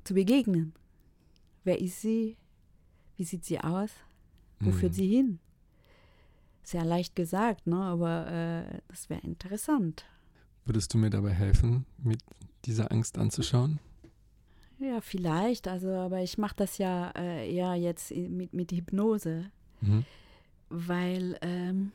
zu 0.04 0.14
begegnen. 0.14 0.74
Wer 1.64 1.80
ist 1.80 2.02
sie? 2.02 2.36
Wie 3.16 3.24
sieht 3.24 3.46
sie 3.46 3.62
aus? 3.62 3.92
Wo 4.62 4.70
Mhm. 4.70 4.74
führt 4.74 4.94
sie 4.94 5.08
hin? 5.08 5.40
Sehr 6.64 6.86
leicht 6.86 7.16
gesagt, 7.16 7.68
ne? 7.68 7.76
aber 7.78 8.28
äh, 8.32 8.80
das 8.88 9.10
wäre 9.10 9.22
interessant. 9.22 10.06
Würdest 10.66 10.94
du 10.94 10.98
mir 11.00 11.10
dabei 11.10 11.32
helfen, 11.32 11.86
mit 11.98 12.22
dieser 12.66 12.92
Angst 12.92 13.18
anzuschauen? 13.18 13.80
Ja, 14.80 15.02
vielleicht, 15.02 15.68
also, 15.68 15.90
aber 15.90 16.22
ich 16.22 16.38
mache 16.38 16.56
das 16.56 16.78
ja 16.78 17.12
äh, 17.16 17.52
eher 17.54 17.76
jetzt 17.76 18.12
mit, 18.16 18.54
mit 18.54 18.72
Hypnose, 18.72 19.52
Mhm. 19.82 20.06
weil, 20.70 21.38
ähm, 21.42 21.92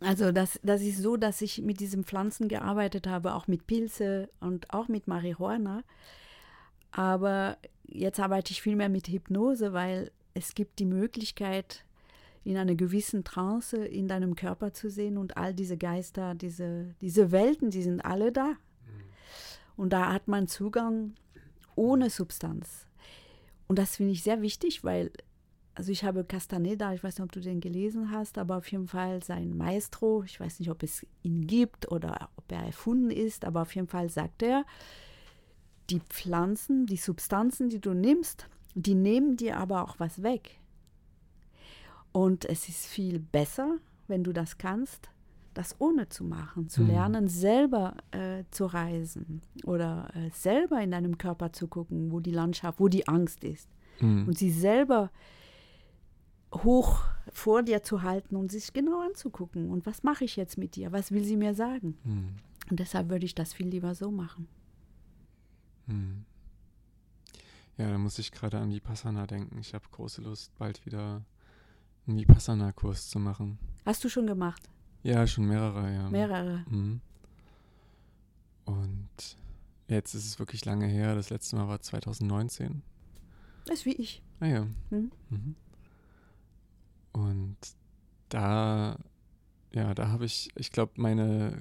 also 0.00 0.30
das, 0.30 0.60
das 0.62 0.82
ist 0.82 0.98
so, 1.02 1.16
dass 1.16 1.40
ich 1.42 1.60
mit 1.62 1.80
diesen 1.80 2.04
Pflanzen 2.04 2.48
gearbeitet 2.48 3.06
habe, 3.06 3.34
auch 3.34 3.46
mit 3.48 3.66
Pilze 3.66 4.28
und 4.40 4.72
auch 4.72 4.88
mit 4.88 5.08
Marihuana. 5.08 5.82
Aber 6.92 7.56
jetzt 7.86 8.20
arbeite 8.20 8.52
ich 8.52 8.62
viel 8.62 8.76
mehr 8.76 8.88
mit 8.88 9.08
Hypnose, 9.08 9.72
weil 9.72 10.10
es 10.38 10.54
gibt 10.54 10.78
die 10.78 10.86
Möglichkeit, 10.86 11.84
in 12.44 12.56
einer 12.56 12.76
gewissen 12.76 13.24
Trance 13.24 13.76
in 13.76 14.06
deinem 14.08 14.36
Körper 14.36 14.72
zu 14.72 14.88
sehen 14.88 15.18
und 15.18 15.36
all 15.36 15.52
diese 15.52 15.76
Geister, 15.76 16.34
diese, 16.34 16.94
diese 17.00 17.32
Welten, 17.32 17.70
die 17.70 17.82
sind 17.82 18.00
alle 18.00 18.32
da. 18.32 18.54
Und 19.76 19.92
da 19.92 20.12
hat 20.12 20.28
man 20.28 20.46
Zugang 20.46 21.14
ohne 21.74 22.08
Substanz. 22.08 22.86
Und 23.66 23.78
das 23.78 23.96
finde 23.96 24.12
ich 24.12 24.22
sehr 24.22 24.40
wichtig, 24.40 24.82
weil, 24.82 25.10
also 25.74 25.92
ich 25.92 26.04
habe 26.04 26.24
Castaneda, 26.24 26.94
ich 26.94 27.02
weiß 27.04 27.18
nicht, 27.18 27.24
ob 27.24 27.32
du 27.32 27.40
den 27.40 27.60
gelesen 27.60 28.12
hast, 28.12 28.38
aber 28.38 28.56
auf 28.56 28.70
jeden 28.70 28.88
Fall 28.88 29.22
sein 29.22 29.56
Maestro, 29.56 30.22
ich 30.22 30.40
weiß 30.40 30.60
nicht, 30.60 30.70
ob 30.70 30.82
es 30.82 31.04
ihn 31.22 31.46
gibt 31.46 31.90
oder 31.90 32.30
ob 32.36 32.50
er 32.50 32.64
erfunden 32.64 33.10
ist, 33.10 33.44
aber 33.44 33.62
auf 33.62 33.74
jeden 33.74 33.88
Fall 33.88 34.08
sagt 34.08 34.42
er, 34.42 34.64
die 35.90 36.00
Pflanzen, 36.00 36.86
die 36.86 36.96
Substanzen, 36.96 37.68
die 37.68 37.80
du 37.80 37.92
nimmst, 37.92 38.48
die 38.74 38.94
nehmen 38.94 39.36
dir 39.36 39.56
aber 39.58 39.82
auch 39.82 39.98
was 39.98 40.22
weg. 40.22 40.58
Und 42.12 42.44
es 42.44 42.68
ist 42.68 42.86
viel 42.86 43.18
besser, 43.18 43.76
wenn 44.06 44.24
du 44.24 44.32
das 44.32 44.58
kannst, 44.58 45.10
das 45.54 45.76
ohne 45.80 46.08
zu 46.08 46.24
machen, 46.24 46.68
zu 46.68 46.82
Mhm. 46.82 46.86
lernen, 46.88 47.28
selber 47.28 47.96
äh, 48.12 48.44
zu 48.50 48.66
reisen 48.66 49.42
oder 49.64 50.08
äh, 50.14 50.30
selber 50.32 50.80
in 50.80 50.90
deinem 50.92 51.18
Körper 51.18 51.52
zu 51.52 51.66
gucken, 51.68 52.12
wo 52.12 52.20
die 52.20 52.30
Landschaft, 52.30 52.78
wo 52.80 52.88
die 52.88 53.08
Angst 53.08 53.44
ist 53.44 53.68
Mhm. 54.00 54.26
und 54.28 54.38
sie 54.38 54.50
selber 54.50 55.10
hoch 56.54 57.00
vor 57.32 57.62
dir 57.62 57.82
zu 57.82 58.02
halten 58.02 58.36
und 58.36 58.50
sich 58.50 58.72
genau 58.72 59.00
anzugucken. 59.00 59.68
Und 59.70 59.84
was 59.84 60.02
mache 60.02 60.24
ich 60.24 60.36
jetzt 60.36 60.56
mit 60.56 60.76
dir? 60.76 60.92
Was 60.92 61.12
will 61.12 61.24
sie 61.24 61.36
mir 61.36 61.54
sagen? 61.54 61.98
Mhm. 62.04 62.28
Und 62.70 62.80
deshalb 62.80 63.10
würde 63.10 63.26
ich 63.26 63.34
das 63.34 63.52
viel 63.52 63.68
lieber 63.68 63.94
so 63.94 64.10
machen. 64.10 64.48
Ja, 67.78 67.88
da 67.90 67.96
muss 67.96 68.18
ich 68.18 68.32
gerade 68.32 68.58
an 68.58 68.70
Vipassana 68.70 69.26
denken. 69.26 69.58
Ich 69.58 69.72
habe 69.72 69.84
große 69.90 70.20
Lust, 70.20 70.52
bald 70.58 70.84
wieder 70.84 71.24
einen 72.06 72.18
Vipassana-Kurs 72.18 73.08
zu 73.08 73.20
machen. 73.20 73.58
Hast 73.86 74.02
du 74.02 74.08
schon 74.08 74.26
gemacht? 74.26 74.68
Ja, 75.04 75.26
schon 75.28 75.46
mehrere, 75.46 75.94
ja. 75.94 76.10
Mehrere. 76.10 76.64
Mhm. 76.68 77.00
Und 78.64 79.36
jetzt 79.86 80.14
ist 80.14 80.26
es 80.26 80.38
wirklich 80.40 80.64
lange 80.64 80.86
her. 80.86 81.14
Das 81.14 81.30
letzte 81.30 81.54
Mal 81.54 81.68
war 81.68 81.80
2019. 81.80 82.82
Das 83.64 83.80
ist 83.80 83.86
wie 83.86 83.94
ich. 83.94 84.22
Ah 84.40 84.46
ja. 84.46 84.66
Mhm. 84.90 85.12
Mhm. 85.30 85.54
Und 87.12 87.56
da, 88.28 88.98
ja, 89.72 89.94
da 89.94 90.08
habe 90.08 90.24
ich, 90.24 90.50
ich 90.56 90.72
glaube, 90.72 90.92
meine 90.96 91.60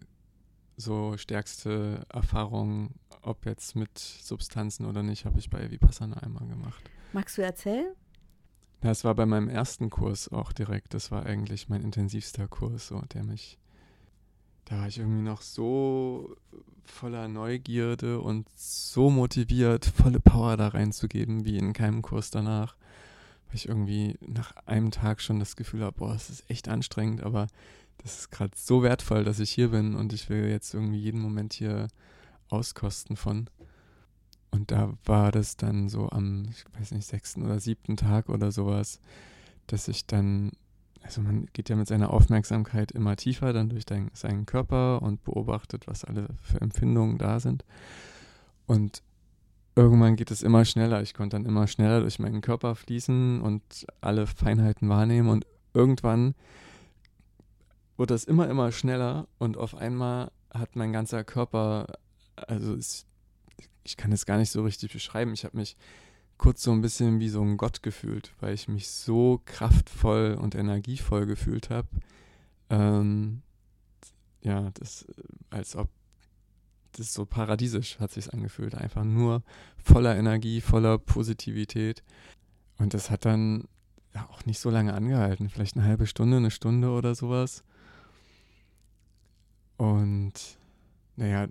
so 0.78 1.16
stärkste 1.18 2.06
Erfahrung, 2.10 2.96
ob 3.22 3.46
jetzt 3.46 3.76
mit 3.76 3.98
Substanzen 3.98 4.86
oder 4.86 5.04
nicht, 5.04 5.26
habe 5.26 5.40
ich 5.40 5.50
bei 5.50 5.70
Vipassana 5.70 6.18
einmal 6.18 6.48
gemacht. 6.48 6.90
Magst 7.14 7.38
du 7.38 7.42
erzählen? 7.42 7.94
Das 8.82 9.04
war 9.04 9.16
bei 9.16 9.26
meinem 9.26 9.50
ersten 9.50 9.90
Kurs 9.90 10.32
auch 10.32 10.54
direkt. 10.54 10.94
Das 10.94 11.12
war 11.12 11.26
eigentlich 11.26 11.70
mein 11.70 11.82
intensivster 11.82 12.48
Kurs, 12.48 12.88
so, 12.88 13.02
der 13.14 13.24
mich, 13.24 13.58
da 14.66 14.80
war 14.80 14.88
ich 14.88 15.00
irgendwie 15.00 15.24
noch 15.24 15.42
so 15.42 16.36
voller 16.86 17.28
Neugierde 17.28 18.20
und 18.20 18.48
so 18.56 19.10
motiviert, 19.10 19.86
volle 19.86 20.20
Power 20.20 20.58
da 20.58 20.70
reinzugeben, 20.70 21.46
wie 21.46 21.58
in 21.58 21.74
keinem 21.74 22.02
Kurs 22.02 22.30
danach. 22.30 22.76
Weil 23.48 23.56
ich 23.56 23.68
irgendwie 23.68 24.18
nach 24.22 24.56
einem 24.66 24.92
Tag 24.92 25.22
schon 25.22 25.40
das 25.40 25.56
Gefühl 25.56 25.84
habe, 25.84 25.98
boah, 25.98 26.14
es 26.14 26.30
ist 26.30 26.50
echt 26.50 26.68
anstrengend, 26.68 27.24
aber 27.24 27.48
das 27.98 28.20
ist 28.20 28.30
gerade 28.30 28.52
so 28.56 28.84
wertvoll, 28.84 29.24
dass 29.24 29.40
ich 29.40 29.52
hier 29.52 29.70
bin 29.70 29.96
und 29.96 30.14
ich 30.14 30.30
will 30.30 30.48
jetzt 30.50 30.74
irgendwie 30.74 31.00
jeden 31.00 31.20
Moment 31.20 31.54
hier 31.54 31.88
auskosten 32.50 33.16
von. 33.16 33.50
Und 34.52 34.72
da 34.72 34.94
war 35.06 35.32
das 35.32 35.58
dann 35.58 35.90
so 35.90 36.10
am, 36.10 36.46
ich 36.50 36.66
weiß 36.80 36.92
nicht, 36.92 37.06
sechsten 37.06 37.44
oder 37.44 37.60
siebten 37.60 37.98
Tag 37.98 38.30
oder 38.30 38.52
sowas, 38.52 39.00
dass 39.68 39.88
ich 39.88 40.08
dann, 40.08 40.52
also 41.02 41.22
man 41.22 41.48
geht 41.54 41.70
ja 41.70 41.76
mit 41.76 41.88
seiner 41.88 42.12
Aufmerksamkeit 42.12 42.92
immer 42.92 43.16
tiefer 43.16 43.54
dann 43.54 43.70
durch 43.70 43.86
dein, 43.86 44.10
seinen 44.14 44.46
Körper 44.46 45.02
und 45.02 45.24
beobachtet, 45.24 45.88
was 45.88 46.06
alle 46.06 46.28
für 46.42 46.62
Empfindungen 46.62 47.18
da 47.18 47.40
sind. 47.40 47.66
Und 48.66 49.04
irgendwann 49.76 50.16
geht 50.16 50.32
es 50.32 50.44
immer 50.44 50.66
schneller. 50.66 51.02
Ich 51.02 51.14
konnte 51.14 51.36
dann 51.36 51.46
immer 51.46 51.68
schneller 51.68 52.02
durch 52.02 52.20
meinen 52.20 52.42
Körper 52.42 52.76
fließen 52.76 53.42
und 53.42 53.86
alle 54.02 54.28
Feinheiten 54.28 54.90
wahrnehmen. 54.90 55.30
Und 55.30 55.46
irgendwann 55.74 56.34
wurde 57.98 58.14
das 58.14 58.24
immer, 58.24 58.50
immer 58.50 58.72
schneller 58.72 59.28
und 59.38 59.58
auf 59.58 59.76
einmal 59.76 60.32
hat 60.54 60.76
mein 60.76 60.94
ganzer 60.94 61.24
Körper, 61.24 61.88
also 62.48 62.76
es, 62.76 63.06
ich 63.84 63.98
kann 63.98 64.12
es 64.12 64.26
gar 64.26 64.38
nicht 64.38 64.52
so 64.52 64.64
richtig 64.64 64.94
beschreiben. 64.94 65.34
Ich 65.34 65.44
habe 65.44 65.58
mich 65.58 65.76
kurz 66.38 66.62
so 66.62 66.72
ein 66.72 66.82
bisschen 66.82 67.20
wie 67.20 67.30
so 67.30 67.42
ein 67.42 67.58
Gott 67.58 67.82
gefühlt, 67.82 68.34
weil 68.40 68.54
ich 68.54 68.68
mich 68.68 68.90
so 68.90 69.42
kraftvoll 69.46 70.38
und 70.40 70.56
energievoll 70.56 71.26
gefühlt 71.26 71.70
habe. 71.70 71.88
Ähm, 72.70 73.42
ja, 74.42 74.70
das, 74.76 75.06
als 75.50 75.76
ob 75.76 75.90
das 76.94 77.14
so 77.14 77.26
paradiesisch 77.26 78.00
hat 78.00 78.12
sich 78.12 78.34
angefühlt. 78.34 78.76
Einfach 78.76 79.04
nur 79.04 79.44
voller 79.84 80.16
Energie, 80.16 80.62
voller 80.62 80.98
Positivität. 80.98 82.04
Und 82.78 82.94
das 82.94 83.10
hat 83.10 83.26
dann 83.26 83.68
ja, 84.14 84.28
auch 84.30 84.46
nicht 84.46 84.60
so 84.60 84.70
lange 84.70 84.94
angehalten. 84.94 85.50
Vielleicht 85.50 85.76
eine 85.76 85.86
halbe 85.86 86.08
Stunde, 86.08 86.38
eine 86.38 86.52
Stunde 86.52 86.90
oder 86.90 87.16
sowas. 87.16 87.64
Und 89.78 90.34
naja, 91.16 91.48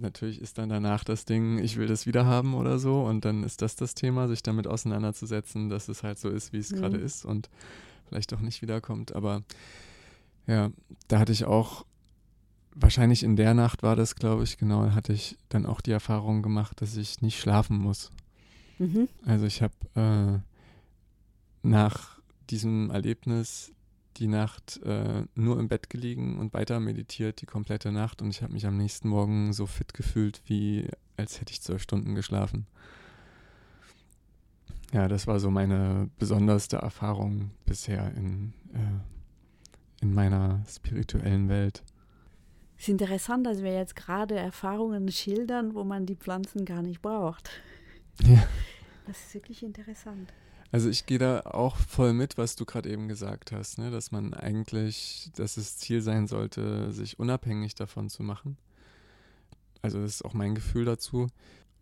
natürlich 0.00 0.40
ist 0.40 0.58
dann 0.58 0.68
danach 0.68 1.04
das 1.04 1.24
Ding, 1.24 1.58
ich 1.58 1.76
will 1.76 1.86
das 1.86 2.06
wieder 2.06 2.26
haben 2.26 2.54
oder 2.54 2.78
so. 2.78 3.02
Und 3.02 3.24
dann 3.24 3.42
ist 3.44 3.62
das 3.62 3.76
das 3.76 3.94
Thema, 3.94 4.28
sich 4.28 4.42
damit 4.42 4.66
auseinanderzusetzen, 4.66 5.68
dass 5.68 5.88
es 5.88 6.02
halt 6.02 6.18
so 6.18 6.28
ist, 6.28 6.52
wie 6.52 6.58
es 6.58 6.70
Mhm. 6.72 6.76
gerade 6.76 6.96
ist 6.98 7.24
und 7.24 7.48
vielleicht 8.08 8.32
auch 8.34 8.40
nicht 8.40 8.62
wiederkommt. 8.62 9.14
Aber 9.14 9.42
ja, 10.46 10.70
da 11.08 11.18
hatte 11.18 11.32
ich 11.32 11.44
auch, 11.44 11.84
wahrscheinlich 12.74 13.22
in 13.22 13.36
der 13.36 13.54
Nacht 13.54 13.82
war 13.82 13.96
das, 13.96 14.14
glaube 14.16 14.44
ich, 14.44 14.58
genau, 14.58 14.90
hatte 14.92 15.12
ich 15.12 15.36
dann 15.48 15.66
auch 15.66 15.80
die 15.80 15.90
Erfahrung 15.92 16.42
gemacht, 16.42 16.80
dass 16.80 16.96
ich 16.96 17.20
nicht 17.20 17.38
schlafen 17.40 17.76
muss. 17.78 18.10
Mhm. 18.78 19.08
Also 19.24 19.46
ich 19.46 19.62
habe 19.62 19.74
äh, 19.94 20.38
nach 21.62 22.18
diesem 22.48 22.90
Erlebnis 22.90 23.72
die 24.16 24.26
Nacht 24.26 24.80
äh, 24.84 25.24
nur 25.34 25.58
im 25.58 25.68
Bett 25.68 25.90
gelegen 25.90 26.38
und 26.38 26.52
weiter 26.52 26.80
meditiert 26.80 27.40
die 27.40 27.46
komplette 27.46 27.92
Nacht 27.92 28.22
und 28.22 28.30
ich 28.30 28.42
habe 28.42 28.52
mich 28.52 28.66
am 28.66 28.76
nächsten 28.76 29.08
Morgen 29.08 29.52
so 29.52 29.66
fit 29.66 29.94
gefühlt, 29.94 30.42
wie 30.46 30.88
als 31.16 31.40
hätte 31.40 31.52
ich 31.52 31.62
zwölf 31.62 31.82
Stunden 31.82 32.14
geschlafen. 32.14 32.66
Ja, 34.92 35.06
das 35.06 35.26
war 35.26 35.38
so 35.38 35.50
meine 35.50 36.10
besonderste 36.18 36.78
Erfahrung 36.78 37.50
bisher 37.64 38.12
in, 38.16 38.52
äh, 38.72 40.02
in 40.02 40.12
meiner 40.12 40.64
spirituellen 40.68 41.48
Welt. 41.48 41.82
Es 42.76 42.84
ist 42.84 42.88
interessant, 42.88 43.46
dass 43.46 43.62
wir 43.62 43.74
jetzt 43.74 43.94
gerade 43.94 44.36
Erfahrungen 44.36 45.12
schildern, 45.12 45.74
wo 45.74 45.84
man 45.84 46.06
die 46.06 46.16
Pflanzen 46.16 46.64
gar 46.64 46.82
nicht 46.82 47.02
braucht. 47.02 47.50
Ja. 48.22 48.42
Das 49.06 49.18
ist 49.18 49.34
wirklich 49.34 49.62
interessant. 49.62 50.32
Also 50.72 50.88
ich 50.88 51.06
gehe 51.06 51.18
da 51.18 51.40
auch 51.40 51.76
voll 51.76 52.12
mit, 52.12 52.38
was 52.38 52.54
du 52.54 52.64
gerade 52.64 52.90
eben 52.90 53.08
gesagt 53.08 53.50
hast, 53.50 53.78
ne? 53.78 53.90
dass 53.90 54.12
man 54.12 54.34
eigentlich, 54.34 55.30
dass 55.34 55.56
es 55.56 55.78
Ziel 55.78 56.00
sein 56.00 56.28
sollte, 56.28 56.92
sich 56.92 57.18
unabhängig 57.18 57.74
davon 57.74 58.08
zu 58.08 58.22
machen. 58.22 58.56
Also 59.82 60.00
das 60.00 60.14
ist 60.14 60.24
auch 60.24 60.34
mein 60.34 60.54
Gefühl 60.54 60.84
dazu. 60.84 61.26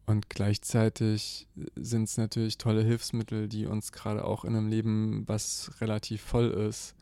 Und 0.06 0.30
gleichzeitig 0.30 1.46
sind 1.76 2.04
es 2.04 2.16
natürlich 2.16 2.56
tolle 2.56 2.82
Hilfsmittel, 2.82 3.46
die 3.46 3.66
uns 3.66 3.92
gerade 3.92 4.24
auch 4.24 4.46
in 4.46 4.56
einem 4.56 4.68
Leben, 4.68 5.24
was 5.26 5.70
relativ 5.82 6.22
voll 6.22 6.48
ist, 6.48 6.94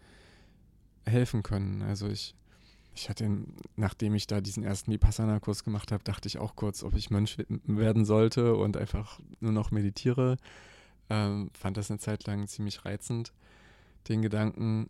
helfen 1.04 1.44
können. 1.44 1.82
Also 1.82 2.08
ich, 2.08 2.34
ich 2.96 3.08
hatte, 3.08 3.30
nachdem 3.76 4.16
ich 4.16 4.26
da 4.26 4.40
diesen 4.40 4.64
ersten 4.64 4.90
Vipassana-Kurs 4.90 5.62
gemacht 5.62 5.92
habe, 5.92 6.02
dachte 6.02 6.26
ich 6.26 6.38
auch 6.38 6.56
kurz, 6.56 6.82
ob 6.82 6.96
ich 6.96 7.10
Mönch 7.10 7.38
werden 7.48 8.04
sollte 8.04 8.56
und 8.56 8.76
einfach 8.76 9.20
nur 9.38 9.52
noch 9.52 9.70
meditiere. 9.70 10.36
Ähm, 11.08 11.50
fand 11.52 11.76
das 11.76 11.90
eine 11.90 11.98
Zeit 11.98 12.26
lang 12.26 12.46
ziemlich 12.48 12.84
reizend, 12.84 13.32
den 14.08 14.22
Gedanken. 14.22 14.88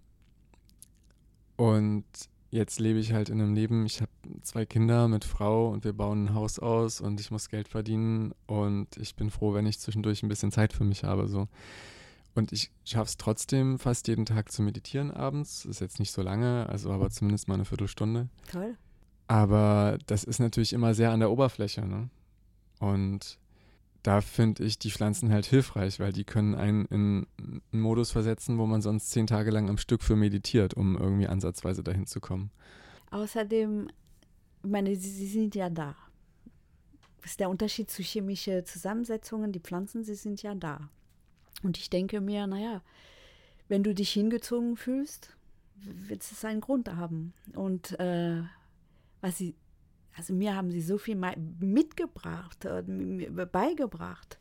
Und 1.57 2.05
jetzt 2.51 2.81
lebe 2.81 2.99
ich 2.99 3.13
halt 3.13 3.29
in 3.29 3.41
einem 3.41 3.55
Leben, 3.55 3.87
ich 3.87 4.01
habe 4.01 4.11
zwei 4.43 4.65
Kinder 4.67 5.09
mit 5.09 5.25
Frau 5.25 5.71
und 5.71 5.85
wir 5.85 5.93
bauen 5.93 6.27
ein 6.27 6.35
Haus 6.35 6.59
aus 6.59 7.01
und 7.01 7.21
ich 7.21 7.31
muss 7.31 7.49
Geld 7.49 7.69
verdienen 7.69 8.35
und 8.47 8.97
ich 8.97 9.15
bin 9.15 9.31
froh, 9.31 9.55
wenn 9.55 9.67
ich 9.67 9.79
zwischendurch 9.79 10.23
ein 10.23 10.29
bisschen 10.29 10.53
Zeit 10.53 10.73
für 10.73 10.85
mich 10.85 11.05
habe. 11.05 11.29
So. 11.29 11.49
Und 12.35 12.53
ich 12.53 12.71
schaffe 12.85 13.09
es 13.09 13.17
trotzdem 13.17 13.79
fast 13.79 14.09
jeden 14.09 14.27
Tag 14.27 14.53
zu 14.53 14.63
meditieren 14.63 15.11
abends. 15.11 15.65
Ist 15.65 15.81
jetzt 15.81 15.99
nicht 15.99 16.13
so 16.13 16.23
lange, 16.23 16.69
also 16.69 16.93
aber 16.93 17.11
zumindest 17.11 17.49
mal 17.49 17.55
eine 17.55 17.65
Viertelstunde. 17.65 18.29
Toll. 18.51 18.77
Aber 19.29 19.99
das 20.07 20.23
ist 20.23 20.39
natürlich 20.39 20.73
immer 20.73 20.95
sehr 20.95 21.11
an 21.11 21.21
der 21.21 21.31
Oberfläche. 21.31 21.85
Ne? 21.87 22.11
Und 22.79 23.39
da 24.07 24.21
finde 24.21 24.65
ich 24.65 24.79
die 24.79 24.93
Pflanzen 24.93 25.33
halt 25.33 25.47
hilfreich, 25.47 25.99
weil 25.99 26.13
die 26.13 26.23
können 26.23 26.55
einen 26.55 26.85
in 26.87 27.27
einen 27.73 27.83
Modus 27.83 28.13
versetzen, 28.13 28.57
wo 28.57 28.65
man 28.67 28.81
sonst 28.81 29.11
zehn 29.11 29.27
Tage 29.27 29.51
lang 29.51 29.69
am 29.69 29.79
Stück 29.79 30.03
für 30.03 30.15
meditiert, 30.15 30.75
um 30.75 30.97
irgendwie 30.97 31.27
ansatzweise 31.27 31.83
dahin 31.83 32.07
zu 32.07 32.21
kommen. 32.21 32.53
Außerdem, 33.11 33.89
ich 34.63 34.71
meine, 34.71 34.95
sie, 34.95 35.11
sie 35.11 35.27
sind 35.27 35.57
ja 35.57 35.71
da. 35.71 35.97
Das 37.21 37.33
ist 37.33 37.41
der 37.41 37.51
Unterschied 37.51 37.91
zu 37.91 38.03
chemischen 38.03 38.65
Zusammensetzungen. 38.65 39.51
Die 39.51 39.59
Pflanzen, 39.59 40.05
sie 40.05 40.15
sind 40.15 40.41
ja 40.41 40.55
da. 40.55 40.89
Und 41.65 41.77
ich 41.77 41.91
denke 41.91 42.21
mir, 42.21 42.47
naja, 42.47 42.83
wenn 43.67 43.83
du 43.83 43.93
dich 43.93 44.13
hingezogen 44.13 44.77
fühlst, 44.77 45.37
wird 45.75 46.23
es 46.23 46.45
einen 46.45 46.61
Grund 46.61 46.89
haben. 46.95 47.33
Und 47.57 47.99
äh, 47.99 48.43
was 49.21 49.39
sie 49.39 49.57
also 50.17 50.33
mir 50.35 50.57
haben 50.57 50.71
sie 50.71 50.81
so 50.81 50.99
viel 50.99 51.17
mitgebracht, 51.61 52.65
äh, 52.65 52.83
beigebracht. 52.83 54.39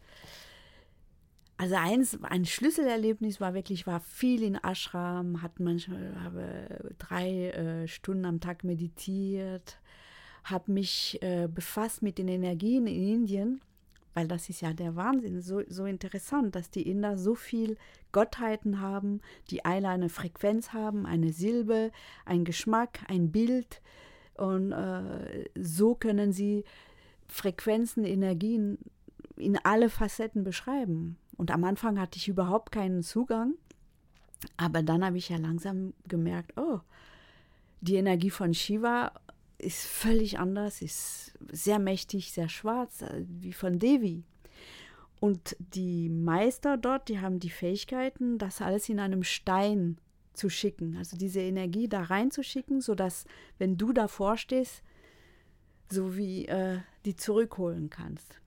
Also 1.58 1.76
eins, 1.76 2.18
ein 2.24 2.46
Schlüsselerlebnis 2.46 3.40
war 3.40 3.54
wirklich, 3.54 3.88
war 3.88 4.02
viel 4.02 4.44
in 4.44 4.56
Ashram, 4.56 5.42
hat 5.42 5.60
manchmal 5.60 6.16
habe 6.22 6.94
drei 6.98 7.50
äh, 7.50 7.88
Stunden 7.88 8.26
am 8.26 8.42
Tag 8.42 8.64
meditiert, 8.64 9.80
habe 10.44 10.72
mich 10.72 11.22
äh, 11.22 11.48
befasst 11.48 12.02
mit 12.02 12.18
den 12.18 12.28
Energien 12.28 12.88
in 12.88 13.08
Indien, 13.08 13.62
weil 14.14 14.28
das 14.28 14.50
ist 14.50 14.62
ja 14.62 14.74
der 14.74 14.96
Wahnsinn, 14.96 15.42
so, 15.42 15.62
so 15.68 15.86
interessant, 15.86 16.56
dass 16.56 16.70
die 16.70 16.90
Inder 16.90 17.18
so 17.18 17.36
viel 17.36 17.78
Gottheiten 18.12 18.82
haben, 18.82 19.22
die 19.50 19.64
alle 19.64 19.90
eine 19.90 20.10
Frequenz 20.10 20.74
haben, 20.74 21.06
eine 21.06 21.32
Silbe, 21.32 21.92
ein 22.26 22.44
Geschmack, 22.44 23.00
ein 23.08 23.32
Bild, 23.32 23.82
und 24.38 24.72
äh, 24.72 25.50
so 25.56 25.96
können 25.96 26.32
sie 26.32 26.64
Frequenzen, 27.28 28.06
Energien 28.06 28.78
in 29.38 29.58
alle 29.64 29.90
Facetten 29.90 30.44
beschreiben. 30.44 31.18
Und 31.38 31.52
am 31.52 31.64
Anfang 31.64 32.00
hatte 32.00 32.18
ich 32.18 32.28
überhaupt 32.28 32.72
keinen 32.72 33.04
Zugang, 33.04 33.56
aber 34.58 34.84
dann 34.84 35.04
habe 35.04 35.18
ich 35.18 35.30
ja 35.30 35.38
langsam 35.38 35.94
gemerkt, 36.08 36.58
oh, 36.58 36.80
die 37.82 37.96
Energie 37.96 38.30
von 38.30 38.54
Shiva 38.54 39.12
ist 39.58 39.86
völlig 39.86 40.40
anders, 40.40 40.82
ist 40.82 41.34
sehr 41.52 41.80
mächtig, 41.80 42.32
sehr 42.32 42.50
schwarz, 42.50 43.02
äh, 43.02 43.24
wie 43.28 43.54
von 43.54 43.80
Devi. 43.80 44.24
Und 45.20 45.56
die 45.60 46.10
Meister 46.10 46.78
dort, 46.78 47.10
die 47.10 47.20
haben 47.20 47.40
die 47.40 47.50
Fähigkeiten, 47.50 48.38
das 48.38 48.62
alles 48.62 48.90
in 48.90 49.00
einem 49.00 49.24
Stein 49.24 49.98
zu 50.36 50.50
schicken, 50.50 50.98
also 50.98 51.18
diese 51.18 51.42
Energie 51.42 51.88
da 51.88 52.04
reinzuschicken, 52.04 52.82
sodass, 52.82 53.26
wenn 53.58 53.78
du 53.78 53.94
davor 53.94 54.38
stehst, 54.38 54.84
so 55.90 56.16
wie 56.18 56.46
äh, 56.46 56.80
die 57.06 57.16
zurückholen 57.16 57.90
kannst. 57.90 58.40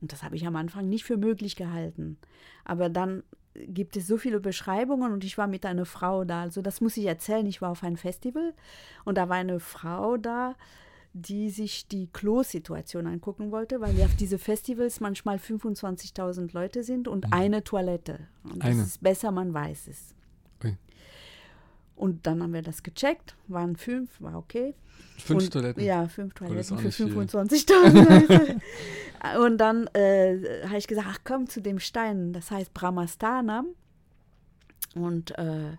Und 0.00 0.12
das 0.12 0.22
habe 0.22 0.36
ich 0.36 0.46
am 0.46 0.56
Anfang 0.56 0.88
nicht 0.88 1.04
für 1.04 1.16
möglich 1.16 1.56
gehalten. 1.56 2.18
Aber 2.64 2.88
dann 2.88 3.22
gibt 3.54 3.96
es 3.96 4.06
so 4.06 4.16
viele 4.16 4.40
Beschreibungen 4.40 5.12
und 5.12 5.24
ich 5.24 5.38
war 5.38 5.46
mit 5.46 5.66
einer 5.66 5.84
Frau 5.84 6.24
da. 6.24 6.42
Also 6.42 6.62
das 6.62 6.80
muss 6.80 6.96
ich 6.96 7.04
erzählen. 7.06 7.46
Ich 7.46 7.62
war 7.62 7.70
auf 7.70 7.84
einem 7.84 7.96
Festival 7.96 8.54
und 9.04 9.18
da 9.18 9.28
war 9.28 9.36
eine 9.36 9.60
Frau 9.60 10.16
da, 10.16 10.54
die 11.12 11.50
sich 11.50 11.86
die 11.88 12.06
Klo-Situation 12.06 13.06
angucken 13.06 13.50
wollte, 13.50 13.80
weil 13.80 13.96
ja 13.96 14.06
auf 14.06 14.16
diese 14.16 14.38
Festivals 14.38 15.00
manchmal 15.00 15.36
25.000 15.36 16.54
Leute 16.54 16.82
sind 16.82 17.06
und 17.06 17.26
mhm. 17.26 17.32
eine 17.32 17.64
Toilette. 17.64 18.20
Und 18.44 18.62
eine. 18.62 18.76
das 18.76 18.86
ist 18.86 19.02
besser, 19.02 19.30
man 19.30 19.52
weiß 19.52 19.88
es. 19.88 20.14
Und 21.94 22.26
dann 22.26 22.42
haben 22.42 22.52
wir 22.52 22.62
das 22.62 22.82
gecheckt, 22.82 23.36
waren 23.48 23.76
fünf, 23.76 24.20
war 24.20 24.36
okay. 24.36 24.74
Fünf 25.18 25.44
und, 25.44 25.52
Toiletten? 25.52 25.84
Ja, 25.84 26.08
fünf 26.08 26.34
Toiletten 26.34 26.78
für 26.78 26.88
25.000 26.88 28.60
und 29.44 29.58
dann 29.58 29.86
äh, 29.88 30.66
habe 30.66 30.78
ich 30.78 30.86
gesagt, 30.86 31.06
ach 31.10 31.18
komm 31.22 31.48
zu 31.48 31.60
dem 31.60 31.78
Stein, 31.78 32.32
das 32.32 32.50
heißt 32.50 32.74
Brahmasthanam. 32.74 33.66
Und 34.94 35.38
äh, 35.38 35.76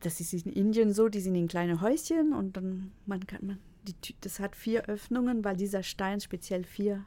das 0.00 0.20
ist 0.20 0.32
in 0.32 0.52
Indien 0.52 0.92
so, 0.92 1.08
die 1.08 1.20
sind 1.20 1.34
in 1.34 1.48
kleine 1.48 1.80
Häuschen 1.80 2.32
und 2.32 2.56
dann 2.56 2.92
man 3.06 3.26
kann 3.26 3.46
man, 3.46 3.58
die, 3.84 4.14
das 4.20 4.38
hat 4.38 4.54
vier 4.54 4.84
Öffnungen, 4.88 5.44
weil 5.44 5.56
dieser 5.56 5.82
Stein 5.82 6.20
speziell 6.20 6.64
vier 6.64 7.04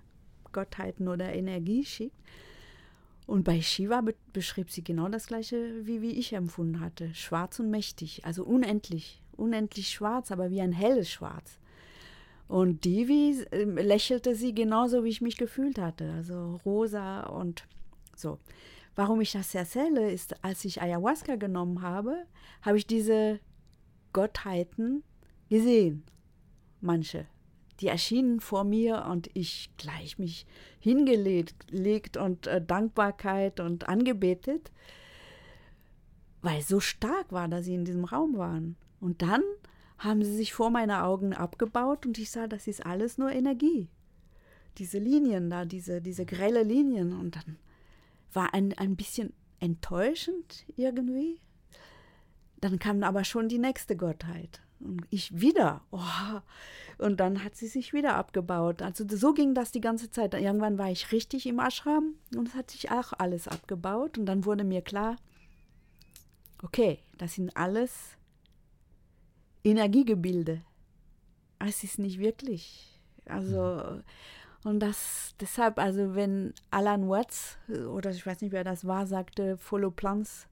Gottheiten 0.51 1.07
oder 1.07 1.33
Energie 1.33 1.85
schickt. 1.85 2.17
Und 3.25 3.43
bei 3.43 3.61
Shiva 3.61 4.01
be 4.01 4.15
beschrieb 4.33 4.69
sie 4.69 4.83
genau 4.83 5.07
das 5.07 5.27
gleiche, 5.27 5.85
wie, 5.85 6.01
wie 6.01 6.11
ich 6.11 6.33
empfunden 6.33 6.79
hatte. 6.79 7.13
Schwarz 7.13 7.59
und 7.59 7.69
mächtig, 7.69 8.25
also 8.25 8.43
unendlich, 8.43 9.21
unendlich 9.37 9.89
schwarz, 9.89 10.31
aber 10.31 10.49
wie 10.51 10.61
ein 10.61 10.73
helles 10.73 11.09
Schwarz. 11.09 11.59
Und 12.47 12.83
Devi 12.85 13.41
äh, 13.51 13.63
lächelte 13.63 14.35
sie 14.35 14.53
genauso, 14.53 15.03
wie 15.03 15.09
ich 15.09 15.21
mich 15.21 15.37
gefühlt 15.37 15.79
hatte, 15.79 16.11
also 16.11 16.59
rosa 16.65 17.21
und 17.23 17.65
so. 18.15 18.39
Warum 18.95 19.21
ich 19.21 19.31
das 19.31 19.55
erzähle, 19.55 20.11
ist, 20.11 20.43
als 20.43 20.65
ich 20.65 20.81
Ayahuasca 20.81 21.35
genommen 21.35 21.81
habe, 21.81 22.25
habe 22.61 22.77
ich 22.77 22.85
diese 22.85 23.39
Gottheiten 24.11 25.03
gesehen, 25.49 26.03
manche 26.79 27.25
die 27.79 27.87
erschienen 27.87 28.39
vor 28.39 28.63
mir 28.63 29.05
und 29.09 29.29
ich 29.33 29.71
gleich 29.77 30.19
mich 30.19 30.45
hingelegt 30.79 32.17
und 32.17 32.47
äh, 32.47 32.61
Dankbarkeit 32.63 33.59
und 33.59 33.89
angebetet, 33.89 34.71
weil 36.41 36.61
so 36.61 36.79
stark 36.79 37.31
war, 37.31 37.47
dass 37.47 37.65
sie 37.65 37.73
in 37.73 37.85
diesem 37.85 38.05
Raum 38.05 38.37
waren. 38.37 38.75
Und 38.99 39.21
dann 39.21 39.43
haben 39.97 40.23
sie 40.23 40.35
sich 40.35 40.53
vor 40.53 40.69
meinen 40.69 40.91
Augen 40.91 41.33
abgebaut 41.33 42.05
und 42.05 42.17
ich 42.17 42.31
sah, 42.31 42.47
das 42.47 42.67
ist 42.67 42.85
alles 42.85 43.17
nur 43.17 43.31
Energie. 43.31 43.89
Diese 44.77 44.99
Linien 44.99 45.49
da, 45.49 45.65
diese, 45.65 46.01
diese 46.01 46.25
grelle 46.25 46.63
Linien. 46.63 47.13
Und 47.13 47.35
dann 47.35 47.57
war 48.33 48.53
ein, 48.53 48.77
ein 48.77 48.95
bisschen 48.95 49.33
enttäuschend 49.59 50.65
irgendwie. 50.75 51.39
Dann 52.59 52.79
kam 52.79 53.03
aber 53.03 53.23
schon 53.23 53.49
die 53.49 53.59
nächste 53.59 53.95
Gottheit. 53.95 54.61
Und 54.79 55.05
ich 55.09 55.39
wieder. 55.39 55.81
Oh. 55.91 55.99
Und 56.97 57.19
dann 57.19 57.43
hat 57.43 57.55
sie 57.55 57.67
sich 57.67 57.93
wieder 57.93 58.15
abgebaut. 58.15 58.81
Also 58.81 59.05
so 59.07 59.33
ging 59.33 59.53
das 59.53 59.71
die 59.71 59.81
ganze 59.81 60.11
Zeit. 60.11 60.33
Irgendwann 60.33 60.77
war 60.77 60.91
ich 60.91 61.11
richtig 61.11 61.45
im 61.45 61.59
Ashram 61.59 62.15
und 62.35 62.49
es 62.49 62.55
hat 62.55 62.71
sich 62.71 62.91
auch 62.91 63.13
alles 63.17 63.47
abgebaut. 63.47 64.17
Und 64.17 64.25
dann 64.25 64.45
wurde 64.45 64.63
mir 64.63 64.81
klar, 64.81 65.15
okay, 66.61 66.99
das 67.17 67.35
sind 67.35 67.55
alles 67.55 68.17
Energiegebilde. 69.63 70.61
Es 71.59 71.83
ist 71.83 71.99
nicht 71.99 72.19
wirklich. 72.19 72.99
Also, 73.25 74.01
und 74.63 74.79
das 74.79 75.35
deshalb, 75.39 75.79
also 75.79 76.15
wenn 76.15 76.53
Alan 76.71 77.09
Watts, 77.09 77.57
oder 77.69 78.11
ich 78.11 78.25
weiß 78.25 78.41
nicht, 78.41 78.51
wer 78.51 78.63
das 78.63 78.85
war, 78.85 79.07
sagte, 79.07 79.57
follow 79.57 79.91
plants, 79.91 80.47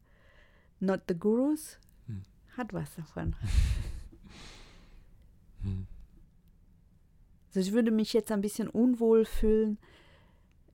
not 0.80 1.01
the 1.07 1.15
gurus, 1.15 1.78
hm. 2.07 2.24
hat 2.57 2.74
was 2.74 2.95
davon. 2.95 3.36
Hm. 5.63 5.86
Also 7.54 7.68
ich 7.68 7.74
würde 7.74 7.91
mich 7.91 8.14
jetzt 8.14 8.32
ein 8.32 8.39
bisschen 8.39 8.70
unwohl 8.70 9.26
fühlen, 9.26 9.78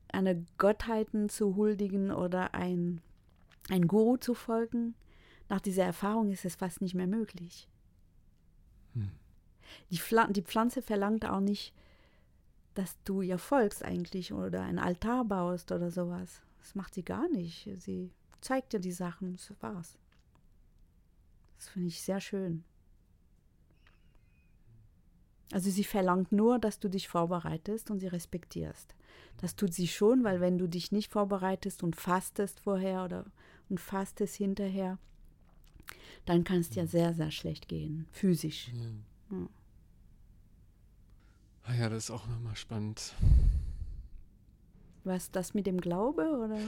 eine 0.09 0.45
Gottheiten 0.59 1.27
zu 1.27 1.55
huldigen 1.55 2.11
oder 2.11 2.53
ein, 2.53 3.01
ein 3.69 3.87
Guru 3.87 4.17
zu 4.17 4.35
folgen. 4.35 4.93
nach 5.49 5.59
dieser 5.59 5.85
Erfahrung 5.85 6.29
ist 6.31 6.45
es 6.45 6.55
fast 6.55 6.81
nicht 6.81 6.93
mehr 6.93 7.07
möglich. 7.07 7.67
Hm. 8.93 9.09
Die, 9.89 9.97
Pfl 9.97 10.27
die 10.29 10.43
Pflanze 10.43 10.83
verlangt 10.83 11.25
auch 11.25 11.39
nicht, 11.39 11.73
dass 12.75 12.95
du 13.05 13.23
ihr 13.23 13.39
folgst 13.39 13.83
eigentlich 13.83 14.31
oder 14.31 14.61
ein 14.61 14.77
Altar 14.77 15.25
baust 15.25 15.71
oder 15.71 15.89
sowas. 15.89 16.43
Das 16.59 16.75
macht 16.75 16.93
sie 16.93 17.03
gar 17.03 17.27
nicht. 17.29 17.67
Sie 17.79 18.11
zeigt 18.39 18.73
dir 18.73 18.79
die 18.79 18.91
Sachen, 18.91 19.33
das 19.33 19.51
war's. 19.61 19.97
Das 21.57 21.69
finde 21.69 21.87
ich 21.87 22.01
sehr 22.01 22.21
schön. 22.21 22.63
Also 25.51 25.69
sie 25.69 25.83
verlangt 25.83 26.31
nur, 26.31 26.59
dass 26.59 26.79
du 26.79 26.89
dich 26.89 27.07
vorbereitest 27.07 27.89
und 27.89 27.99
sie 27.99 28.07
respektierst. 28.07 28.95
Das 29.37 29.55
tut 29.55 29.73
sie 29.73 29.87
schon, 29.87 30.23
weil 30.23 30.41
wenn 30.41 30.57
du 30.57 30.67
dich 30.67 30.91
nicht 30.91 31.11
vorbereitest 31.11 31.83
und 31.83 31.95
fastest 31.95 32.59
vorher 32.59 33.05
oder 33.05 33.25
und 33.69 33.79
fastest 33.79 34.35
hinterher, 34.35 34.97
dann 36.25 36.43
kann 36.43 36.59
es 36.59 36.69
dir 36.69 36.87
sehr, 36.87 37.13
sehr 37.13 37.31
schlecht 37.31 37.67
gehen, 37.67 38.07
physisch. 38.11 38.71
Ja. 38.73 39.37
Ja. 39.37 39.47
Ah 41.63 41.73
ja, 41.73 41.89
das 41.89 42.05
ist 42.05 42.11
auch 42.11 42.27
nochmal 42.27 42.55
spannend. 42.55 43.13
Was, 45.03 45.31
das 45.31 45.53
mit 45.53 45.67
dem 45.67 45.79
Glaube 45.79 46.23
oder? 46.23 46.59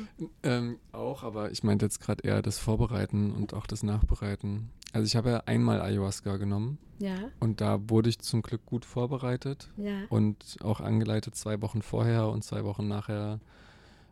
Ähm, 0.44 0.80
auch, 0.92 1.24
aber 1.24 1.52
ich 1.52 1.64
meinte 1.64 1.86
jetzt 1.86 2.00
gerade 2.00 2.24
eher 2.24 2.42
das 2.42 2.58
Vorbereiten 2.58 3.34
und 3.34 3.54
auch 3.54 3.66
das 3.66 3.84
Nachbereiten. 3.84 4.72
Also 4.94 5.06
ich 5.06 5.16
habe 5.16 5.30
ja 5.30 5.44
einmal 5.46 5.82
Ayahuasca 5.82 6.38
genommen. 6.38 6.78
Ja. 7.00 7.16
Und 7.40 7.62
da 7.62 7.80
wurde 7.90 8.10
ich 8.10 8.20
zum 8.20 8.42
Glück 8.42 8.66
gut 8.66 8.86
vorbereitet. 8.86 9.70
Ja. 9.78 10.04
Und 10.10 10.58
auch 10.62 10.82
angeleitet, 10.82 11.36
zwei 11.36 11.62
Wochen 11.62 11.82
vorher 11.82 12.28
und 12.30 12.44
zwei 12.44 12.64
Wochen 12.64 12.88
nachher 12.88 13.40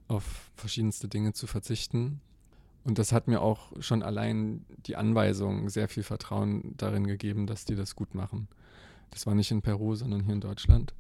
auf 0.08 0.52
verschiedenste 0.56 1.08
Dinge 1.08 1.34
zu 1.34 1.48
verzichten. 1.48 2.22
Und 2.84 3.00
das 3.00 3.12
hat 3.12 3.28
mir 3.28 3.42
auch 3.42 3.74
schon 3.82 4.02
allein 4.04 4.66
die 4.86 4.96
Anweisung 4.96 5.70
sehr 5.70 5.90
viel 5.90 6.04
Vertrauen 6.04 6.76
darin 6.78 7.06
gegeben, 7.06 7.46
dass 7.46 7.66
die 7.66 7.76
das 7.76 7.96
gut 7.96 8.16
machen. 8.16 8.48
Das 9.12 9.26
war 9.26 9.36
nicht 9.36 9.52
in 9.52 9.62
Peru, 9.62 9.96
sondern 9.96 10.22
hier 10.22 10.34
in 10.34 10.42
Deutschland. 10.42 10.94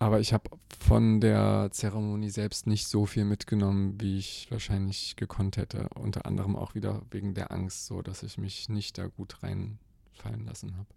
Aber 0.00 0.18
ich 0.18 0.32
habe 0.32 0.48
von 0.78 1.20
der 1.20 1.68
Zeremonie 1.72 2.30
selbst 2.30 2.66
nicht 2.66 2.88
so 2.88 3.04
viel 3.04 3.26
mitgenommen, 3.26 4.00
wie 4.00 4.16
ich 4.16 4.50
wahrscheinlich 4.50 5.14
gekonnt 5.16 5.58
hätte. 5.58 5.90
Unter 5.94 6.24
anderem 6.24 6.56
auch 6.56 6.74
wieder 6.74 7.02
wegen 7.10 7.34
der 7.34 7.52
Angst, 7.52 7.84
so 7.84 8.00
dass 8.00 8.22
ich 8.22 8.38
mich 8.38 8.70
nicht 8.70 8.96
da 8.96 9.08
gut 9.08 9.42
reinfallen 9.42 10.46
lassen 10.46 10.74
habe. 10.78 10.88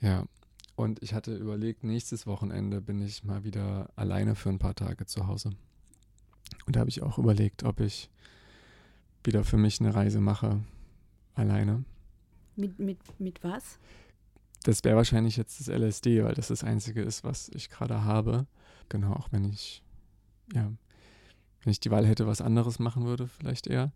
Ja, 0.00 0.26
und 0.76 1.02
ich 1.02 1.14
hatte 1.14 1.34
überlegt, 1.34 1.84
nächstes 1.84 2.26
Wochenende 2.26 2.82
bin 2.82 3.00
ich 3.00 3.24
mal 3.24 3.44
wieder 3.44 3.88
alleine 3.96 4.34
für 4.34 4.50
ein 4.50 4.58
paar 4.58 4.74
Tage 4.74 5.06
zu 5.06 5.26
Hause. 5.26 5.52
Und 6.66 6.76
da 6.76 6.80
habe 6.80 6.90
ich 6.90 7.02
auch 7.02 7.16
überlegt, 7.16 7.64
ob 7.64 7.80
ich 7.80 8.10
wieder 9.24 9.42
für 9.42 9.56
mich 9.56 9.80
eine 9.80 9.94
Reise 9.94 10.20
mache, 10.20 10.62
alleine. 11.34 11.82
Mit, 12.56 12.78
mit, 12.78 12.98
mit 13.18 13.42
was? 13.42 13.78
Das 14.68 14.84
wäre 14.84 14.96
wahrscheinlich 14.96 15.38
jetzt 15.38 15.60
das 15.60 15.68
LSD, 15.68 16.22
weil 16.24 16.34
das 16.34 16.48
das 16.48 16.62
Einzige 16.62 17.00
ist, 17.00 17.24
was 17.24 17.48
ich 17.54 17.70
gerade 17.70 18.04
habe. 18.04 18.46
Genau, 18.90 19.14
auch 19.14 19.28
wenn 19.32 19.46
ich, 19.46 19.82
ja, 20.52 20.70
wenn 21.62 21.70
ich 21.70 21.80
die 21.80 21.90
Wahl 21.90 22.06
hätte, 22.06 22.26
was 22.26 22.42
anderes 22.42 22.78
machen 22.78 23.06
würde, 23.06 23.28
vielleicht 23.28 23.66
eher. 23.66 23.92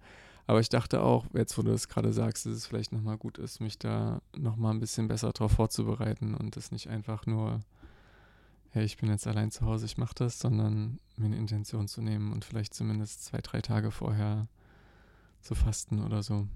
Aber 0.46 0.60
ich 0.60 0.70
dachte 0.70 1.02
auch, 1.02 1.26
jetzt 1.34 1.58
wo 1.58 1.62
du 1.62 1.72
das 1.72 1.88
gerade 1.88 2.14
sagst, 2.14 2.46
dass 2.46 2.54
es 2.54 2.66
vielleicht 2.66 2.90
nochmal 2.90 3.18
gut 3.18 3.36
ist, 3.36 3.60
mich 3.60 3.78
da 3.78 4.22
nochmal 4.34 4.72
ein 4.72 4.80
bisschen 4.80 5.08
besser 5.08 5.30
darauf 5.34 5.52
vorzubereiten 5.52 6.34
und 6.34 6.56
das 6.56 6.72
nicht 6.72 6.88
einfach 6.88 7.26
nur, 7.26 7.60
hey, 8.70 8.86
ich 8.86 8.96
bin 8.96 9.10
jetzt 9.10 9.26
allein 9.26 9.50
zu 9.50 9.66
Hause, 9.66 9.84
ich 9.84 9.98
mache 9.98 10.14
das, 10.14 10.38
sondern 10.38 11.00
mir 11.18 11.26
eine 11.26 11.36
Intention 11.36 11.86
zu 11.86 12.00
nehmen 12.00 12.32
und 12.32 12.46
vielleicht 12.46 12.72
zumindest 12.72 13.26
zwei, 13.26 13.42
drei 13.42 13.60
Tage 13.60 13.90
vorher 13.90 14.48
zu 15.42 15.54
fasten 15.54 16.02
oder 16.02 16.22
so. 16.22 16.48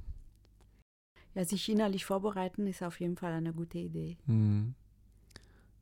Ja, 1.36 1.44
sich 1.44 1.68
innerlich 1.68 2.06
vorbereiten 2.06 2.66
ist 2.66 2.82
auf 2.82 2.98
jeden 2.98 3.16
Fall 3.16 3.34
eine 3.34 3.52
gute 3.52 3.76
Idee. 3.76 4.16
Mhm. 4.24 4.74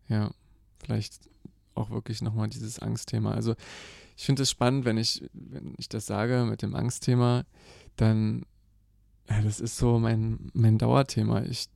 Ja, 0.09 0.33
vielleicht 0.81 1.31
auch 1.77 1.91
wirklich 1.91 2.23
nochmal 2.23 2.49
dieses 2.49 2.81
Angstthema. 2.81 3.33
Also 3.33 3.55
ich 4.17 4.25
finde 4.27 4.43
es 4.43 4.51
spannend, 4.51 4.85
wenn 4.85 4.99
ich, 4.99 5.23
wenn 5.33 5.75
ich 5.79 5.89
das 5.89 6.07
sage 6.07 6.45
mit 6.51 6.63
dem 6.63 6.75
Angstthema, 6.75 7.45
dann, 7.95 8.47
ja, 9.31 9.43
das 9.43 9.61
ist 9.61 9.77
so 9.77 10.01
mein, 10.01 10.51
mein 10.55 10.77
Dauerthema. 10.77 11.43
Ich 11.45 11.69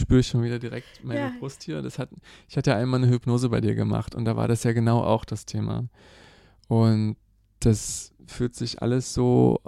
spüre 0.00 0.22
schon 0.22 0.42
wieder 0.42 0.58
direkt 0.58 1.02
meine 1.02 1.20
ja. 1.20 1.32
Brust 1.38 1.62
hier. 1.62 1.80
Das 1.80 1.98
hat, 1.98 2.10
ich 2.50 2.58
hatte 2.58 2.72
ja 2.72 2.76
einmal 2.76 3.02
eine 3.02 3.10
Hypnose 3.10 3.48
bei 3.48 3.62
dir 3.62 3.74
gemacht 3.74 4.14
und 4.14 4.26
da 4.26 4.36
war 4.36 4.46
das 4.46 4.62
ja 4.62 4.74
genau 4.74 5.02
auch 5.02 5.24
das 5.24 5.46
Thema. 5.46 5.88
Und 6.68 7.16
das 7.60 8.12
fühlt 8.26 8.54
sich 8.54 8.82
alles 8.82 9.14
so, 9.14 9.62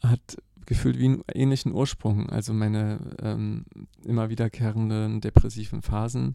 hat 0.00 0.36
gefühlt 0.72 0.98
wie 0.98 1.04
einen 1.04 1.24
ähnlichen 1.34 1.72
Ursprung. 1.72 2.30
Also 2.30 2.54
meine 2.54 2.98
ähm, 3.20 3.66
immer 4.04 4.30
wiederkehrenden 4.30 5.20
depressiven 5.20 5.82
Phasen 5.82 6.34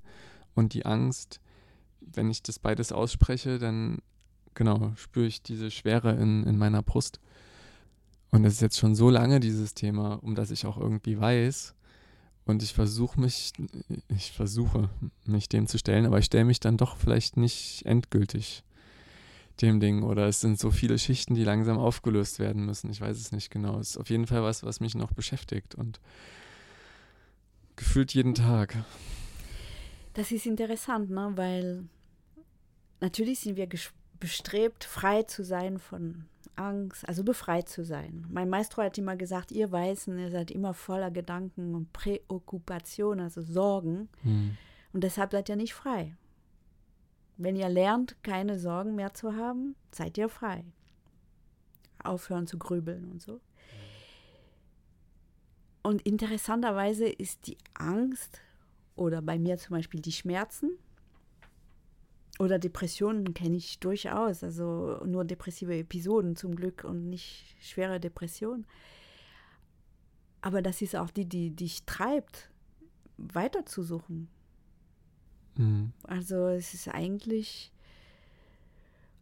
und 0.53 0.75
die 0.75 0.85
Angst, 0.85 1.41
wenn 2.01 2.29
ich 2.29 2.43
das 2.43 2.59
beides 2.59 2.91
ausspreche, 2.91 3.57
dann 3.57 3.97
genau 4.53 4.91
spüre 4.95 5.25
ich 5.25 5.41
diese 5.41 5.71
Schwere 5.71 6.11
in, 6.11 6.43
in 6.43 6.55
meiner 6.55 6.83
Brust. 6.83 7.19
Und 8.29 8.43
das 8.43 8.53
ist 8.53 8.61
jetzt 8.61 8.77
schon 8.77 8.93
so 8.93 9.09
lange 9.09 9.39
dieses 9.39 9.73
Thema, 9.73 10.21
um 10.21 10.35
das 10.35 10.51
ich 10.51 10.67
auch 10.67 10.77
irgendwie 10.77 11.19
weiß. 11.19 11.73
Und 12.45 12.61
ich 12.61 12.73
versuche 12.73 13.19
mich, 13.19 13.53
ich 14.07 14.31
versuche 14.31 14.91
mich 15.25 15.49
dem 15.49 15.65
zu 15.65 15.79
stellen, 15.79 16.05
aber 16.05 16.19
ich 16.19 16.25
stelle 16.25 16.45
mich 16.45 16.59
dann 16.59 16.77
doch 16.77 16.95
vielleicht 16.95 17.37
nicht 17.37 17.87
endgültig 17.87 18.63
dem 19.61 19.79
Ding 19.79 20.03
oder 20.03 20.27
es 20.27 20.41
sind 20.41 20.59
so 20.59 20.71
viele 20.71 20.97
Schichten, 20.99 21.35
die 21.35 21.43
langsam 21.43 21.77
aufgelöst 21.77 22.39
werden 22.39 22.65
müssen. 22.65 22.89
Ich 22.89 23.01
weiß 23.01 23.17
es 23.17 23.31
nicht 23.31 23.49
genau. 23.49 23.79
Es 23.79 23.91
ist 23.91 23.97
auf 23.97 24.09
jeden 24.09 24.27
Fall 24.27 24.43
was, 24.43 24.63
was 24.63 24.79
mich 24.79 24.95
noch 24.95 25.11
beschäftigt 25.11 25.75
und 25.75 25.99
gefühlt 27.75 28.13
jeden 28.13 28.35
Tag. 28.35 28.75
Das 30.13 30.31
ist 30.31 30.45
interessant, 30.45 31.09
ne? 31.09 31.31
weil 31.35 31.85
natürlich 32.99 33.39
sind 33.39 33.55
wir 33.55 33.69
bestrebt, 34.19 34.83
frei 34.83 35.23
zu 35.23 35.43
sein 35.43 35.79
von 35.79 36.25
Angst, 36.55 37.07
also 37.07 37.23
befreit 37.23 37.69
zu 37.69 37.85
sein. 37.85 38.25
Mein 38.29 38.49
Maestro 38.49 38.81
hat 38.81 38.97
immer 38.97 39.15
gesagt, 39.15 39.51
ihr 39.51 39.71
Weißen, 39.71 40.17
ihr 40.17 40.31
seid 40.31 40.51
immer 40.51 40.73
voller 40.73 41.11
Gedanken 41.11 41.75
und 41.75 41.93
Präokkupation, 41.93 43.19
also 43.19 43.41
Sorgen. 43.41 44.09
Hm. 44.23 44.57
Und 44.93 45.03
deshalb 45.03 45.31
seid 45.31 45.49
ihr 45.49 45.55
nicht 45.55 45.75
frei. 45.75 46.15
Wenn 47.37 47.55
ihr 47.55 47.69
lernt, 47.69 48.21
keine 48.23 48.57
Sorgen 48.57 48.95
mehr 48.95 49.13
zu 49.13 49.35
haben, 49.35 49.75
seid 49.91 50.17
ihr 50.17 50.27
frei. 50.27 50.65
Aufhören 52.03 52.47
zu 52.47 52.57
grübeln 52.57 53.11
und 53.11 53.21
so. 53.21 53.39
Und 55.83 56.01
interessanterweise 56.01 57.07
ist 57.07 57.47
die 57.47 57.57
Angst 57.73 58.41
oder 58.95 59.21
bei 59.21 59.37
mir 59.39 59.57
zum 59.57 59.75
Beispiel 59.75 60.01
die 60.01 60.11
Schmerzen 60.11 60.71
oder 62.39 62.59
Depressionen 62.59 63.33
kenne 63.33 63.57
ich 63.57 63.79
durchaus, 63.79 64.43
also 64.43 65.01
nur 65.05 65.25
depressive 65.25 65.77
Episoden 65.77 66.35
zum 66.35 66.55
Glück 66.55 66.83
und 66.83 67.09
nicht 67.09 67.55
schwere 67.61 67.99
Depressionen. 67.99 68.65
Aber 70.41 70.61
das 70.61 70.81
ist 70.81 70.95
auch 70.95 71.09
die, 71.09 71.25
die 71.25 71.55
dich 71.55 71.85
treibt, 71.85 72.49
weiterzusuchen, 73.17 74.29
Mhm. 75.57 75.91
Also 76.03 76.47
es 76.47 76.73
ist 76.73 76.87
eigentlich, 76.87 77.71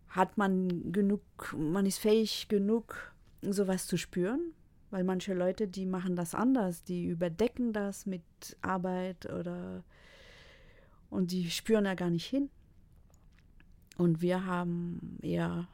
hat 0.09 0.37
man 0.37 0.91
genug, 0.91 1.21
man 1.57 1.85
ist 1.85 1.97
fähig 1.97 2.47
genug, 2.47 3.13
sowas 3.41 3.87
zu 3.87 3.97
spüren, 3.97 4.53
weil 4.91 5.03
manche 5.03 5.33
Leute, 5.33 5.67
die 5.67 5.85
machen 5.85 6.15
das 6.15 6.35
anders, 6.35 6.83
die 6.83 7.05
überdecken 7.05 7.73
das 7.73 8.05
mit 8.05 8.23
Arbeit 8.61 9.25
oder 9.31 9.83
und 11.09 11.31
die 11.31 11.49
spüren 11.49 11.85
da 11.85 11.95
gar 11.95 12.09
nicht 12.09 12.25
hin. 12.25 12.49
Und 13.97 14.21
wir 14.21 14.45
haben 14.45 15.17
eher 15.21 15.67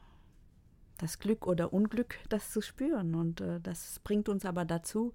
das 0.97 1.19
Glück 1.19 1.47
oder 1.47 1.73
Unglück, 1.73 2.19
das 2.29 2.51
zu 2.51 2.61
spüren. 2.61 3.15
Und 3.15 3.41
äh, 3.41 3.59
das 3.59 3.99
bringt 3.99 4.29
uns 4.29 4.45
aber 4.45 4.65
dazu, 4.65 5.13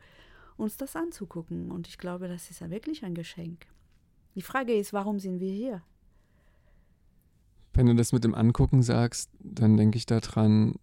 uns 0.56 0.76
das 0.76 0.96
anzugucken. 0.96 1.70
Und 1.70 1.86
ich 1.86 1.98
glaube, 1.98 2.28
das 2.28 2.50
ist 2.50 2.60
ja 2.60 2.70
wirklich 2.70 3.04
ein 3.04 3.14
Geschenk. 3.14 3.66
Die 4.36 4.42
Frage 4.42 4.74
ist, 4.74 4.92
warum 4.92 5.18
sind 5.18 5.40
wir 5.40 5.52
hier? 5.52 5.82
Wenn 7.72 7.86
du 7.86 7.94
das 7.94 8.12
mit 8.12 8.22
dem 8.22 8.34
Angucken 8.34 8.82
sagst, 8.82 9.30
dann 9.40 9.76
denke 9.76 9.96
ich 9.96 10.06
daran, 10.06 10.76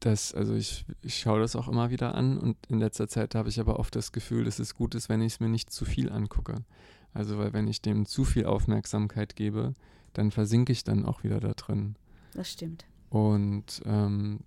dass, 0.00 0.32
also 0.32 0.54
ich, 0.54 0.84
ich 1.02 1.18
schaue 1.18 1.40
das 1.40 1.56
auch 1.56 1.68
immer 1.68 1.90
wieder 1.90 2.14
an 2.14 2.38
und 2.38 2.56
in 2.68 2.78
letzter 2.78 3.08
Zeit 3.08 3.34
habe 3.34 3.48
ich 3.48 3.58
aber 3.58 3.80
oft 3.80 3.96
das 3.96 4.12
Gefühl, 4.12 4.44
dass 4.44 4.60
es 4.60 4.74
gut 4.74 4.94
ist, 4.94 5.08
wenn 5.08 5.20
ich 5.20 5.34
es 5.34 5.40
mir 5.40 5.48
nicht 5.48 5.70
zu 5.70 5.84
viel 5.84 6.10
angucke. 6.10 6.64
Also 7.12 7.38
weil 7.38 7.52
wenn 7.52 7.66
ich 7.66 7.82
dem 7.82 8.06
zu 8.06 8.24
viel 8.24 8.46
Aufmerksamkeit 8.46 9.34
gebe, 9.34 9.74
dann 10.12 10.30
versinke 10.30 10.72
ich 10.72 10.84
dann 10.84 11.04
auch 11.04 11.24
wieder 11.24 11.40
da 11.40 11.54
drin. 11.54 11.96
Das 12.34 12.52
stimmt. 12.52 12.86
Und 13.10 13.82
ähm, 13.84 14.40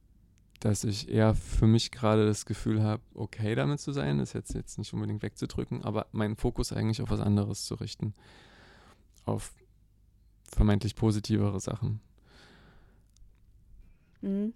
dass 0.59 0.83
ich 0.83 1.09
eher 1.09 1.35
für 1.35 1.67
mich 1.67 1.91
gerade 1.91 2.25
das 2.25 2.45
Gefühl 2.45 2.83
habe, 2.83 3.01
okay 3.13 3.55
damit 3.55 3.79
zu 3.79 3.93
sein, 3.93 4.17
das 4.17 4.33
jetzt, 4.33 4.53
jetzt 4.53 4.77
nicht 4.77 4.93
unbedingt 4.93 5.23
wegzudrücken, 5.23 5.83
aber 5.83 6.07
meinen 6.11 6.35
Fokus 6.35 6.73
eigentlich 6.73 7.01
auf 7.01 7.09
was 7.09 7.21
anderes 7.21 7.65
zu 7.65 7.75
richten. 7.75 8.13
Auf 9.25 9.53
vermeintlich 10.51 10.95
positivere 10.95 11.59
Sachen. 11.59 12.01
Mhm. 14.21 14.53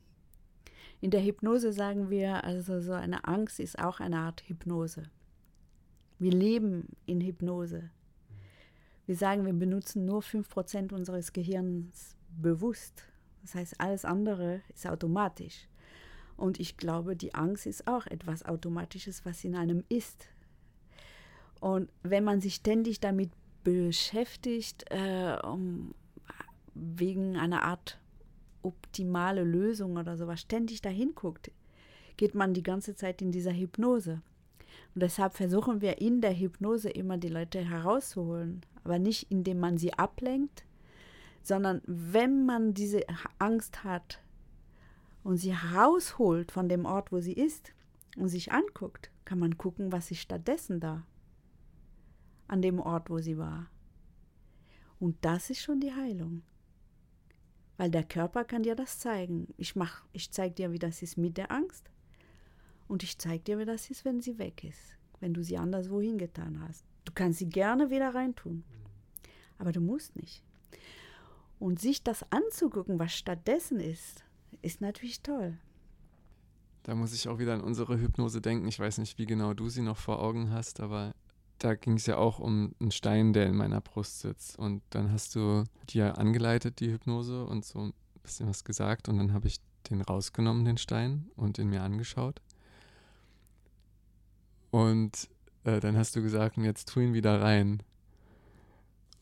In 0.99 1.11
der 1.11 1.23
Hypnose 1.23 1.73
sagen 1.73 2.09
wir, 2.09 2.43
also 2.43 2.79
so 2.79 2.93
eine 2.93 3.25
Angst 3.25 3.59
ist 3.59 3.79
auch 3.79 3.99
eine 3.99 4.19
Art 4.19 4.43
Hypnose. 4.47 5.03
Wir 6.19 6.31
leben 6.31 6.87
in 7.05 7.21
Hypnose. 7.21 7.89
Wir 9.05 9.15
sagen, 9.15 9.45
wir 9.45 9.53
benutzen 9.53 10.05
nur 10.05 10.21
5% 10.21 10.93
unseres 10.93 11.33
Gehirns 11.33 12.15
bewusst. 12.41 13.03
Das 13.41 13.55
heißt, 13.55 13.81
alles 13.81 14.05
andere 14.05 14.61
ist 14.73 14.87
automatisch. 14.87 15.67
Und 16.43 16.59
ich 16.59 16.75
glaube, 16.75 17.15
die 17.15 17.33
Angst 17.35 17.65
ist 17.65 17.87
auch 17.87 18.05
etwas 18.05 18.43
Automatisches, 18.43 19.25
was 19.25 19.45
in 19.45 19.55
einem 19.55 19.85
ist. 19.87 20.27
Und 21.61 21.89
wenn 22.01 22.25
man 22.25 22.41
sich 22.41 22.55
ständig 22.55 22.99
damit 22.99 23.31
beschäftigt, 23.63 24.83
äh, 24.89 25.37
um, 25.41 25.95
wegen 26.73 27.37
einer 27.37 27.63
Art 27.63 27.97
optimale 28.61 29.45
Lösung 29.45 29.95
oder 29.95 30.17
sowas, 30.17 30.41
ständig 30.41 30.81
dahin 30.81 31.15
guckt, 31.15 31.49
geht 32.17 32.35
man 32.35 32.53
die 32.53 32.63
ganze 32.63 32.93
Zeit 32.93 33.21
in 33.21 33.31
dieser 33.31 33.53
Hypnose. 33.53 34.21
Und 34.93 35.01
deshalb 35.01 35.35
versuchen 35.35 35.79
wir 35.79 36.01
in 36.01 36.19
der 36.19 36.37
Hypnose 36.37 36.89
immer 36.89 37.17
die 37.17 37.29
Leute 37.29 37.63
herauszuholen, 37.63 38.65
aber 38.83 38.99
nicht 38.99 39.31
indem 39.31 39.61
man 39.61 39.77
sie 39.77 39.93
ablenkt, 39.93 40.65
sondern 41.41 41.81
wenn 41.85 42.45
man 42.45 42.73
diese 42.73 43.05
Angst 43.39 43.85
hat 43.85 44.19
und 45.23 45.37
sie 45.37 45.55
herausholt 45.55 46.51
von 46.51 46.69
dem 46.69 46.85
Ort, 46.85 47.11
wo 47.11 47.19
sie 47.19 47.33
ist 47.33 47.73
und 48.17 48.29
sich 48.29 48.51
anguckt, 48.51 49.11
kann 49.25 49.39
man 49.39 49.57
gucken, 49.57 49.91
was 49.91 50.11
ist 50.11 50.19
stattdessen 50.19 50.79
da 50.79 51.05
an 52.47 52.61
dem 52.61 52.79
Ort, 52.79 53.09
wo 53.09 53.19
sie 53.19 53.37
war. 53.37 53.69
Und 54.99 55.17
das 55.21 55.49
ist 55.49 55.61
schon 55.61 55.79
die 55.79 55.93
Heilung. 55.93 56.43
Weil 57.77 57.89
der 57.89 58.03
Körper 58.03 58.45
kann 58.45 58.63
dir 58.63 58.75
das 58.75 58.99
zeigen. 58.99 59.53
Ich 59.57 59.75
mach, 59.75 60.03
ich 60.11 60.31
zeige 60.31 60.53
dir, 60.53 60.71
wie 60.71 60.79
das 60.79 61.01
ist 61.01 61.17
mit 61.17 61.37
der 61.37 61.51
Angst. 61.51 61.89
Und 62.87 63.01
ich 63.01 63.17
zeige 63.17 63.43
dir, 63.43 63.59
wie 63.59 63.65
das 63.65 63.89
ist, 63.89 64.05
wenn 64.05 64.21
sie 64.21 64.37
weg 64.37 64.63
ist. 64.63 64.95
Wenn 65.19 65.33
du 65.33 65.43
sie 65.43 65.57
anderswo 65.57 65.99
hingetan 65.99 66.59
hast. 66.61 66.85
Du 67.05 67.11
kannst 67.13 67.39
sie 67.39 67.49
gerne 67.49 67.89
wieder 67.89 68.13
reintun. 68.13 68.63
Aber 69.57 69.71
du 69.71 69.81
musst 69.81 70.15
nicht. 70.15 70.43
Und 71.59 71.79
sich 71.79 72.03
das 72.03 72.25
anzugucken, 72.31 72.99
was 72.99 73.13
stattdessen 73.13 73.79
ist, 73.79 74.23
ist 74.63 74.81
natürlich 74.81 75.21
toll. 75.21 75.57
Da 76.83 76.95
muss 76.95 77.13
ich 77.13 77.27
auch 77.27 77.39
wieder 77.39 77.53
an 77.53 77.61
unsere 77.61 77.99
Hypnose 77.99 78.41
denken. 78.41 78.67
Ich 78.67 78.79
weiß 78.79 78.97
nicht, 78.97 79.17
wie 79.17 79.25
genau 79.25 79.53
du 79.53 79.69
sie 79.69 79.81
noch 79.81 79.97
vor 79.97 80.19
Augen 80.19 80.51
hast, 80.51 80.79
aber 80.79 81.13
da 81.59 81.75
ging 81.75 81.93
es 81.93 82.05
ja 82.07 82.17
auch 82.17 82.39
um 82.39 82.73
einen 82.79 82.91
Stein, 82.91 83.31
der 83.31 83.47
in 83.47 83.55
meiner 83.55 83.79
Brust 83.79 84.19
sitzt. 84.19 84.59
Und 84.59 84.81
dann 84.89 85.11
hast 85.11 85.35
du 85.35 85.63
dir 85.89 86.17
angeleitet, 86.17 86.79
die 86.79 86.91
Hypnose, 86.91 87.45
und 87.45 87.63
so 87.63 87.79
ein 87.79 87.93
bisschen 88.21 88.49
was 88.49 88.65
gesagt. 88.65 89.07
Und 89.07 89.17
dann 89.17 89.33
habe 89.33 89.47
ich 89.47 89.59
den 89.89 90.01
rausgenommen, 90.01 90.65
den 90.65 90.77
Stein, 90.77 91.29
und 91.35 91.57
ihn 91.57 91.69
mir 91.69 91.83
angeschaut. 91.83 92.41
Und 94.71 95.29
äh, 95.63 95.79
dann 95.79 95.95
hast 95.95 96.15
du 96.15 96.21
gesagt, 96.21 96.57
jetzt 96.57 96.89
tu 96.89 96.99
ihn 96.99 97.13
wieder 97.13 97.41
rein. 97.41 97.81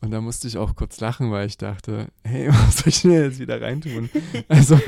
Und 0.02 0.10
da 0.10 0.20
musste 0.20 0.48
ich 0.48 0.58
auch 0.58 0.74
kurz 0.74 1.00
lachen, 1.00 1.30
weil 1.30 1.46
ich 1.46 1.56
dachte, 1.56 2.08
hey, 2.24 2.48
was 2.50 2.78
soll 2.78 2.88
ich 2.88 3.02
denn 3.02 3.12
jetzt 3.12 3.38
wieder 3.38 3.60
reintun? 3.60 4.10
also, 4.48 4.78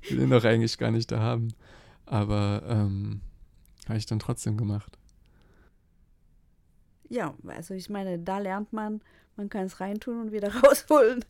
ich 0.00 0.10
will 0.12 0.20
den 0.20 0.30
doch 0.30 0.44
eigentlich 0.44 0.78
gar 0.78 0.92
nicht 0.92 1.10
da 1.10 1.18
haben. 1.18 1.48
Aber 2.06 2.62
ähm, 2.68 3.20
habe 3.88 3.98
ich 3.98 4.06
dann 4.06 4.20
trotzdem 4.20 4.56
gemacht. 4.56 4.98
Ja, 7.08 7.34
also 7.46 7.74
ich 7.74 7.90
meine, 7.90 8.20
da 8.20 8.38
lernt 8.38 8.72
man, 8.72 9.00
man 9.36 9.48
kann 9.48 9.64
es 9.64 9.80
reintun 9.80 10.20
und 10.20 10.32
wieder 10.32 10.54
rausholen 10.62 11.24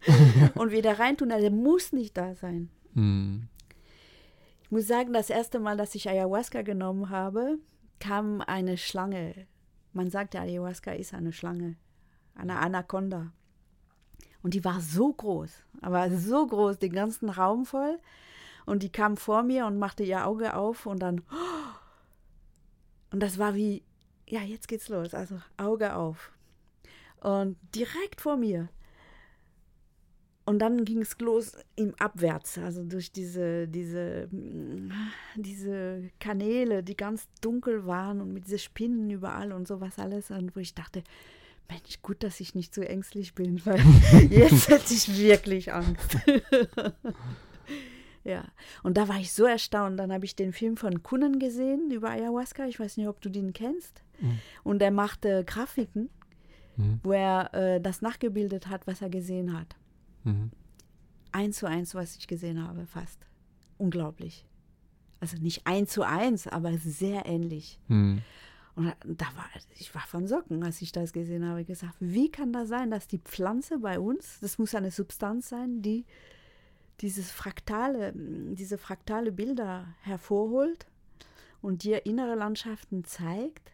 und 0.55 0.71
wieder 0.71 0.99
reintun. 0.99 1.33
Also 1.33 1.51
muss 1.51 1.93
nicht 1.93 2.17
da 2.17 2.35
sein. 2.35 2.69
Mm. 2.93 3.49
Ich 4.63 4.71
muss 4.71 4.87
sagen, 4.87 5.13
das 5.13 5.31
erste 5.31 5.59
Mal, 5.59 5.77
dass 5.77 5.95
ich 5.95 6.09
Ayahuasca 6.09 6.63
genommen 6.63 7.09
habe, 7.09 7.59
kam 7.99 8.43
eine 8.43 8.77
Schlange. 8.77 9.47
Man 9.93 10.11
sagt 10.11 10.37
Ayahuasca 10.37 10.93
ist 10.93 11.15
eine 11.15 11.33
Schlange, 11.33 11.77
eine 12.37 12.59
Anaconda. 12.59 13.33
Und 14.43 14.55
die 14.55 14.65
war 14.65 14.81
so 14.81 15.13
groß, 15.13 15.51
aber 15.81 16.11
so 16.11 16.47
groß, 16.47 16.79
den 16.79 16.93
ganzen 16.93 17.31
Raum 17.31 17.67
voll. 17.67 17.99
Und 18.65 18.83
die 18.83 18.91
kam 18.91 19.17
vor 19.17 19.43
mir 19.43 19.67
und 19.67 19.79
machte 19.79 20.03
ihr 20.03 20.27
Auge 20.27 20.55
auf 20.55 20.87
und 20.87 21.01
dann. 21.01 21.23
Und 23.13 23.21
das 23.21 23.39
war 23.39 23.55
wie, 23.55 23.85
ja, 24.27 24.41
jetzt 24.41 24.67
geht's 24.67 24.89
los. 24.89 25.15
Also 25.15 25.41
Auge 25.57 25.95
auf. 25.95 26.33
Und 27.21 27.57
direkt 27.75 28.21
vor 28.21 28.37
mir. 28.37 28.69
Und 30.45 30.61
dann 30.61 30.85
ging 30.85 31.01
es 31.01 31.19
los 31.19 31.57
im 31.75 31.93
Abwärts, 31.99 32.57
also 32.59 32.85
durch 32.85 33.11
diese, 33.11 33.67
diese, 33.67 34.29
diese 35.35 36.09
Kanäle, 36.21 36.85
die 36.85 36.97
ganz 36.97 37.29
dunkel 37.41 37.85
waren 37.87 38.21
und 38.21 38.33
mit 38.33 38.45
diesen 38.45 38.61
Spinnen 38.61 39.11
überall 39.11 39.53
und 39.53 39.67
sowas 39.67 39.99
alles. 39.99 40.31
Und 40.31 40.55
wo 40.55 40.61
ich 40.61 40.75
dachte, 40.75 41.03
Mensch, 41.69 42.01
gut, 42.03 42.23
dass 42.23 42.41
ich 42.41 42.55
nicht 42.55 42.75
so 42.75 42.83
ängstlich 42.83 43.35
bin, 43.35 43.65
weil 43.67 43.81
jetzt 44.31 44.69
hätte 44.69 44.95
ich 44.95 45.17
wirklich 45.17 45.73
Angst. 45.73 46.17
Ja, 48.27 48.45
und 48.83 48.97
da 48.97 49.07
war 49.07 49.21
ich 49.21 49.33
so 49.33 49.45
erstaunt. 49.45 50.01
Dann 50.01 50.13
habe 50.13 50.25
ich 50.25 50.35
den 50.35 50.53
Film 50.53 50.77
von 50.77 51.05
Kunnen 51.05 51.39
gesehen 51.39 51.93
über 51.93 52.11
Ayahuasca. 52.11 52.67
Ich 52.67 52.81
weiß 52.81 52.97
nicht, 52.97 53.07
ob 53.07 53.21
du 53.21 53.29
den 53.29 53.53
kennst. 53.53 54.03
Mhm. 54.19 54.41
Und 54.65 54.83
er 54.83 54.91
machte 54.91 55.45
Grafiken, 55.45 56.11
mhm. 56.77 56.99
wo 57.05 57.13
er 57.13 57.55
äh, 57.55 57.81
das 57.81 58.03
nachgebildet 58.03 58.67
hat, 58.67 58.89
was 58.89 59.01
er 59.01 59.11
gesehen 59.11 59.57
hat. 59.57 59.77
Mhm. 60.25 60.51
Eins 61.31 61.59
zu 61.59 61.67
eins, 61.67 61.95
was 61.95 62.17
ich 62.17 62.27
gesehen 62.27 62.67
habe, 62.67 62.87
fast. 62.87 63.29
Unglaublich. 63.79 64.45
Also 65.21 65.37
nicht 65.37 65.65
eins 65.65 65.93
zu 65.93 66.03
eins, 66.03 66.49
aber 66.49 66.77
sehr 66.79 67.27
ähnlich. 67.27 67.79
Mhm. 67.87 68.23
Und 68.77 68.95
da 69.05 69.25
war, 69.37 69.49
ich 69.79 69.95
war 69.95 70.03
von 70.03 70.27
Socken, 70.27 70.63
als 70.63 70.83
ich 70.83 70.93
das 70.93 71.15
gesehen 71.15 71.47
habe. 71.47 71.63
Ich 71.63 71.67
gesagt, 71.67 71.97
wie 71.99 72.31
kann 72.31 72.53
das 72.53 72.69
sein, 72.69 72.91
dass 72.91 73.09
die 73.09 73.19
Pflanze 73.19 73.79
bei 73.79 73.99
uns, 73.99 74.39
das 74.41 74.59
muss 74.59 74.75
eine 74.75 74.91
Substanz 74.91 75.49
sein, 75.49 75.81
die 75.81 76.05
dieses 77.01 77.31
fraktale, 77.31 78.13
diese 78.15 78.77
fraktale 78.77 79.33
Bilder 79.33 79.87
hervorholt 80.03 80.87
und 81.63 81.85
dir 81.85 82.05
innere 82.05 82.35
Landschaften 82.35 83.05
zeigt, 83.05 83.73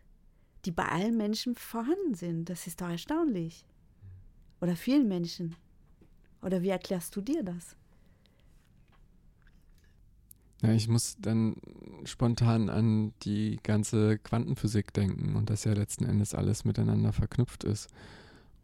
die 0.65 0.71
bei 0.71 0.85
allen 0.85 1.17
Menschen 1.17 1.57
vorhanden 1.57 2.15
sind. 2.15 2.49
Das 2.49 2.69
ist 2.69 2.81
doch 2.81 2.89
erstaunlich. 2.89 3.67
Oder 4.61 4.77
vielen 4.77 5.09
Menschen. 5.09 5.57
Oder 6.43 6.63
wie 6.63 6.69
erklärst 6.69 7.17
du 7.17 7.21
dir 7.21 7.43
das? 7.43 7.77
Ja, 10.63 10.73
ich 10.73 10.87
muss 10.87 11.17
dann 11.21 11.57
spontan 12.05 12.71
an 12.71 13.13
die 13.23 13.59
ganze 13.65 14.19
Quantenphysik 14.19 14.93
denken 14.93 15.35
und 15.35 15.51
dass 15.51 15.65
ja 15.65 15.73
letzten 15.73 16.05
Endes 16.05 16.35
alles 16.35 16.65
miteinander 16.65 17.13
verknüpft 17.13 17.65
ist. 17.65 17.89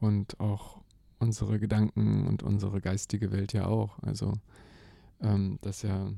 Und 0.00 0.38
auch 0.38 0.80
unsere 1.18 1.58
Gedanken 1.58 2.28
und 2.28 2.44
unsere 2.44 2.80
geistige 2.80 3.32
Welt 3.32 3.52
ja 3.52 3.66
auch. 3.66 3.98
Also, 4.00 4.34
ähm, 5.20 5.58
dass 5.62 5.82
ja 5.82 6.12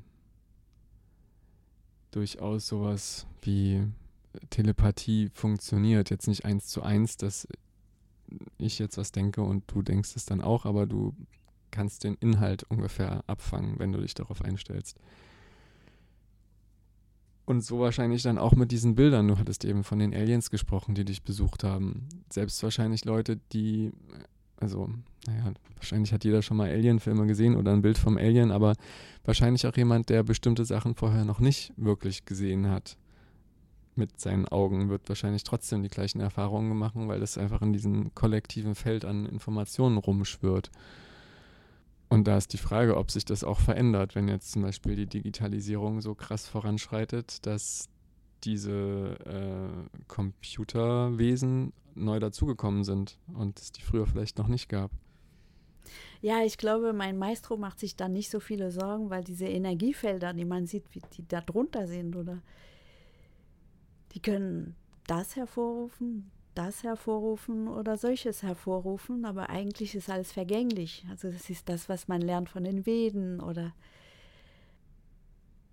durchaus 2.11 2.67
sowas 2.69 3.27
wie 3.41 3.87
Telepathie 4.51 5.31
funktioniert. 5.33 6.11
Jetzt 6.11 6.29
nicht 6.29 6.45
eins 6.45 6.67
zu 6.67 6.83
eins, 6.83 7.17
dass 7.17 7.49
ich 8.59 8.79
jetzt 8.79 8.99
was 8.99 9.13
denke 9.13 9.41
und 9.43 9.65
du 9.69 9.81
denkst 9.81 10.15
es 10.15 10.27
dann 10.27 10.43
auch, 10.43 10.67
aber 10.67 10.87
du 10.87 11.15
kannst 11.71 12.05
den 12.05 12.17
Inhalt 12.17 12.65
ungefähr 12.65 13.25
abfangen, 13.27 13.79
wenn 13.79 13.93
du 13.93 14.01
dich 14.01 14.13
darauf 14.13 14.43
einstellst. 14.43 14.99
Und 17.47 17.65
so 17.65 17.81
wahrscheinlich 17.81 18.23
dann 18.23 18.39
auch 18.39 18.53
mit 18.53 18.71
diesen 18.71 18.95
Bildern. 18.95 19.27
Du 19.27 19.39
hattest 19.39 19.65
eben 19.65 19.83
von 19.83 19.99
den 19.99 20.15
Aliens 20.15 20.51
gesprochen, 20.51 20.95
die 20.95 21.05
dich 21.05 21.23
besucht 21.23 21.65
haben. 21.65 22.09
Selbst 22.29 22.63
wahrscheinlich 22.63 23.05
Leute, 23.05 23.41
die 23.53 23.91
also, 24.61 24.91
naja, 25.27 25.53
wahrscheinlich 25.77 26.13
hat 26.13 26.25
jeder 26.25 26.43
schon 26.43 26.59
mal 26.59 26.71
Alien-Filme 26.71 27.27
gesehen 27.27 27.57
oder 27.57 27.73
ein 27.73 27.83
Bild 27.83 27.97
vom 27.97 28.19
Alien, 28.19 28.51
aber 28.51 28.75
wahrscheinlich 29.25 29.67
auch 29.67 29.77
jemand, 29.77 30.11
der 30.11 30.23
bestimmte 30.23 30.65
Sachen 30.67 30.95
vorher 30.95 31.25
noch 31.25 31.41
nicht 31.41 31.73
wirklich 31.77 32.27
gesehen 32.27 32.69
hat 32.69 32.99
mit 33.97 34.21
seinen 34.21 34.47
Augen, 34.47 34.91
wird 34.91 35.09
wahrscheinlich 35.09 35.45
trotzdem 35.45 35.83
die 35.83 35.89
gleichen 35.89 36.21
Erfahrungen 36.21 36.77
machen, 36.77 37.09
weil 37.09 37.21
das 37.21 37.39
einfach 37.39 37.63
in 37.63 37.73
diesem 37.73 38.15
kollektiven 38.15 38.75
Feld 38.75 39.05
an 39.05 39.27
Informationen 39.27 39.97
rumschwirrt. 39.99 40.71
Und 42.11 42.27
da 42.27 42.37
ist 42.37 42.53
die 42.53 42.59
Frage, 42.59 42.97
ob 42.97 43.11
sich 43.11 43.25
das 43.25 43.45
auch 43.45 43.61
verändert, 43.61 44.17
wenn 44.17 44.27
jetzt 44.27 44.51
zum 44.51 44.63
Beispiel 44.63 44.97
die 44.97 45.07
Digitalisierung 45.07 46.01
so 46.01 46.17
krass 46.17 46.47
voranschreitet, 46.47 47.47
dass 47.47 47.89
diese 48.43 49.17
äh, 49.25 49.99
Computerwesen 50.09 51.73
neu 51.95 52.19
dazugekommen 52.19 52.83
sind 52.83 53.17
und 53.33 53.61
es 53.61 53.71
die 53.71 53.83
früher 53.83 54.07
vielleicht 54.07 54.39
noch 54.39 54.49
nicht 54.49 54.69
gab. 54.69 54.91
Ja, 56.21 56.43
ich 56.45 56.59
glaube, 56.59 56.93
mein 56.93 57.17
Maestro 57.17 57.57
macht 57.57 57.79
sich 57.79 57.95
da 57.95 58.09
nicht 58.09 58.29
so 58.29 58.41
viele 58.41 58.73
Sorgen, 58.73 59.09
weil 59.09 59.23
diese 59.23 59.47
Energiefelder, 59.47 60.33
die 60.35 60.45
man 60.45 60.67
sieht, 60.67 60.85
wie 60.93 61.03
die 61.17 61.27
da 61.29 61.41
drunter 61.41 61.87
sind, 61.87 62.17
oder 62.17 62.43
die 64.13 64.21
können 64.21 64.75
das 65.07 65.37
hervorrufen, 65.37 66.31
das 66.55 66.83
hervorrufen 66.83 67.69
oder 67.69 67.97
solches 67.97 68.43
hervorrufen, 68.43 69.25
aber 69.25 69.51
eigentlich 69.51 69.95
ist 69.95 70.11
alles 70.11 70.33
vergänglich. 70.33 71.07
Also 71.11 71.31
das 71.31 71.49
ist 71.51 71.69
das, 71.69 71.89
was 71.89 72.09
man 72.09 72.21
lernt 72.21 72.49
von 72.49 72.65
den 72.65 72.87
Veden 72.87 73.41
oder 73.41 73.73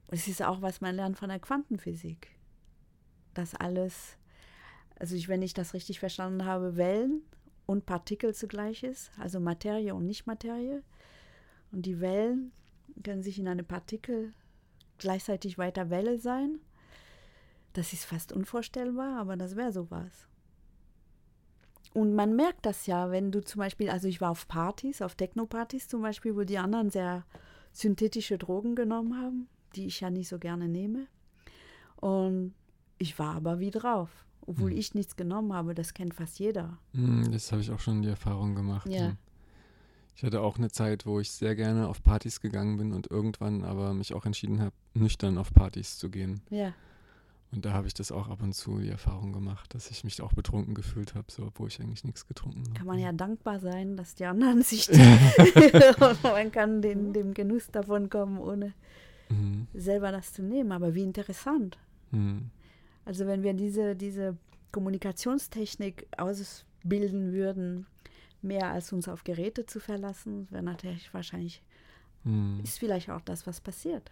es 0.09 0.27
ist 0.27 0.41
auch, 0.41 0.61
was 0.61 0.81
man 0.81 0.95
lernt 0.95 1.17
von 1.17 1.29
der 1.29 1.39
Quantenphysik. 1.39 2.29
Das 3.33 3.55
alles, 3.55 4.17
also 4.97 5.15
ich, 5.15 5.27
wenn 5.27 5.41
ich 5.41 5.53
das 5.53 5.73
richtig 5.73 5.99
verstanden 5.99 6.45
habe, 6.45 6.77
Wellen 6.77 7.23
und 7.65 7.85
Partikel 7.85 8.33
zugleich 8.33 8.83
ist, 8.83 9.11
also 9.19 9.39
Materie 9.39 9.93
und 9.93 10.05
Nichtmaterie. 10.05 10.81
Und 11.71 11.85
die 11.85 11.99
Wellen 11.99 12.51
können 13.03 13.23
sich 13.23 13.37
in 13.37 13.47
eine 13.47 13.63
Partikel 13.63 14.33
gleichzeitig 14.97 15.57
weiter 15.57 15.89
Welle 15.89 16.19
sein. 16.19 16.59
Das 17.73 17.93
ist 17.93 18.05
fast 18.05 18.31
unvorstellbar, 18.31 19.19
aber 19.19 19.35
das 19.35 19.55
wäre 19.55 19.73
sowas. 19.73 20.27
Und 21.93 22.13
man 22.13 22.35
merkt 22.35 22.65
das 22.65 22.85
ja, 22.85 23.11
wenn 23.11 23.31
du 23.31 23.43
zum 23.43 23.59
Beispiel, 23.59 23.89
also 23.89 24.07
ich 24.07 24.21
war 24.21 24.31
auf 24.31 24.47
Partys, 24.47 25.01
auf 25.01 25.15
Techno-Partys 25.15 25.87
zum 25.87 26.01
Beispiel, 26.01 26.35
wo 26.35 26.43
die 26.43 26.57
anderen 26.57 26.89
sehr 26.89 27.25
synthetische 27.71 28.37
Drogen 28.37 28.75
genommen 28.75 29.17
haben, 29.17 29.47
die 29.75 29.87
ich 29.87 30.01
ja 30.01 30.09
nicht 30.09 30.27
so 30.27 30.39
gerne 30.39 30.67
nehme. 30.67 31.07
Und 31.97 32.53
ich 32.97 33.17
war 33.19 33.35
aber 33.35 33.59
wie 33.59 33.71
drauf, 33.71 34.09
obwohl 34.41 34.71
hm. 34.71 34.77
ich 34.77 34.93
nichts 34.93 35.15
genommen 35.15 35.53
habe. 35.53 35.73
Das 35.73 35.93
kennt 35.93 36.13
fast 36.13 36.39
jeder. 36.39 36.77
Hm, 36.93 37.31
das 37.31 37.51
habe 37.51 37.61
ich 37.61 37.71
auch 37.71 37.79
schon 37.79 38.01
die 38.01 38.09
Erfahrung 38.09 38.55
gemacht. 38.55 38.87
Ja. 38.89 39.15
Ich 40.15 40.23
hatte 40.23 40.41
auch 40.41 40.57
eine 40.57 40.71
Zeit, 40.71 41.05
wo 41.05 41.19
ich 41.19 41.31
sehr 41.31 41.55
gerne 41.55 41.87
auf 41.87 42.03
Partys 42.03 42.41
gegangen 42.41 42.77
bin 42.77 42.91
und 42.91 43.11
irgendwann 43.11 43.63
aber 43.63 43.93
mich 43.93 44.15
auch 44.15 44.25
entschieden 44.25 44.59
habe, 44.59 44.73
nüchtern 44.95 45.37
auf 45.37 45.53
Partys 45.53 45.99
zu 45.99 46.09
gehen. 46.09 46.41
Ja. 46.49 46.73
Und 47.51 47.65
da 47.65 47.71
habe 47.71 47.87
ich 47.87 47.93
das 47.93 48.11
auch 48.11 48.27
ab 48.27 48.43
und 48.43 48.53
zu 48.53 48.79
die 48.79 48.89
Erfahrung 48.89 49.31
gemacht, 49.31 49.73
dass 49.73 49.89
ich 49.89 50.03
mich 50.03 50.21
auch 50.21 50.33
betrunken 50.33 50.73
gefühlt 50.75 51.15
habe, 51.15 51.31
so, 51.31 51.43
obwohl 51.43 51.69
ich 51.69 51.79
eigentlich 51.79 52.03
nichts 52.03 52.27
getrunken 52.27 52.63
habe. 52.65 52.73
Kann 52.73 52.87
man 52.87 52.99
ja 52.99 53.11
dankbar 53.13 53.59
sein, 53.59 53.95
dass 53.95 54.15
die 54.15 54.25
anderen 54.25 54.61
sich 54.63 54.89
man 56.23 56.51
kann 56.51 56.81
den, 56.81 57.13
dem 57.13 57.33
Genuss 57.33 57.71
davon 57.71 58.09
kommen, 58.09 58.37
ohne 58.37 58.73
mhm. 59.29 59.67
selber 59.73 60.11
das 60.11 60.33
zu 60.33 60.43
nehmen. 60.43 60.73
Aber 60.73 60.93
wie 60.93 61.03
interessant. 61.03 61.77
Mhm. 62.11 62.49
Also 63.05 63.25
wenn 63.25 63.43
wir 63.43 63.53
diese, 63.53 63.95
diese 63.95 64.37
Kommunikationstechnik 64.73 66.07
ausbilden 66.17 67.31
würden, 67.31 67.85
mehr 68.41 68.71
als 68.71 68.91
uns 68.91 69.07
auf 69.07 69.23
Geräte 69.23 69.65
zu 69.65 69.79
verlassen, 69.79 70.47
wäre 70.51 70.63
natürlich 70.63 71.13
wahrscheinlich, 71.13 71.63
mhm. 72.25 72.59
ist 72.61 72.77
vielleicht 72.77 73.09
auch 73.09 73.21
das, 73.21 73.47
was 73.47 73.61
passiert. 73.61 74.11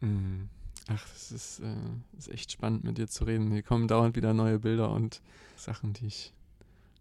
Mhm. 0.00 0.50
Ach, 0.94 1.08
das 1.12 1.32
ist, 1.32 1.60
äh, 1.60 1.74
ist 2.18 2.28
echt 2.28 2.52
spannend, 2.52 2.84
mit 2.84 2.98
dir 2.98 3.08
zu 3.08 3.24
reden. 3.24 3.50
Hier 3.52 3.62
kommen 3.62 3.88
dauernd 3.88 4.16
wieder 4.16 4.34
neue 4.34 4.58
Bilder 4.58 4.90
und 4.90 5.22
Sachen, 5.56 5.92
die 5.92 6.06
ich 6.06 6.32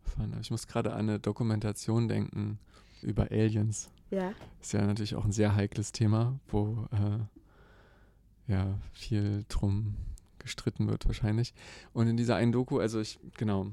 fand. 0.04 0.36
Ich 0.40 0.52
muss 0.52 0.68
gerade 0.68 0.94
an 0.94 1.10
eine 1.10 1.20
Dokumentation 1.20 2.08
denken 2.08 2.60
über 3.02 3.32
Aliens. 3.32 3.90
Ja. 4.10 4.34
Ist 4.62 4.74
ja 4.74 4.86
natürlich 4.86 5.16
auch 5.16 5.26
ein 5.26 5.32
sehr 5.32 5.56
heikles 5.56 5.92
Thema, 5.92 6.40
wo 6.48 6.88
äh, 6.92 8.52
ja 8.52 8.78
viel 8.94 9.46
drum 9.48 9.96
gestritten 10.40 10.88
wird 10.88 11.06
wahrscheinlich. 11.06 11.54
Und 11.94 12.08
in 12.08 12.18
dieser 12.18 12.36
einen 12.36 12.52
Doku, 12.52 12.80
also 12.80 13.00
ich, 13.00 13.20
genau, 13.38 13.72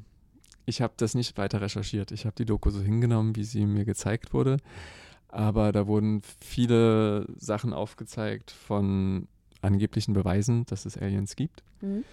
ich 0.67 0.83
habe 0.83 0.95
das 0.97 1.15
nicht 1.15 1.37
weiter 1.39 1.61
recherchiert. 1.61 2.13
Ich 2.13 2.27
habe 2.27 2.37
die 2.37 2.45
Doku 2.45 2.71
so 2.71 2.81
hingenommen, 2.81 3.37
wie 3.37 3.45
sie 3.45 3.67
mir 3.67 3.85
gezeigt 3.85 4.33
wurde. 4.33 4.59
Aber 5.29 5.73
da 5.73 5.87
wurden 5.87 6.23
viele 6.41 7.27
Sachen 7.37 7.73
aufgezeigt 7.73 8.51
von 8.51 9.29
angeblichen 9.63 10.15
Beweisen, 10.15 10.65
dass 10.67 10.87
es 10.87 10.97
Aliens 10.97 11.37
gibt. 11.37 11.63
Mhm. 11.81 12.05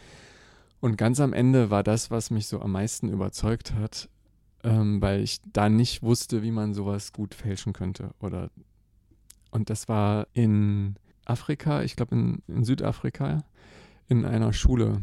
Und 0.79 0.97
ganz 0.97 1.19
am 1.19 1.33
Ende 1.33 1.69
war 1.69 1.83
das, 1.83 2.11
was 2.11 2.29
mich 2.29 2.47
so 2.47 2.61
am 2.61 2.71
meisten 2.71 3.09
überzeugt 3.09 3.73
hat, 3.73 4.09
ähm, 4.63 5.01
weil 5.01 5.21
ich 5.21 5.41
da 5.53 5.69
nicht 5.69 6.03
wusste, 6.03 6.43
wie 6.43 6.51
man 6.51 6.73
sowas 6.73 7.13
gut 7.13 7.33
fälschen 7.33 7.73
könnte. 7.73 8.11
Oder 8.19 8.51
und 9.51 9.69
das 9.69 9.87
war 9.87 10.27
in 10.33 10.95
Afrika, 11.23 11.81
ich 11.81 11.95
glaube 11.95 12.15
in, 12.15 12.43
in, 12.47 12.65
Südafrika, 12.65 13.43
in 14.09 14.25
einer 14.25 14.53
Schule. 14.53 15.01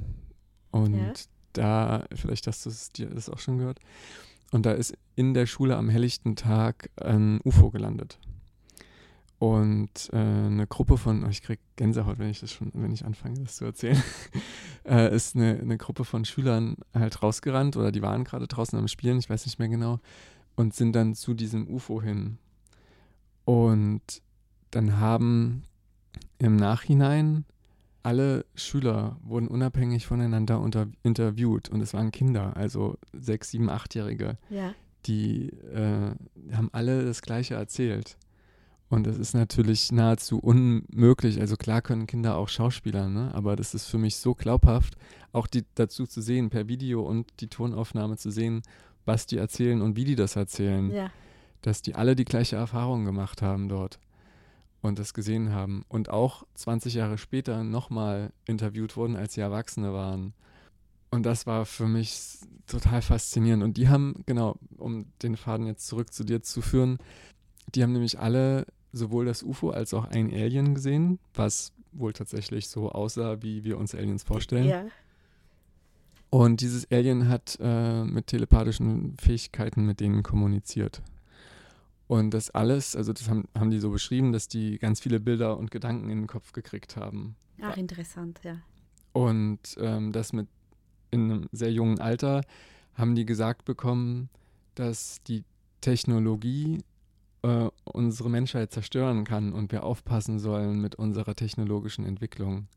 Und 0.71 0.95
ja. 0.95 1.13
da, 1.55 2.05
vielleicht 2.15 2.47
hast 2.47 2.67
du 2.67 2.71
dir 2.97 3.15
das 3.15 3.29
auch 3.29 3.39
schon 3.39 3.59
gehört, 3.59 3.81
und 4.53 4.67
da 4.67 4.73
ist 4.73 4.97
in 5.17 5.33
der 5.33 5.47
Schule 5.47 5.77
am 5.77 5.89
helllichten 5.89 6.37
Tag 6.37 6.91
ein 6.97 7.41
UFO 7.43 7.71
gelandet. 7.71 8.19
Und 9.43 10.09
äh, 10.13 10.19
eine 10.19 10.69
Gruppe 10.69 10.97
von, 10.97 11.25
oh, 11.25 11.29
ich 11.29 11.43
kriege 11.43 11.61
Gänsehaut, 11.75 12.21
wenn 12.21 12.31
ich 12.31 12.39
das 12.39 12.53
schon, 12.53 12.71
wenn 12.75 12.93
ich 12.93 13.05
anfange, 13.05 13.41
das 13.41 13.57
zu 13.57 13.65
erzählen, 13.65 14.01
äh, 14.85 15.13
ist 15.13 15.35
eine, 15.35 15.59
eine 15.59 15.79
Gruppe 15.79 16.05
von 16.05 16.25
Schülern 16.25 16.77
halt 16.95 17.25
rausgerannt 17.25 17.77
oder 17.77 17.91
die 17.91 18.03
waren 18.03 18.23
gerade 18.23 18.47
draußen 18.47 18.79
am 18.79 18.87
Spielen, 18.87 19.19
ich 19.19 19.29
weiß 19.29 19.45
nicht 19.45 19.59
mehr 19.59 19.69
genau, 19.69 19.99
und 20.55 20.77
sind 20.77 20.93
dann 20.93 21.17
zu 21.17 21.35
diesem 21.35 21.67
UFO 21.67 22.01
hin. 22.01 22.39
Und 23.45 24.23
dann 24.71 25.01
haben 25.01 25.65
im 26.39 26.55
Nachhinein 26.55 27.45
alle 28.05 28.45
Schüler 28.55 29.17
wurden 29.25 29.49
unabhängig 29.49 30.07
voneinander 30.07 30.61
unter, 30.61 30.87
interviewt 31.03 31.69
und 31.69 31.81
es 31.81 31.95
waren 31.95 32.13
Kinder, 32.13 32.57
also 32.57 32.97
sechs, 33.13 33.51
sieben, 33.51 33.71
achtjährige. 33.71 34.39
Ja. 34.51 34.73
Die 35.07 35.49
äh, 35.49 36.15
haben 36.53 36.71
alle 36.71 37.05
das 37.05 37.23
Gleiche 37.23 37.55
erzählt. 37.55 38.17
Und 38.93 39.07
es 39.07 39.17
ist 39.17 39.33
natürlich 39.33 39.91
nahezu 39.91 40.39
unmöglich. 40.39 41.41
Also 41.41 41.57
klar 41.57 41.81
können 41.81 42.07
Kinder 42.07 42.37
auch 42.37 42.51
Schauspieler, 42.51 43.09
ne? 43.09 43.31
aber 43.33 43.57
das 43.57 43.73
ist 43.73 43.87
für 43.87 43.97
mich 43.97 44.17
so 44.17 44.35
glaubhaft, 44.35 44.99
auch 45.33 45.47
die 45.47 45.65
dazu 45.77 46.07
zu 46.07 46.21
sehen, 46.21 46.51
per 46.51 46.69
Video 46.69 47.01
und 47.01 47.27
die 47.41 47.49
Tonaufnahme 47.49 48.19
zu 48.19 48.31
sehen, 48.31 48.61
was 49.07 49.25
die 49.25 49.39
erzählen 49.39 49.81
und 49.81 49.97
wie 49.97 50.05
die 50.05 50.15
das 50.15 50.37
erzählen. 50.37 50.91
Ja. 50.91 51.11
Dass 51.63 51.81
die 51.81 51.95
alle 51.95 52.15
die 52.15 52.27
gleiche 52.27 52.57
Erfahrung 52.57 53.07
gemacht 53.07 53.41
haben 53.41 53.71
dort 53.71 53.99
und 54.83 54.99
das 54.99 55.15
gesehen 55.15 55.55
haben. 55.55 55.87
Und 55.89 56.11
auch 56.11 56.45
20 56.57 56.93
Jahre 56.93 57.17
später 57.17 57.65
nochmal 57.65 58.31
interviewt 58.45 58.99
wurden, 58.99 59.17
als 59.17 59.33
sie 59.33 59.41
Erwachsene 59.41 59.95
waren. 59.95 60.35
Und 61.11 61.25
das 61.25 61.47
war 61.47 61.65
für 61.65 61.89
mich 61.89 62.41
total 62.67 63.01
faszinierend. 63.01 63.63
Und 63.63 63.79
die 63.79 63.89
haben, 63.89 64.23
genau, 64.27 64.59
um 64.77 65.07
den 65.23 65.39
Faden 65.39 65.67
jetzt 65.67 65.87
zurück 65.87 66.13
zu 66.13 66.25
dir 66.25 66.43
zu 66.43 66.61
führen, 66.61 66.99
die 67.75 67.83
haben 67.83 67.93
nämlich 67.93 68.19
alle 68.19 68.67
sowohl 68.93 69.25
das 69.25 69.43
UFO 69.43 69.71
als 69.71 69.95
auch 69.95 70.05
ein 70.05 70.33
Alien 70.33 70.75
gesehen, 70.75 71.19
was 71.35 71.73
wohl 71.93 72.13
tatsächlich 72.13 72.69
so 72.69 72.91
aussah, 72.91 73.43
wie 73.43 73.65
wir 73.65 73.79
uns 73.79 73.95
Aliens 73.95 74.23
vorstellen. 74.23 74.69
Ja. 74.69 74.85
Und 76.31 76.63
dieses 76.63 76.91
Alien 76.91 77.29
hat 77.29 77.59
äh, 77.61 78.05
mit 78.05 78.29
telepathischen 78.29 79.17
Fähigkeiten 79.19 79.85
mit 79.85 80.01
denen 80.01 80.23
kommuniziert. 80.23 81.03
Und 82.07 82.33
das 82.33 82.51
alles, 82.51 82.97
also 82.97 83.13
das 83.13 83.29
haben, 83.29 83.49
haben 83.57 83.71
die 83.71 83.79
so 83.79 83.91
beschrieben, 83.91 84.33
dass 84.33 84.49
die 84.49 84.79
ganz 84.79 85.01
viele 85.01 85.21
Bilder 85.21 85.59
und 85.59 85.71
Gedanken 85.71 86.11
in 86.11 86.23
den 86.23 86.27
Kopf 86.27 86.53
gekriegt 86.53 86.97
haben. 86.97 87.37
Ach, 87.61 87.77
interessant, 87.77 88.41
ja. 88.43 88.57
Und 89.13 89.77
ähm, 89.79 90.13
das 90.13 90.33
mit 90.33 90.49
in 91.11 91.31
einem 91.31 91.49
sehr 91.53 91.71
jungen 91.71 92.01
Alter 92.01 92.43
haben 92.95 93.15
die 93.15 93.27
gesagt 93.27 93.65
bekommen, 93.65 94.29
dass 94.75 95.23
die 95.25 95.45
Technologie 95.81 96.79
äh, 97.43 97.69
unsere 97.85 98.31
Menschheit 98.31 98.73
zerstören 98.73 99.25
kann 99.25 99.53
und 99.53 99.73
wir 99.73 99.85
aufpassen 99.85 100.39
sollen 100.39 100.81
mit 100.81 100.95
unserer 100.95 101.35
technologischen 101.35 102.05
Entwicklung. 102.05 102.69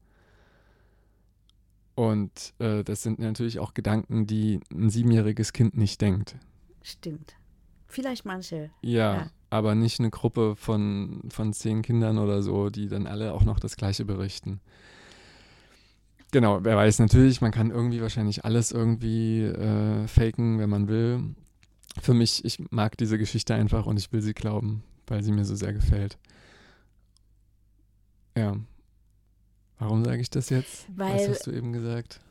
Und 1.95 2.53
äh, 2.59 2.84
das 2.84 3.03
sind 3.03 3.20
natürlich 3.20 3.59
auch 3.59 3.74
Gedanken, 3.74 4.28
die 4.28 4.59
ein 4.74 4.89
siebenjähriges 4.89 5.53
Kind 5.53 5.78
nicht 5.78 6.01
denkt. 6.01 6.36
Stimmt. 6.82 7.36
Vielleicht 7.88 8.26
manche. 8.26 8.72
Ja, 8.82 9.16
ja, 9.16 9.28
aber 9.49 9.76
nicht 9.76 9.99
eine 9.99 10.09
Gruppe 10.09 10.55
von, 10.55 11.22
von 11.30 11.53
zehn 11.53 11.82
Kindern 11.82 12.18
oder 12.18 12.41
so, 12.41 12.70
die 12.70 12.89
dann 12.89 13.07
alle 13.07 13.34
auch 13.34 13.43
noch 13.43 13.59
das 13.59 13.78
Gleiche 13.78 14.03
berichten. 14.03 14.59
Genau, 16.32 16.63
wer 16.63 16.76
weiß 16.76 16.99
natürlich, 16.99 17.39
man 17.39 17.51
kann 17.51 17.72
irgendwie 17.72 18.01
wahrscheinlich 18.01 18.43
alles 18.43 18.72
irgendwie 18.74 19.43
äh, 19.43 20.07
faken, 20.07 20.59
wenn 20.59 20.70
man 20.70 20.89
will 20.89 21.36
für 22.02 22.14
mich, 22.14 22.43
ich 22.46 22.60
mag 22.72 22.98
diese 22.98 23.18
Geschichte 23.18 23.54
einfach 23.56 23.86
und 23.86 23.98
ich 23.98 24.12
will 24.12 24.22
sie 24.22 24.34
glauben, 24.34 24.84
weil 25.08 25.24
sie 25.24 25.32
mir 25.32 25.46
so 25.46 25.56
sehr 25.56 25.74
gefällt. 25.74 26.18
Ja. 28.38 28.58
Warum 29.80 30.04
sage 30.04 30.22
ich 30.22 30.30
das 30.30 30.50
jetzt? 30.50 30.88
Weil, 30.96 31.16
Was 31.16 31.30
hast 31.30 31.48
du 31.48 31.52
eben 31.52 31.74
gesagt? 31.74 32.22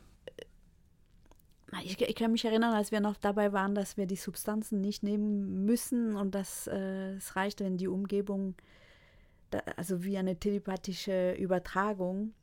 Ich, 1.83 1.99
ich, 1.99 2.15
kann 2.15 2.31
mich 2.31 2.45
erinnern, 2.45 2.73
als 2.73 2.91
wir 2.91 3.01
noch 3.01 3.17
dabei 3.17 3.51
waren, 3.51 3.75
dass 3.75 3.97
wir 3.97 4.05
die 4.05 4.15
Substanzen 4.15 4.79
nicht 4.81 5.03
nehmen 5.03 5.65
müssen 5.65 6.15
und 6.15 6.33
dass 6.33 6.67
äh, 6.67 7.15
es 7.15 7.35
reicht, 7.35 7.59
wenn 7.59 7.77
die 7.77 7.87
Umgebung, 7.87 8.55
da, 9.49 9.59
also 9.75 10.03
wie 10.03 10.17
eine 10.17 10.37
telepathische 10.37 11.33
Übertragung 11.33 12.33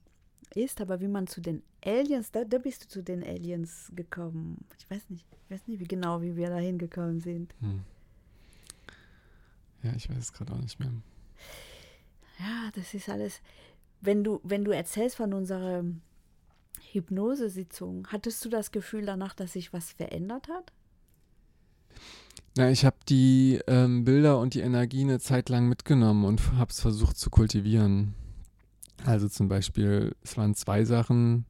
ist, 0.57 0.81
aber 0.81 1.01
wie 1.01 1.09
man 1.09 1.27
zu 1.27 1.41
den 1.41 1.63
Aliens, 1.85 2.31
da, 2.31 2.45
da 2.45 2.59
bist 2.59 2.85
du 2.85 2.89
zu 2.89 3.03
den 3.03 3.23
Aliens 3.23 3.91
gekommen. 3.95 4.65
Ich 4.79 4.91
weiß 4.91 5.11
nicht, 5.11 5.27
ich 5.45 5.51
weiß 5.51 5.67
nicht 5.67 5.81
wie 5.81 5.89
genau, 5.89 6.23
wie 6.23 6.37
wir 6.37 6.49
da 6.49 6.59
hingekommen 6.59 7.21
sind. 7.21 7.55
Hm. 7.61 7.83
Ja, 9.83 9.93
ich 9.97 10.09
weiß 10.09 10.19
es 10.19 10.33
gerade 10.33 10.53
auch 10.53 10.61
nicht 10.61 10.79
mehr. 10.79 10.93
Ja, 12.39 12.71
das 12.75 12.95
ist 12.95 13.09
alles. 13.09 13.41
Wenn 14.01 14.25
du, 14.25 14.41
wenn 14.43 14.65
du 14.65 14.71
erzählst 14.71 15.17
von 15.17 15.33
unserer 15.33 15.85
Hypnosesitzung, 16.93 18.07
hattest 18.09 18.45
du 18.45 18.49
das 18.49 18.73
Gefühl 18.73 19.07
danach, 19.07 19.35
dass 19.35 19.53
sich 19.53 19.73
was 19.73 19.93
verändert 19.93 20.49
hat? 20.49 20.73
Na, 22.57 22.71
ich 22.71 22.85
habe 22.85 22.97
die 23.09 23.61
ähm, 23.67 24.05
Bilder 24.05 24.39
und 24.39 24.55
die 24.55 24.61
Energie 24.61 25.03
eine 25.03 25.21
Zeit 25.21 25.49
lang 25.49 25.69
mitgenommen 25.69 26.25
und 26.25 26.53
habe 26.53 26.71
es 26.71 26.81
versucht 26.81 27.17
zu 27.17 27.31
kultivieren. 27.31 28.15
Also 29.05 29.29
zum 29.29 29.49
Beispiel, 29.49 30.15
es 30.23 30.37
waren 30.37 30.55
zwei 30.55 30.85
Sachen. 30.85 31.47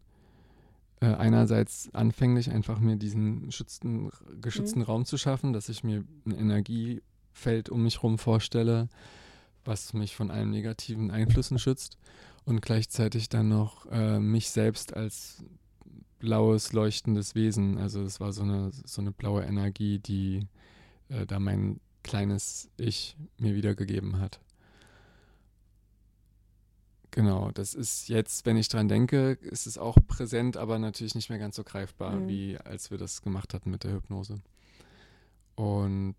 Äh, 1.00 1.06
einerseits 1.06 1.92
anfänglich 1.94 2.50
einfach 2.52 2.78
mir 2.78 2.96
diesen 2.96 3.50
schützten, 3.50 4.10
geschützten 4.40 4.80
mhm. 4.80 4.84
Raum 4.84 5.04
zu 5.04 5.18
schaffen, 5.18 5.52
dass 5.52 5.68
ich 5.68 5.82
mir 5.82 6.04
ein 6.24 6.30
Energiefeld 6.30 7.70
um 7.70 7.82
mich 7.82 7.96
herum 7.96 8.18
vorstelle, 8.18 8.88
was 9.64 9.94
mich 9.94 10.14
von 10.14 10.30
allen 10.30 10.50
negativen 10.50 11.10
Einflüssen 11.10 11.58
schützt 11.58 11.98
und 12.44 12.62
gleichzeitig 12.62 13.28
dann 13.28 13.48
noch 13.48 13.86
äh, 13.90 14.20
mich 14.20 14.50
selbst 14.50 14.94
als 14.94 15.44
blaues, 16.20 16.72
leuchtendes 16.72 17.34
Wesen. 17.34 17.78
Also 17.78 18.02
es 18.02 18.20
war 18.20 18.32
so 18.32 18.44
eine, 18.44 18.70
so 18.84 19.00
eine 19.00 19.10
blaue 19.10 19.42
Energie, 19.42 19.98
die 19.98 20.46
äh, 21.08 21.26
da 21.26 21.40
mein 21.40 21.80
kleines 22.04 22.70
Ich 22.76 23.16
mir 23.38 23.56
wiedergegeben 23.56 24.20
hat. 24.20 24.40
Genau, 27.12 27.50
das 27.52 27.74
ist 27.74 28.08
jetzt, 28.08 28.46
wenn 28.46 28.56
ich 28.56 28.68
dran 28.68 28.88
denke, 28.88 29.32
ist 29.42 29.66
es 29.66 29.76
auch 29.76 29.98
präsent, 30.06 30.56
aber 30.56 30.78
natürlich 30.78 31.14
nicht 31.14 31.28
mehr 31.28 31.38
ganz 31.38 31.56
so 31.56 31.62
greifbar, 31.62 32.16
mhm. 32.16 32.28
wie 32.28 32.58
als 32.58 32.90
wir 32.90 32.96
das 32.96 33.20
gemacht 33.20 33.52
hatten 33.52 33.70
mit 33.70 33.84
der 33.84 33.92
Hypnose. 33.92 34.40
Und 35.54 36.16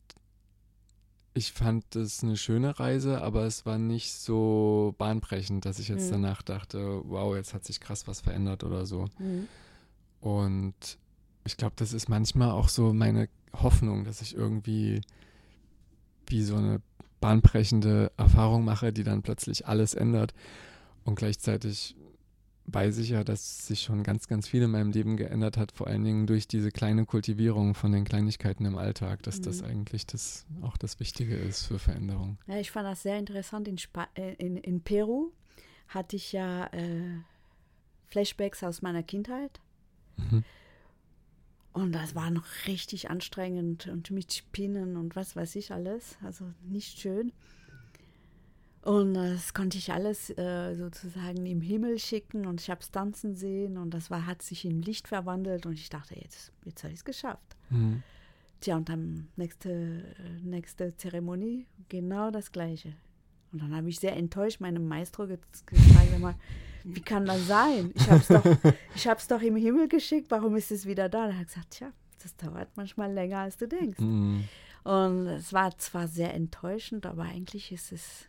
ich 1.34 1.52
fand 1.52 1.96
es 1.96 2.24
eine 2.24 2.38
schöne 2.38 2.80
Reise, 2.80 3.24
aber 3.24 3.46
es 3.46 3.66
war 3.66 3.80
nicht 3.80 4.14
so 4.14 4.94
bahnbrechend, 5.00 5.66
dass 5.66 5.80
ich 5.80 5.88
jetzt 5.88 6.08
mhm. 6.08 6.22
danach 6.22 6.44
dachte, 6.44 7.02
wow, 7.06 7.36
jetzt 7.36 7.56
hat 7.56 7.66
sich 7.66 7.80
krass 7.80 8.08
was 8.08 8.22
verändert 8.22 8.64
oder 8.64 8.86
so. 8.86 9.08
Mhm. 9.18 9.48
Und 10.22 10.76
ich 11.44 11.58
glaube, 11.58 11.74
das 11.76 11.94
ist 11.94 12.08
manchmal 12.08 12.52
auch 12.52 12.70
so 12.70 12.94
meine 12.94 13.30
Hoffnung, 13.52 14.04
dass 14.06 14.22
ich 14.22 14.36
irgendwie 14.36 15.02
wie 16.28 16.44
so 16.44 16.56
eine 16.56 16.82
bahnbrechende 17.20 18.12
Erfahrung 18.16 18.64
mache, 18.64 18.94
die 18.94 19.04
dann 19.04 19.24
plötzlich 19.24 19.68
alles 19.68 19.96
ändert. 19.96 20.36
Und 21.04 21.16
gleichzeitig 21.16 21.95
weiß 22.66 22.97
ich 22.99 23.10
ja, 23.10 23.24
dass 23.24 23.68
sich 23.68 23.82
schon 23.82 24.04
ganz, 24.04 24.28
ganz 24.28 24.47
viel 24.47 24.62
in 24.62 24.72
meinem 24.72 24.91
Leben 24.91 25.18
geändert 25.18 25.58
hat, 25.58 25.72
vor 25.72 25.88
allen 25.88 26.04
Dingen 26.04 26.28
durch 26.28 26.47
diese 26.47 26.72
kleine 26.72 27.06
Kultivierung 27.06 27.76
von 27.76 27.91
den 27.91 28.06
Kleinigkeiten 28.06 28.66
im 28.66 28.78
Alltag, 28.78 29.22
dass 29.24 29.39
mhm. 29.39 29.43
das 29.43 29.64
eigentlich 29.64 30.06
das, 30.06 30.45
auch 30.62 30.78
das 30.78 30.99
Wichtige 30.99 31.36
ist 31.36 31.66
für 31.66 31.80
Veränderung. 31.80 32.38
Ja, 32.47 32.58
ich 32.58 32.72
fand 32.72 32.88
das 32.88 33.04
sehr 33.04 33.20
interessant. 33.20 33.68
In, 33.68 33.78
Spa 33.78 34.08
äh, 34.16 34.34
in, 34.36 34.58
in 34.58 34.82
Peru 34.82 35.32
hatte 35.89 36.16
ich 36.16 36.32
ja 36.32 36.68
äh, 36.68 37.20
Flashbacks 38.08 38.64
aus 38.64 38.82
meiner 38.82 39.04
Kindheit. 39.04 39.60
Mhm. 40.18 40.43
Und 41.74 41.91
das 41.91 42.14
war 42.14 42.30
noch 42.30 42.45
richtig 42.68 43.10
anstrengend 43.10 43.88
und 43.88 44.12
mit 44.12 44.32
Spinnen 44.32 44.95
und 44.95 45.16
was 45.16 45.36
weiß 45.36 45.56
ich 45.56 45.72
alles. 45.72 46.18
Also 46.24 46.45
nicht 46.64 46.99
schön. 46.99 47.34
Und 48.84 49.14
das 49.14 49.54
konnte 49.54 49.78
ich 49.78 49.94
alles 49.94 50.30
äh, 50.38 50.76
sozusagen 50.76 51.46
im 51.46 51.62
Himmel 51.62 52.00
schicken 52.00 52.46
und 52.46 52.60
ich 52.60 52.70
habe 52.70 52.82
es 52.82 52.92
tanzen 52.92 53.34
sehen 53.34 53.78
und 53.78 53.94
das 53.94 54.12
war, 54.12 54.26
hat 54.26 54.42
sich 54.42 54.66
in 54.66 54.82
Licht 54.82 55.08
verwandelt 55.08 55.66
und 55.66 55.74
ich 55.74 55.90
dachte, 55.90 56.16
jetzt, 56.20 56.52
jetzt 56.66 56.84
habe 56.84 56.92
ich 56.92 57.00
es 57.00 57.06
geschafft. 57.06 57.56
Mhm. 57.70 58.04
Tja, 58.60 58.76
und 58.76 58.90
dann 58.90 59.30
nächste, 59.38 60.04
nächste 60.44 60.98
Zeremonie 60.98 61.66
genau 61.88 62.30
das 62.30 62.52
Gleiche. 62.52 62.94
Und 63.54 63.62
dann 63.62 63.74
habe 63.74 63.88
ich 63.88 64.02
sehr 64.02 64.18
enttäuscht 64.18 64.60
meinem 64.60 64.86
Maestro 64.86 65.28
gefragt, 65.28 66.36
wie 66.84 67.02
kann 67.02 67.26
das 67.26 67.48
sein? 67.48 67.94
Ich 67.96 68.10
habe 68.10 68.20
es 68.20 68.28
doch, 68.28 69.38
doch 69.38 69.42
im 69.42 69.56
Himmel 69.56 69.88
geschickt, 69.88 70.30
warum 70.30 70.58
ist 70.58 70.72
es 70.72 70.86
wieder 70.86 71.08
da? 71.08 71.28
Er 71.28 71.38
hat 71.38 71.48
gesagt, 71.48 71.72
tja, 71.72 71.94
das 72.22 72.36
dauert 72.36 72.70
manchmal 72.76 73.14
länger, 73.14 73.40
als 73.40 73.56
du 73.56 73.66
denkst. 73.66 74.00
Mhm. 74.00 74.44
Und 74.84 75.28
es 75.28 75.54
war 75.54 75.78
zwar 75.78 76.10
sehr 76.10 76.34
enttäuschend, 76.34 77.06
aber 77.06 77.24
eigentlich 77.24 77.72
ist 77.72 77.94
es 77.94 78.28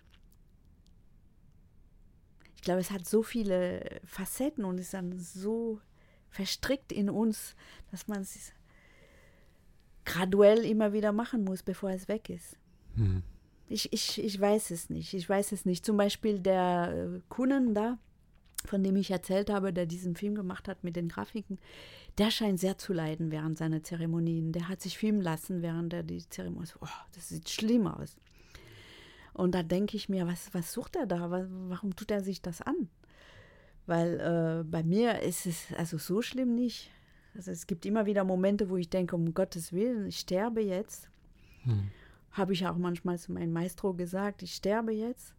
glaube, 2.64 2.80
es 2.80 2.90
hat 2.90 3.06
so 3.06 3.22
viele 3.22 4.00
Facetten 4.04 4.64
und 4.64 4.78
ist 4.78 4.94
dann 4.94 5.18
so 5.18 5.80
verstrickt 6.28 6.92
in 6.92 7.08
uns, 7.08 7.54
dass 7.90 8.08
man 8.08 8.22
es 8.22 8.52
graduell 10.04 10.64
immer 10.64 10.92
wieder 10.92 11.12
machen 11.12 11.44
muss, 11.44 11.62
bevor 11.62 11.90
es 11.90 12.08
weg 12.08 12.28
ist. 12.28 12.56
Hm. 12.96 13.22
Ich, 13.68 13.92
ich, 13.92 14.22
ich 14.22 14.38
weiß 14.38 14.70
es 14.70 14.90
nicht. 14.90 15.14
Ich 15.14 15.28
weiß 15.28 15.52
es 15.52 15.64
nicht. 15.64 15.84
Zum 15.84 15.96
Beispiel 15.96 16.38
der 16.38 16.92
äh, 16.94 17.20
Kunden 17.28 17.74
da, 17.74 17.98
von 18.66 18.82
dem 18.82 18.96
ich 18.96 19.10
erzählt 19.10 19.50
habe, 19.50 19.72
der 19.72 19.86
diesen 19.86 20.16
Film 20.16 20.34
gemacht 20.34 20.68
hat 20.68 20.84
mit 20.84 20.96
den 20.96 21.08
Grafiken, 21.08 21.58
der 22.18 22.30
scheint 22.30 22.60
sehr 22.60 22.78
zu 22.78 22.92
leiden 22.92 23.30
während 23.30 23.58
seiner 23.58 23.82
Zeremonien. 23.82 24.52
Der 24.52 24.68
hat 24.68 24.82
sich 24.82 24.98
filmen 24.98 25.20
lassen, 25.20 25.62
während 25.62 25.92
er 25.92 26.02
die 26.02 26.28
Zeremonie. 26.28 26.68
Oh, 26.80 26.86
das 27.14 27.30
sieht 27.30 27.48
schlimm 27.48 27.86
aus. 27.86 28.16
Und 29.34 29.54
da 29.54 29.62
denke 29.62 29.96
ich 29.96 30.08
mir, 30.08 30.26
was, 30.26 30.54
was 30.54 30.72
sucht 30.72 30.96
er 30.96 31.06
da? 31.06 31.30
Warum 31.30 31.94
tut 31.96 32.10
er 32.10 32.22
sich 32.22 32.40
das 32.40 32.62
an? 32.62 32.88
Weil 33.86 34.20
äh, 34.20 34.64
bei 34.64 34.82
mir 34.82 35.20
ist 35.20 35.44
es 35.44 35.66
also 35.76 35.98
so 35.98 36.22
schlimm 36.22 36.54
nicht. 36.54 36.90
Also 37.34 37.50
es 37.50 37.66
gibt 37.66 37.84
immer 37.84 38.06
wieder 38.06 38.24
Momente, 38.24 38.70
wo 38.70 38.76
ich 38.76 38.88
denke, 38.88 39.16
um 39.16 39.34
Gottes 39.34 39.72
Willen, 39.72 40.06
ich 40.06 40.20
sterbe 40.20 40.62
jetzt. 40.62 41.08
Hm. 41.64 41.90
Habe 42.30 42.52
ich 42.52 42.66
auch 42.66 42.76
manchmal 42.76 43.18
zu 43.18 43.32
meinem 43.32 43.52
Maestro 43.52 43.92
gesagt, 43.92 44.42
ich 44.42 44.54
sterbe 44.54 44.92
jetzt. 44.92 45.34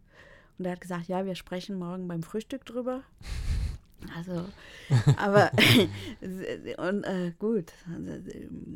Und 0.58 0.66
er 0.66 0.72
hat 0.72 0.80
gesagt, 0.80 1.08
ja, 1.08 1.24
wir 1.24 1.34
sprechen 1.34 1.78
morgen 1.78 2.06
beim 2.06 2.22
Frühstück 2.22 2.64
drüber. 2.64 3.02
Also, 4.14 4.44
aber 5.16 5.50
und 6.78 7.04
äh, 7.04 7.32
gut, 7.38 7.72
also, 7.92 8.30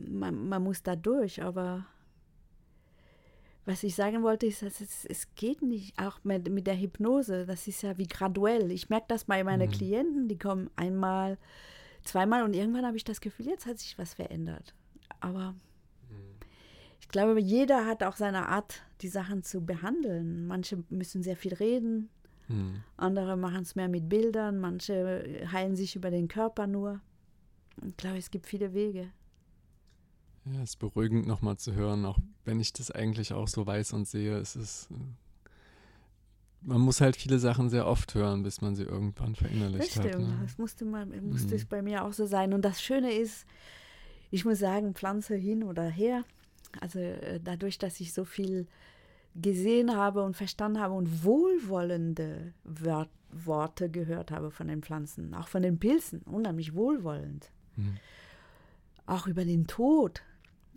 man, 0.08 0.48
man 0.48 0.62
muss 0.62 0.82
da 0.82 0.96
durch, 0.96 1.42
aber 1.42 1.84
was 3.70 3.84
ich 3.84 3.94
sagen 3.94 4.22
wollte, 4.22 4.46
ist, 4.46 4.62
dass 4.62 4.80
es, 4.80 5.04
es 5.04 5.34
geht 5.36 5.62
nicht, 5.62 5.96
auch 5.98 6.18
mit, 6.24 6.50
mit 6.50 6.66
der 6.66 6.78
Hypnose, 6.78 7.46
das 7.46 7.68
ist 7.68 7.82
ja 7.82 7.96
wie 7.98 8.06
graduell. 8.06 8.70
Ich 8.72 8.90
merke 8.90 9.06
das 9.08 9.24
bei 9.24 9.44
meinen 9.44 9.68
mhm. 9.68 9.72
Klienten, 9.72 10.28
die 10.28 10.38
kommen 10.38 10.70
einmal, 10.74 11.38
zweimal 12.02 12.42
und 12.42 12.54
irgendwann 12.54 12.84
habe 12.84 12.96
ich 12.96 13.04
das 13.04 13.20
Gefühl, 13.20 13.46
jetzt 13.46 13.66
hat 13.66 13.78
sich 13.78 13.96
was 13.96 14.14
verändert. 14.14 14.74
Aber 15.20 15.52
mhm. 15.52 16.36
ich 17.00 17.08
glaube, 17.08 17.40
jeder 17.40 17.86
hat 17.86 18.02
auch 18.02 18.16
seine 18.16 18.48
Art, 18.48 18.82
die 19.02 19.08
Sachen 19.08 19.44
zu 19.44 19.64
behandeln. 19.64 20.46
Manche 20.46 20.82
müssen 20.90 21.22
sehr 21.22 21.36
viel 21.36 21.54
reden, 21.54 22.10
mhm. 22.48 22.82
andere 22.96 23.36
machen 23.36 23.62
es 23.62 23.76
mehr 23.76 23.88
mit 23.88 24.08
Bildern, 24.08 24.58
manche 24.58 25.46
heilen 25.52 25.76
sich 25.76 25.94
über 25.94 26.10
den 26.10 26.26
Körper 26.26 26.66
nur. 26.66 27.00
Ich 27.86 27.96
glaube, 27.96 28.18
es 28.18 28.32
gibt 28.32 28.46
viele 28.46 28.74
Wege. 28.74 29.12
Ja, 30.46 30.62
es 30.62 30.70
ist 30.70 30.76
beruhigend 30.76 31.26
nochmal 31.26 31.58
zu 31.58 31.74
hören, 31.74 32.04
auch 32.04 32.18
wenn 32.44 32.60
ich 32.60 32.72
das 32.72 32.90
eigentlich 32.90 33.32
auch 33.32 33.48
so 33.48 33.66
weiß 33.66 33.92
und 33.92 34.08
sehe. 34.08 34.36
Es 34.38 34.56
ist, 34.56 34.88
äh, 34.90 34.94
man 36.62 36.80
muss 36.80 37.00
halt 37.00 37.16
viele 37.16 37.38
Sachen 37.38 37.68
sehr 37.68 37.86
oft 37.86 38.14
hören, 38.14 38.42
bis 38.42 38.60
man 38.60 38.74
sie 38.74 38.84
irgendwann 38.84 39.34
verinnerlicht 39.34 39.96
das 39.96 40.04
stimmt. 40.04 40.14
hat. 40.14 40.20
Ne? 40.20 40.38
Das 40.42 40.58
musste, 40.58 40.84
mal, 40.84 41.06
musste 41.06 41.48
mhm. 41.48 41.54
es 41.54 41.64
bei 41.66 41.82
mir 41.82 42.04
auch 42.04 42.12
so 42.12 42.26
sein. 42.26 42.52
Und 42.52 42.64
das 42.64 42.82
Schöne 42.82 43.12
ist, 43.12 43.46
ich 44.30 44.44
muss 44.44 44.58
sagen, 44.58 44.94
Pflanze 44.94 45.34
hin 45.34 45.62
oder 45.62 45.84
her. 45.84 46.24
Also 46.80 46.98
äh, 46.98 47.40
dadurch, 47.42 47.78
dass 47.78 48.00
ich 48.00 48.12
so 48.12 48.24
viel 48.24 48.66
gesehen 49.34 49.96
habe 49.96 50.22
und 50.22 50.36
verstanden 50.36 50.80
habe 50.80 50.94
und 50.94 51.24
wohlwollende 51.24 52.52
Wort, 52.64 53.10
Worte 53.32 53.88
gehört 53.88 54.32
habe 54.32 54.50
von 54.50 54.66
den 54.66 54.82
Pflanzen, 54.82 55.34
auch 55.34 55.46
von 55.46 55.62
den 55.62 55.78
Pilzen, 55.78 56.22
unheimlich 56.22 56.74
wohlwollend. 56.74 57.50
Mhm. 57.76 57.96
Auch 59.06 59.28
über 59.28 59.44
den 59.44 59.68
Tod 59.68 60.22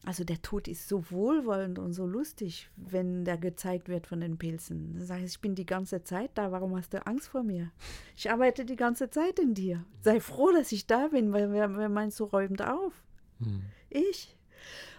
also 0.05 0.25
der 0.25 0.41
Tod 0.41 0.67
ist 0.67 0.89
so 0.89 1.09
wohlwollend 1.11 1.79
und 1.79 1.93
so 1.93 2.05
lustig, 2.05 2.69
wenn 2.75 3.23
der 3.23 3.37
gezeigt 3.37 3.87
wird 3.87 4.05
von 4.05 4.19
den 4.19 4.37
Pilzen. 4.37 4.93
Dann 4.93 5.05
sage 5.05 5.23
ich, 5.23 5.31
ich 5.31 5.41
bin 5.41 5.55
die 5.55 5.65
ganze 5.65 6.03
Zeit 6.03 6.31
da, 6.33 6.51
warum 6.51 6.75
hast 6.75 6.93
du 6.93 7.05
Angst 7.07 7.29
vor 7.29 7.43
mir? 7.43 7.71
Ich 8.15 8.29
arbeite 8.29 8.65
die 8.65 8.75
ganze 8.75 9.09
Zeit 9.09 9.39
in 9.39 9.53
dir. 9.53 9.85
Sei 10.01 10.19
froh, 10.19 10.51
dass 10.51 10.73
ich 10.73 10.87
da 10.87 11.07
bin, 11.07 11.31
weil 11.31 11.51
wer, 11.53 11.77
wer 11.77 11.87
meinst 11.87 12.19
du 12.19 12.25
räumt 12.25 12.61
auf? 12.61 12.93
Hm. 13.39 13.61
Ich. 13.89 14.37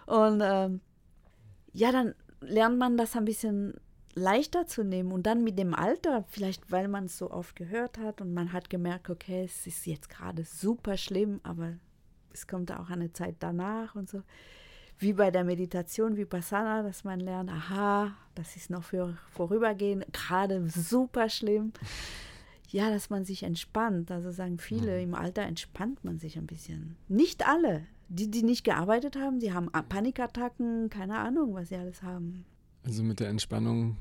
Und 0.07 0.41
ähm, 0.43 0.81
ja, 1.73 1.93
dann 1.93 2.15
lernt 2.41 2.79
man 2.79 2.97
das 2.97 3.15
ein 3.15 3.27
bisschen 3.27 3.75
leichter 4.15 4.67
zu 4.67 4.85
nehmen 4.85 5.13
und 5.13 5.27
dann 5.27 5.45
mit 5.45 5.59
dem 5.59 5.75
Alter, 5.75 6.25
vielleicht 6.29 6.71
weil 6.71 6.89
man 6.89 7.07
es 7.07 7.19
so 7.19 7.31
oft 7.31 7.57
gehört 7.57 7.99
hat 7.99 8.21
und 8.23 8.33
man 8.33 8.53
hat 8.53 8.71
gemerkt, 8.71 9.11
okay, 9.11 9.45
es 9.45 9.67
ist 9.67 9.87
jetzt 9.87 10.09
gerade 10.09 10.45
super 10.45 10.97
schlimm, 10.97 11.41
aber 11.43 11.75
es 12.33 12.47
kommt 12.47 12.73
auch 12.73 12.89
eine 12.91 13.13
Zeit 13.13 13.37
danach 13.41 13.95
und 13.95 14.09
so 14.09 14.23
wie 14.99 15.13
bei 15.13 15.31
der 15.31 15.45
Meditation 15.45 16.17
Vipassana, 16.17 16.83
dass 16.83 17.05
man 17.05 17.21
lernt, 17.21 17.51
aha, 17.51 18.13
das 18.35 18.57
ist 18.57 18.71
noch 18.71 18.85
für 18.85 19.17
vorübergehend, 19.31 20.07
gerade 20.13 20.69
super 20.69 21.29
schlimm. 21.29 21.73
Ja, 22.69 22.91
dass 22.91 23.09
man 23.09 23.25
sich 23.25 23.45
entspannt. 23.45 24.11
Also 24.11 24.33
sagen 24.33 24.59
viele, 24.59 24.97
mhm. 24.97 25.03
im 25.03 25.15
Alter 25.15 25.43
entspannt 25.43 26.03
man 26.05 26.19
sich 26.19 26.37
ein 26.37 26.47
bisschen. 26.47 26.97
Nicht 27.09 27.47
alle. 27.47 27.87
Die, 28.09 28.31
die 28.31 28.43
nicht 28.43 28.65
gearbeitet 28.65 29.17
haben, 29.17 29.39
die 29.41 29.53
haben 29.53 29.71
Panikattacken, 29.71 30.91
keine 30.91 31.19
Ahnung, 31.19 31.55
was 31.55 31.69
sie 31.69 31.77
alles 31.77 32.03
haben. 32.03 32.45
Also 32.83 33.03
mit 33.03 33.21
der 33.21 33.29
Entspannung, 33.29 33.97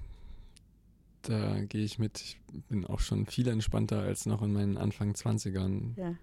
da 1.22 1.62
gehe 1.62 1.86
ich 1.86 2.00
mit. 2.00 2.20
Ich 2.20 2.40
bin 2.68 2.86
auch 2.86 3.00
schon 3.00 3.26
viel 3.26 3.48
entspannter 3.48 4.02
als 4.02 4.26
noch 4.26 4.42
in 4.42 4.54
meinen 4.54 4.78
Anfang 4.78 5.14
20ern. 5.14 5.96
Ja. 5.96 6.16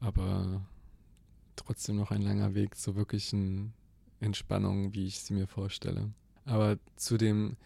Aber 0.00 0.62
trotzdem 1.64 1.96
noch 1.96 2.10
ein 2.10 2.22
langer 2.22 2.54
Weg 2.54 2.76
zur 2.76 2.96
wirklichen 2.96 3.72
Entspannung, 4.20 4.94
wie 4.94 5.06
ich 5.06 5.20
sie 5.20 5.34
mir 5.34 5.46
vorstelle. 5.46 6.12
Aber 6.44 6.78
zu 6.96 7.16
dem, 7.16 7.56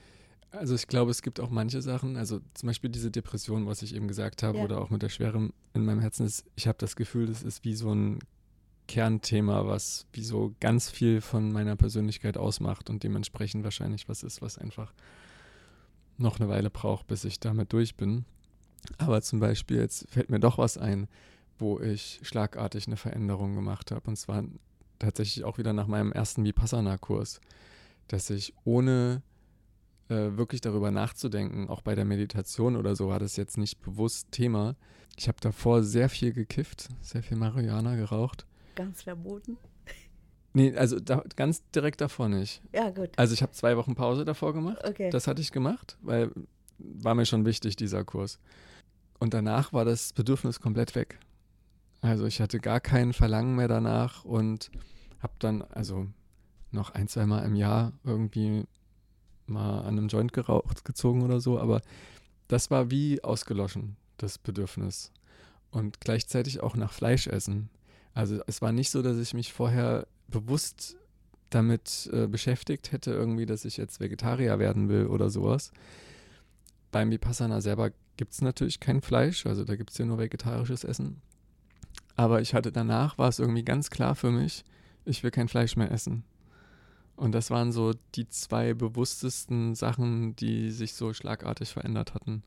Also 0.51 0.75
ich 0.75 0.87
glaube, 0.87 1.11
es 1.11 1.23
gibt 1.23 1.41
auch 1.41 1.51
manche 1.51 1.83
Sachen, 1.83 2.17
also 2.17 2.41
zum 2.55 2.67
Beispiel 2.69 2.91
diese 2.91 3.11
Depression, 3.11 3.67
was 3.67 3.83
ich 3.83 3.95
eben 3.95 4.07
gesagt 4.09 4.43
habe, 4.43 4.59
ja. 4.59 4.65
oder 4.65 4.81
auch 4.81 4.91
mit 4.91 5.03
der 5.03 5.09
Schwere 5.09 5.51
in 5.75 5.85
meinem 5.85 6.01
Herzen 6.01 6.27
ist, 6.27 6.45
ich 6.55 6.67
habe 6.69 6.79
das 6.79 6.95
Gefühl, 6.97 7.27
das 7.27 7.43
ist 7.43 7.65
wie 7.65 7.75
so 7.75 7.93
ein 7.93 8.21
Kernthema, 8.87 9.67
was 9.67 10.07
wie 10.13 10.23
so 10.23 10.55
ganz 10.61 10.91
viel 10.91 11.21
von 11.21 11.51
meiner 11.53 11.75
Persönlichkeit 11.75 12.37
ausmacht 12.37 12.91
und 12.91 13.03
dementsprechend 13.03 13.65
wahrscheinlich 13.65 14.09
was 14.09 14.23
ist, 14.23 14.43
was 14.43 14.59
einfach 14.59 14.93
noch 16.19 16.39
eine 16.39 16.49
Weile 16.49 16.71
braucht, 16.71 17.07
bis 17.07 17.25
ich 17.25 17.41
damit 17.41 17.73
durch 17.73 17.97
bin. 17.97 18.25
Aber 18.99 19.23
zum 19.23 19.41
Beispiel, 19.41 19.79
jetzt 19.79 20.09
fällt 20.11 20.31
mir 20.31 20.39
doch 20.39 20.59
was 20.59 20.77
ein, 20.77 21.09
wo 21.59 21.81
ich 21.81 22.21
schlagartig 22.23 22.87
eine 22.87 22.97
Veränderung 22.97 23.55
gemacht 23.55 23.91
habe. 23.91 24.09
Und 24.09 24.17
zwar 24.17 24.45
tatsächlich 24.99 25.45
auch 25.45 25.59
wieder 25.59 25.73
nach 25.73 25.87
meinem 25.87 26.13
ersten 26.13 26.45
Vipassana-Kurs, 26.45 27.41
dass 28.09 28.31
ich 28.31 28.55
ohne 28.65 29.23
äh, 30.09 30.37
wirklich 30.37 30.61
darüber 30.61 30.91
nachzudenken, 30.91 31.69
auch 31.69 31.81
bei 31.81 31.95
der 31.95 32.05
Meditation 32.05 32.77
oder 32.77 32.95
so 32.95 33.09
war 33.09 33.19
das 33.19 33.37
jetzt 33.37 33.59
nicht 33.59 33.81
bewusst 33.81 34.31
Thema. 34.31 34.77
Ich 35.17 35.29
habe 35.29 35.39
davor 35.41 35.83
sehr 35.83 36.09
viel 36.09 36.33
gekifft, 36.33 36.89
sehr 37.01 37.23
viel 37.23 37.37
Marihuana 37.37 37.97
geraucht. 37.97 38.47
Ganz 38.75 39.03
verboten? 39.03 39.57
Nee, 40.57 40.77
also 40.77 41.01
da, 41.01 41.25
ganz 41.35 41.69
direkt 41.73 42.01
davor 42.01 42.29
nicht. 42.29 42.63
Ja, 42.73 42.91
gut. 42.91 43.11
Also 43.17 43.35
ich 43.35 43.43
habe 43.43 43.51
zwei 43.51 43.77
Wochen 43.77 43.97
Pause 43.97 44.25
davor 44.25 44.53
gemacht. 44.53 44.79
Okay. 44.85 45.11
Das 45.11 45.27
hatte 45.27 45.41
ich 45.41 45.51
gemacht, 45.51 45.99
weil 46.01 46.31
war 46.79 47.17
mir 47.17 47.27
schon 47.27 47.45
wichtig, 47.45 47.75
dieser 47.75 48.05
Kurs. 48.05 48.39
Und 49.19 49.35
danach 49.35 49.73
war 49.73 49.85
das 49.85 50.13
Bedürfnis 50.13 50.61
komplett 50.61 50.95
weg. 50.95 51.19
Also 52.05 52.27
ich 52.27 52.43
hatte 52.43 52.61
gar 52.61 52.81
kein 52.81 53.15
Verlangen 53.15 53.57
mehr 53.57 53.67
danach 53.67 54.27
und 54.27 54.71
habe 55.21 55.33
dann 55.39 55.63
also 55.63 56.07
noch 56.71 56.91
ein, 56.91 57.09
zwei 57.09 57.25
Mal 57.25 57.47
im 57.47 57.57
Jahr 57.57 57.95
irgendwie 58.05 58.67
mal 59.47 59.79
an 59.81 59.97
einem 59.97 60.09
Joint 60.09 60.35
geraucht, 60.35 60.85
gezogen 60.85 61.23
oder 61.23 61.41
so, 61.41 61.59
aber 61.59 61.81
das 62.47 62.71
war 62.71 62.91
wie 62.91 63.25
ausgeloschen, 63.25 63.97
das 64.19 64.37
Bedürfnis. 64.37 65.13
Und 65.71 65.99
gleichzeitig 66.03 66.61
auch 66.61 66.77
nach 66.77 66.93
Fleisch 66.93 67.27
essen. 67.27 67.71
Also 68.13 68.39
es 68.47 68.61
war 68.61 68.71
nicht 68.71 68.91
so, 68.91 69.01
dass 69.01 69.17
ich 69.17 69.33
mich 69.33 69.55
vorher 69.55 70.07
bewusst 70.29 70.99
damit 71.49 72.11
äh, 72.13 72.27
beschäftigt 72.27 72.93
hätte, 72.93 73.13
irgendwie, 73.13 73.47
dass 73.47 73.65
ich 73.65 73.79
jetzt 73.79 74.01
Vegetarier 74.01 74.59
werden 74.59 74.91
will 74.91 75.07
oder 75.07 75.31
sowas. 75.31 75.73
Beim 76.93 77.11
Vipassana 77.11 77.63
selber 77.63 77.93
gibt 78.19 78.35
es 78.35 78.43
natürlich 78.43 78.79
kein 78.79 79.01
Fleisch, 79.01 79.47
also 79.47 79.65
da 79.65 79.75
gibt 79.75 79.93
es 79.93 79.97
ja 79.97 80.05
nur 80.05 80.19
vegetarisches 80.19 80.85
Essen. 80.85 81.23
Aber 82.17 82.41
ich 82.41 82.55
hatte 82.55 82.73
danach, 82.73 83.19
war 83.19 83.29
es 83.29 83.39
irgendwie 83.39 83.65
ganz 83.65 83.91
klar 83.91 84.15
für 84.15 84.31
mich, 84.31 84.65
ich 85.05 85.23
will 85.23 85.31
kein 85.31 85.49
Fleisch 85.49 85.77
mehr 85.77 85.91
essen. 85.91 86.25
Und 87.17 87.33
das 87.33 87.51
waren 87.51 87.73
so 87.73 87.93
die 88.15 88.29
zwei 88.29 88.75
bewusstesten 88.75 89.75
Sachen, 89.75 90.35
die 90.37 90.71
sich 90.71 90.95
so 90.95 91.13
schlagartig 91.13 91.71
verändert 91.71 92.15
hatten. 92.15 92.43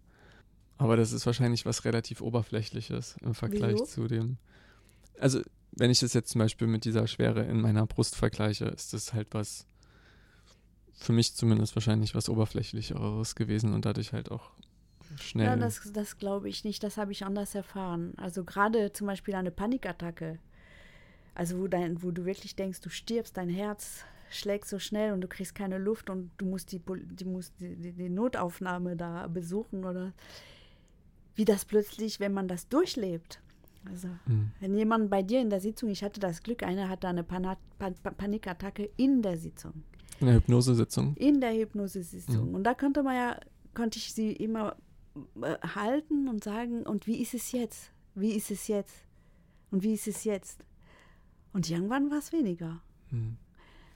Aber 0.78 0.98
das 0.98 1.12
ist 1.12 1.26
wahrscheinlich 1.26 1.66
was 1.66 1.86
relativ 1.86 2.22
Oberflächliches 2.22 3.16
im 3.22 3.34
Vergleich 3.34 3.76
Wieso? 3.76 3.86
zu 3.86 4.08
dem. 4.08 4.38
Also, 5.20 5.42
wenn 5.72 5.90
ich 5.90 6.00
das 6.00 6.14
jetzt 6.14 6.32
zum 6.32 6.40
Beispiel 6.40 6.68
mit 6.68 6.86
dieser 6.86 7.08
Schwere 7.08 7.44
in 7.44 7.62
meiner 7.62 7.86
Brust 7.88 8.16
vergleiche, 8.16 8.66
ist 8.66 8.94
das 8.94 9.14
halt 9.14 9.28
was, 9.32 9.66
für 10.94 11.14
mich 11.14 11.34
zumindest 11.36 11.76
wahrscheinlich 11.76 12.14
was 12.14 12.30
Oberflächlicheres 12.30 13.36
gewesen 13.36 13.74
und 13.74 13.86
dadurch 13.86 14.14
halt 14.14 14.32
auch 14.32 14.52
schnell. 15.22 15.46
Ja, 15.48 15.56
das, 15.56 15.92
das 15.94 16.18
glaube 16.18 16.50
ich 16.50 16.64
nicht. 16.64 16.84
Das 16.84 16.98
habe 16.98 17.12
ich 17.12 17.26
anders 17.26 17.56
erfahren. 17.56 18.14
Also 18.18 18.44
gerade 18.44 18.92
zum 18.94 19.08
Beispiel 19.08 19.36
eine 19.36 19.52
Panikattacke. 19.52 20.40
Also 21.36 21.60
wo, 21.60 21.68
dein, 21.68 22.02
wo 22.04 22.12
du 22.12 22.26
wirklich 22.26 22.56
denkst, 22.56 22.82
du 22.82 22.90
stirbst, 22.90 23.38
dein 23.38 23.50
Herz 23.50 24.04
schlägt 24.30 24.68
so 24.68 24.80
schnell 24.80 25.14
und 25.14 25.22
du 25.22 25.28
kriegst 25.28 25.56
keine 25.56 25.78
Luft 25.78 26.10
und 26.10 26.32
du 26.38 26.46
musst 26.46 26.72
die, 26.72 26.82
die, 27.12 27.26
musst 27.26 27.54
die, 27.60 27.76
die, 27.94 28.10
Notaufnahme 28.10 28.96
da 28.98 29.28
besuchen 29.28 29.86
oder 29.86 30.14
wie 31.36 31.46
das 31.46 31.64
plötzlich, 31.66 32.20
wenn 32.20 32.34
man 32.34 32.48
das 32.48 32.68
durchlebt. 32.68 33.40
Also, 33.90 34.10
Mhm. 34.26 34.52
wenn 34.60 34.76
jemand 34.76 35.10
bei 35.10 35.22
dir 35.22 35.40
in 35.40 35.50
der 35.50 35.62
Sitzung, 35.62 35.90
ich 35.90 36.04
hatte 36.04 36.20
das 36.20 36.44
Glück, 36.44 36.64
einer 36.64 36.90
hatte 36.90 37.08
eine 37.08 37.24
Pana 37.24 37.56
Pan 37.80 37.94
Pan 38.04 38.16
Panikattacke 38.16 38.90
in 38.98 39.22
der 39.22 39.38
Sitzung, 39.38 39.84
In 40.20 40.26
der 40.26 40.36
Hypnosesitzung. 40.36 41.16
in 41.16 41.40
der 41.40 41.54
Hypnosesitzung. 41.54 42.50
Mhm. 42.50 42.56
Und 42.56 42.64
da 42.66 42.74
konnte 42.74 43.04
man 43.04 43.16
ja, 43.16 43.40
konnte 43.74 43.98
ich 44.00 44.14
sie 44.14 44.34
immer 44.34 44.76
halten 45.76 46.28
und 46.28 46.44
sagen, 46.44 46.84
und 46.86 47.08
wie 47.08 47.22
ist 47.22 47.34
es 47.34 47.52
jetzt? 47.52 47.92
Wie 48.16 48.34
ist 48.34 48.52
es 48.52 48.68
jetzt? 48.68 49.06
Und 49.72 49.84
wie 49.84 49.94
ist 49.94 50.08
es 50.08 50.24
jetzt? 50.24 50.64
Und 51.54 51.70
irgendwann 51.70 52.10
war 52.12 52.20
es 52.20 52.32
weniger. 52.32 52.82
Mhm. 53.12 53.38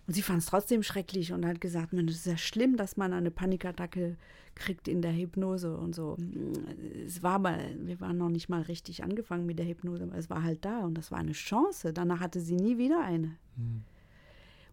Und 0.07 0.13
sie 0.15 0.21
fand 0.23 0.39
es 0.39 0.47
trotzdem 0.47 0.83
schrecklich 0.83 1.31
und 1.31 1.45
hat 1.45 1.61
gesagt, 1.61 1.93
es 1.93 2.15
ist 2.15 2.25
ja 2.25 2.37
schlimm, 2.37 2.75
dass 2.75 2.97
man 2.97 3.13
eine 3.13 3.31
Panikattacke 3.31 4.17
kriegt 4.55 4.87
in 4.87 5.01
der 5.01 5.13
Hypnose 5.15 5.77
und 5.77 5.95
so. 5.95 6.17
Es 7.05 7.23
war 7.23 7.35
aber, 7.35 7.57
wir 7.77 7.99
waren 8.01 8.17
noch 8.17 8.29
nicht 8.29 8.49
mal 8.49 8.61
richtig 8.63 9.03
angefangen 9.03 9.45
mit 9.45 9.59
der 9.59 9.67
Hypnose, 9.67 10.03
aber 10.03 10.17
es 10.17 10.29
war 10.29 10.43
halt 10.43 10.65
da 10.65 10.79
und 10.79 10.95
das 10.97 11.11
war 11.11 11.19
eine 11.19 11.31
Chance. 11.31 11.93
Danach 11.93 12.19
hatte 12.19 12.41
sie 12.41 12.55
nie 12.57 12.77
wieder 12.77 13.01
eine. 13.03 13.37
Mhm. 13.55 13.83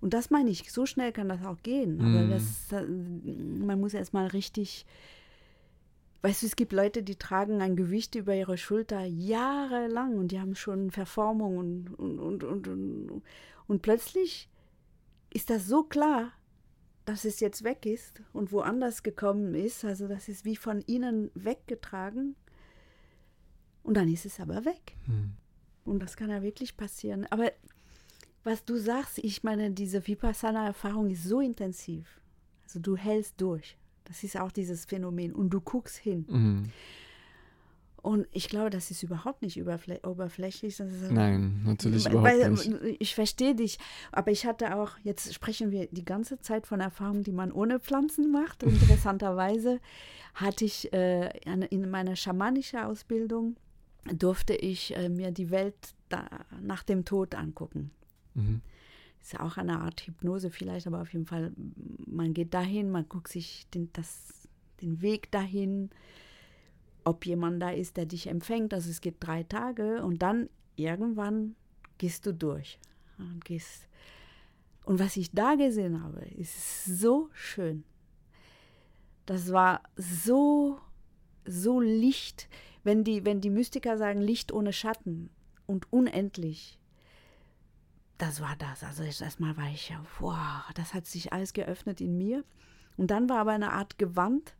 Und 0.01 0.15
das 0.15 0.31
meine 0.31 0.51
ich, 0.51 0.73
so 0.73 0.87
schnell 0.87 1.13
kann 1.13 1.29
das 1.29 1.45
auch 1.45 1.63
gehen. 1.63 2.01
Aber 2.01 2.25
Mhm. 2.25 2.31
das, 2.31 2.73
äh, 2.73 2.85
man 2.87 3.79
muss 3.81 3.95
erst 3.95 4.15
mal 4.15 4.27
richtig, 4.29 4.87
weißt 6.23 6.43
du, 6.43 6.47
es 6.47 6.57
gibt 6.57 6.73
Leute, 6.73 7.03
die 7.03 7.17
tragen 7.17 7.61
ein 7.61 7.77
Gewicht 7.77 8.15
über 8.15 8.35
ihre 8.35 8.59
Schulter 8.59 9.05
jahrelang 9.05 10.19
und 10.19 10.33
die 10.33 10.41
haben 10.41 10.55
schon 10.55 10.91
Verformung 10.91 11.57
und, 11.57 11.95
und, 11.99 12.43
und, 12.45 12.69
und, 12.69 13.23
und, 13.67 13.83
plötzlich 13.83 14.49
ist 15.33 15.51
das 15.51 15.67
so 15.67 15.85
klar, 15.85 16.33
dass 17.05 17.25
es 17.25 17.41
jetzt 17.41 17.65
weg 17.65 17.87
ist 17.87 18.23
und 18.33 18.53
woanders 18.53 19.03
gekommen 19.03 19.55
ist. 19.55 19.85
Also 19.85 20.09
das 20.09 20.29
ist 20.29 20.45
wie 20.45 20.57
von 20.57 20.83
ihnen 20.87 21.31
weggetragen. 21.35 22.37
Und 23.83 23.97
dann 23.97 24.13
ist 24.13 24.27
es 24.27 24.41
aber 24.41 24.65
weg. 24.67 24.97
Mhm. 25.07 25.33
Und 25.85 26.01
das 26.01 26.17
kann 26.17 26.29
ja 26.29 26.43
wirklich 26.43 26.77
passieren. 26.77 27.27
Aber 27.31 27.51
was 28.45 28.65
du 28.65 28.77
sagst, 28.77 29.19
ich 29.19 29.43
meine, 29.43 29.71
diese 29.71 30.07
Vipassana-Erfahrung 30.07 31.09
ist 31.11 31.25
so 31.25 31.41
intensiv. 31.41 32.21
Also 32.65 32.81
du 32.81 32.97
hältst 32.97 33.41
durch. 33.41 33.79
Das 34.09 34.25
ist 34.25 34.39
auch 34.39 34.51
dieses 34.51 34.85
Phänomen. 34.87 35.33
Und 35.33 35.51
du 35.51 35.61
guckst 35.61 35.97
hin. 35.97 36.27
Mhm. 36.29 36.73
Und 38.01 38.27
ich 38.33 38.49
glaube, 38.49 38.71
das 38.71 38.91
ist 38.91 39.03
überhaupt 39.03 39.43
nicht 39.43 39.57
überflä 39.57 40.01
oberflächlich. 40.07 40.81
Ist 40.81 41.11
Nein, 41.11 41.63
natürlich 41.65 42.07
weil, 42.07 42.41
überhaupt 42.41 42.67
nicht. 42.67 42.97
Ich 43.01 43.15
verstehe 43.15 43.55
dich, 43.55 43.79
aber 44.13 44.31
ich 44.31 44.47
hatte 44.47 44.77
auch, 44.77 44.93
jetzt 45.03 45.35
sprechen 45.35 45.71
wir 45.73 45.89
die 45.89 46.05
ganze 46.05 46.41
Zeit 46.41 46.67
von 46.67 46.81
Erfahrungen, 46.81 47.25
die 47.25 47.33
man 47.33 47.53
ohne 47.53 47.81
Pflanzen 47.81 48.31
macht. 48.31 48.63
Interessanterweise 48.63 49.81
hatte 50.35 50.65
ich 50.65 50.93
äh, 50.93 51.29
in 51.71 51.91
meiner 51.91 52.15
schamanischen 52.17 52.79
Ausbildung, 52.79 53.57
durfte 54.05 54.55
ich 54.55 54.97
äh, 54.97 55.09
mir 55.09 55.33
die 55.33 55.51
Welt 55.51 55.75
da, 56.09 56.27
nach 56.63 56.85
dem 56.85 57.05
Tod 57.05 57.35
angucken. 57.35 57.91
Mhm. 58.35 58.63
Ist 59.21 59.33
ja 59.33 59.41
auch 59.41 59.57
eine 59.57 59.81
Art 59.81 60.01
Hypnose 60.07 60.51
vielleicht, 60.51 60.87
aber 60.87 61.03
auf 61.03 61.13
jeden 61.13 61.27
Fall, 61.27 61.53
man 62.07 62.33
geht 62.35 62.55
dahin, 62.55 62.91
man 62.91 63.09
guckt 63.09 63.29
sich 63.29 63.67
den, 63.75 63.91
das, 63.93 64.49
den 64.81 65.03
Weg 65.03 65.31
dahin, 65.31 65.91
ob 67.05 67.27
jemand 67.27 67.61
da 67.63 67.71
ist, 67.71 67.97
der 67.97 68.07
dich 68.07 68.29
empfängt. 68.29 68.73
Also 68.73 68.91
es 68.91 69.01
geht 69.01 69.17
drei 69.21 69.43
Tage 69.43 70.03
und 70.05 70.23
dann 70.23 70.49
irgendwann 70.77 71.57
gehst 71.99 72.27
du 72.27 72.33
durch. 72.33 72.79
Und, 73.19 73.45
gehst. 73.45 73.89
und 74.85 75.01
was 75.01 75.17
ich 75.17 75.33
da 75.33 75.57
gesehen 75.57 76.03
habe, 76.03 76.21
ist 76.37 76.85
so 76.85 77.29
schön. 77.33 77.85
Das 79.27 79.53
war 79.53 79.83
so, 79.97 80.79
so 81.45 81.81
Licht. 81.81 82.49
Wenn 82.85 83.05
die, 83.05 83.25
wenn 83.25 83.41
die 83.41 83.51
Mystiker 83.51 83.99
sagen 83.99 84.21
Licht 84.21 84.53
ohne 84.53 84.73
Schatten 84.73 85.31
und 85.67 85.93
unendlich, 85.93 86.79
das 88.19 88.41
war 88.41 88.57
das. 88.59 88.83
Also 88.83 89.05
erstmal 89.05 89.57
war 89.57 89.69
ich 89.69 89.89
ja, 89.89 90.05
wow, 90.19 90.65
das 90.75 90.93
hat 90.93 91.07
sich 91.07 91.33
alles 91.33 91.53
geöffnet 91.53 92.01
in 92.01 92.19
mir. 92.19 92.45
Und 92.97 93.11
dann 93.11 93.29
war 93.29 93.39
aber 93.39 93.53
eine 93.53 93.73
Art 93.73 93.99
Gewand. 93.99 94.55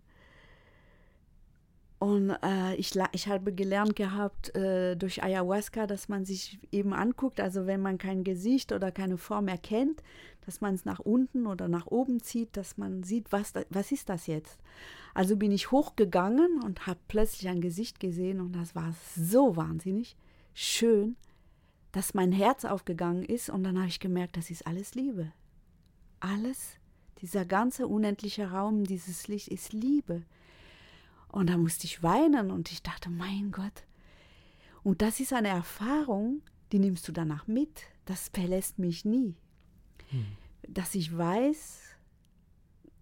Und 1.99 2.31
äh, 2.45 2.77
ich, 2.77 2.95
ich 3.11 3.27
habe 3.27 3.53
gelernt 3.53 3.97
gehabt 3.97 4.55
äh, 4.55 4.95
durch 4.95 5.25
Ayahuasca, 5.25 5.89
dass 5.89 6.09
man 6.09 6.25
sich 6.25 6.61
eben 6.71 6.93
anguckt, 6.93 7.41
also 7.41 7.67
wenn 7.67 7.83
man 7.83 7.99
kein 7.99 8.23
Gesicht 8.23 8.71
oder 8.71 8.93
keine 8.93 9.19
Form 9.19 9.49
erkennt, 9.49 10.05
dass 10.47 10.61
man 10.61 10.77
es 10.77 10.85
nach 10.85 11.01
unten 11.01 11.49
oder 11.49 11.67
nach 11.67 11.89
oben 11.89 12.23
zieht, 12.23 12.57
dass 12.57 12.77
man 12.77 13.03
sieht, 13.03 13.33
was, 13.33 13.53
da, 13.53 13.63
was 13.71 13.91
ist 13.91 14.09
das 14.09 14.29
jetzt. 14.29 14.61
Also 15.13 15.37
bin 15.37 15.51
ich 15.51 15.73
hochgegangen 15.73 16.63
und 16.63 16.87
habe 16.87 17.01
plötzlich 17.09 17.49
ein 17.49 17.61
Gesicht 17.61 17.99
gesehen 17.99 18.41
und 18.41 18.53
das 18.53 18.77
war 18.77 18.95
so 19.17 19.57
wahnsinnig 19.57 20.17
schön 20.55 21.17
dass 21.93 22.15
mein 22.15 22.33
Herz 22.33 22.65
aufgegangen 22.65 23.25
ist 23.25 23.51
und 23.51 23.65
dann 23.65 23.79
habe 23.79 23.89
ich 23.89 24.01
gemerkt, 24.01 24.37
das 24.37 24.51
ist 24.51 24.67
alles 24.67 24.95
Liebe. 24.95 25.33
Alles, 26.21 26.77
dieser 27.21 27.45
ganze 27.45 27.87
unendliche 27.87 28.51
Raum, 28.51 28.85
dieses 28.85 29.29
Licht 29.29 29.49
ist 29.49 29.73
Liebe. 29.73 30.25
Und 31.29 31.51
da 31.51 31.57
musste 31.57 31.87
ich 31.87 32.03
weinen 32.03 32.51
und 32.51 32.71
ich 32.73 32.83
dachte, 32.83 33.11
mein 33.11 33.53
Gott. 33.53 33.85
Und 34.83 35.03
das 35.03 35.21
ist 35.21 35.33
eine 35.33 35.49
Erfahrung, 35.49 36.43
die 36.73 36.79
nimmst 36.79 37.07
du 37.09 37.13
danach 37.13 37.47
mit. 37.47 37.83
Das 38.05 38.29
verlässt 38.29 38.79
mich 38.79 39.05
nie. 39.05 39.35
Dass 40.67 40.95
ich 40.95 41.17
weiß, 41.17 41.81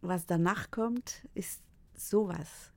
was 0.00 0.26
danach 0.26 0.70
kommt, 0.70 1.26
ist 1.34 1.62
sowas. 1.94 2.72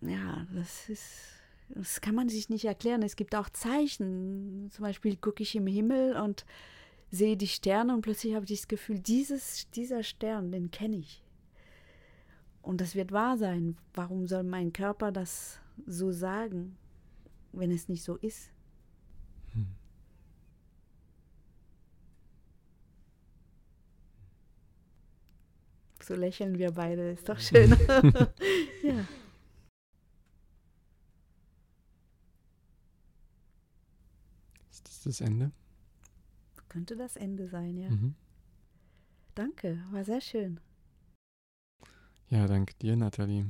Ja, 0.00 0.46
das 0.52 0.88
ist, 0.88 1.37
das 1.70 2.00
kann 2.00 2.14
man 2.14 2.28
sich 2.28 2.48
nicht 2.48 2.64
erklären. 2.64 3.02
Es 3.02 3.16
gibt 3.16 3.34
auch 3.34 3.48
Zeichen. 3.50 4.70
Zum 4.70 4.82
Beispiel 4.82 5.16
gucke 5.16 5.42
ich 5.42 5.54
im 5.54 5.66
Himmel 5.66 6.16
und 6.16 6.44
sehe 7.10 7.36
die 7.36 7.48
Sterne 7.48 7.94
und 7.94 8.02
plötzlich 8.02 8.34
habe 8.34 8.44
ich 8.44 8.60
das 8.60 8.68
Gefühl, 8.68 8.98
dieses, 8.98 9.70
dieser 9.70 10.02
Stern, 10.02 10.52
den 10.52 10.70
kenne 10.70 10.96
ich. 10.96 11.22
Und 12.62 12.80
das 12.80 12.94
wird 12.94 13.12
wahr 13.12 13.38
sein. 13.38 13.76
Warum 13.94 14.26
soll 14.26 14.42
mein 14.42 14.72
Körper 14.72 15.10
das 15.10 15.60
so 15.86 16.12
sagen, 16.12 16.76
wenn 17.52 17.70
es 17.70 17.88
nicht 17.88 18.02
so 18.02 18.16
ist? 18.16 18.50
Hm. 19.52 19.66
So 26.02 26.14
lächeln 26.14 26.58
wir 26.58 26.72
beide, 26.72 27.10
ist 27.10 27.28
doch 27.28 27.38
schön. 27.38 27.70
ja. 28.82 29.06
Ist 34.70 34.86
das 34.86 34.97
das 35.08 35.20
Ende? 35.20 35.50
Könnte 36.68 36.96
das 36.96 37.16
Ende 37.16 37.48
sein, 37.48 37.76
ja. 37.76 37.90
Mhm. 37.90 38.14
Danke, 39.34 39.82
war 39.90 40.04
sehr 40.04 40.20
schön. 40.20 40.60
Ja, 42.28 42.46
danke 42.46 42.74
dir, 42.74 42.94
Nathalie. 42.96 43.46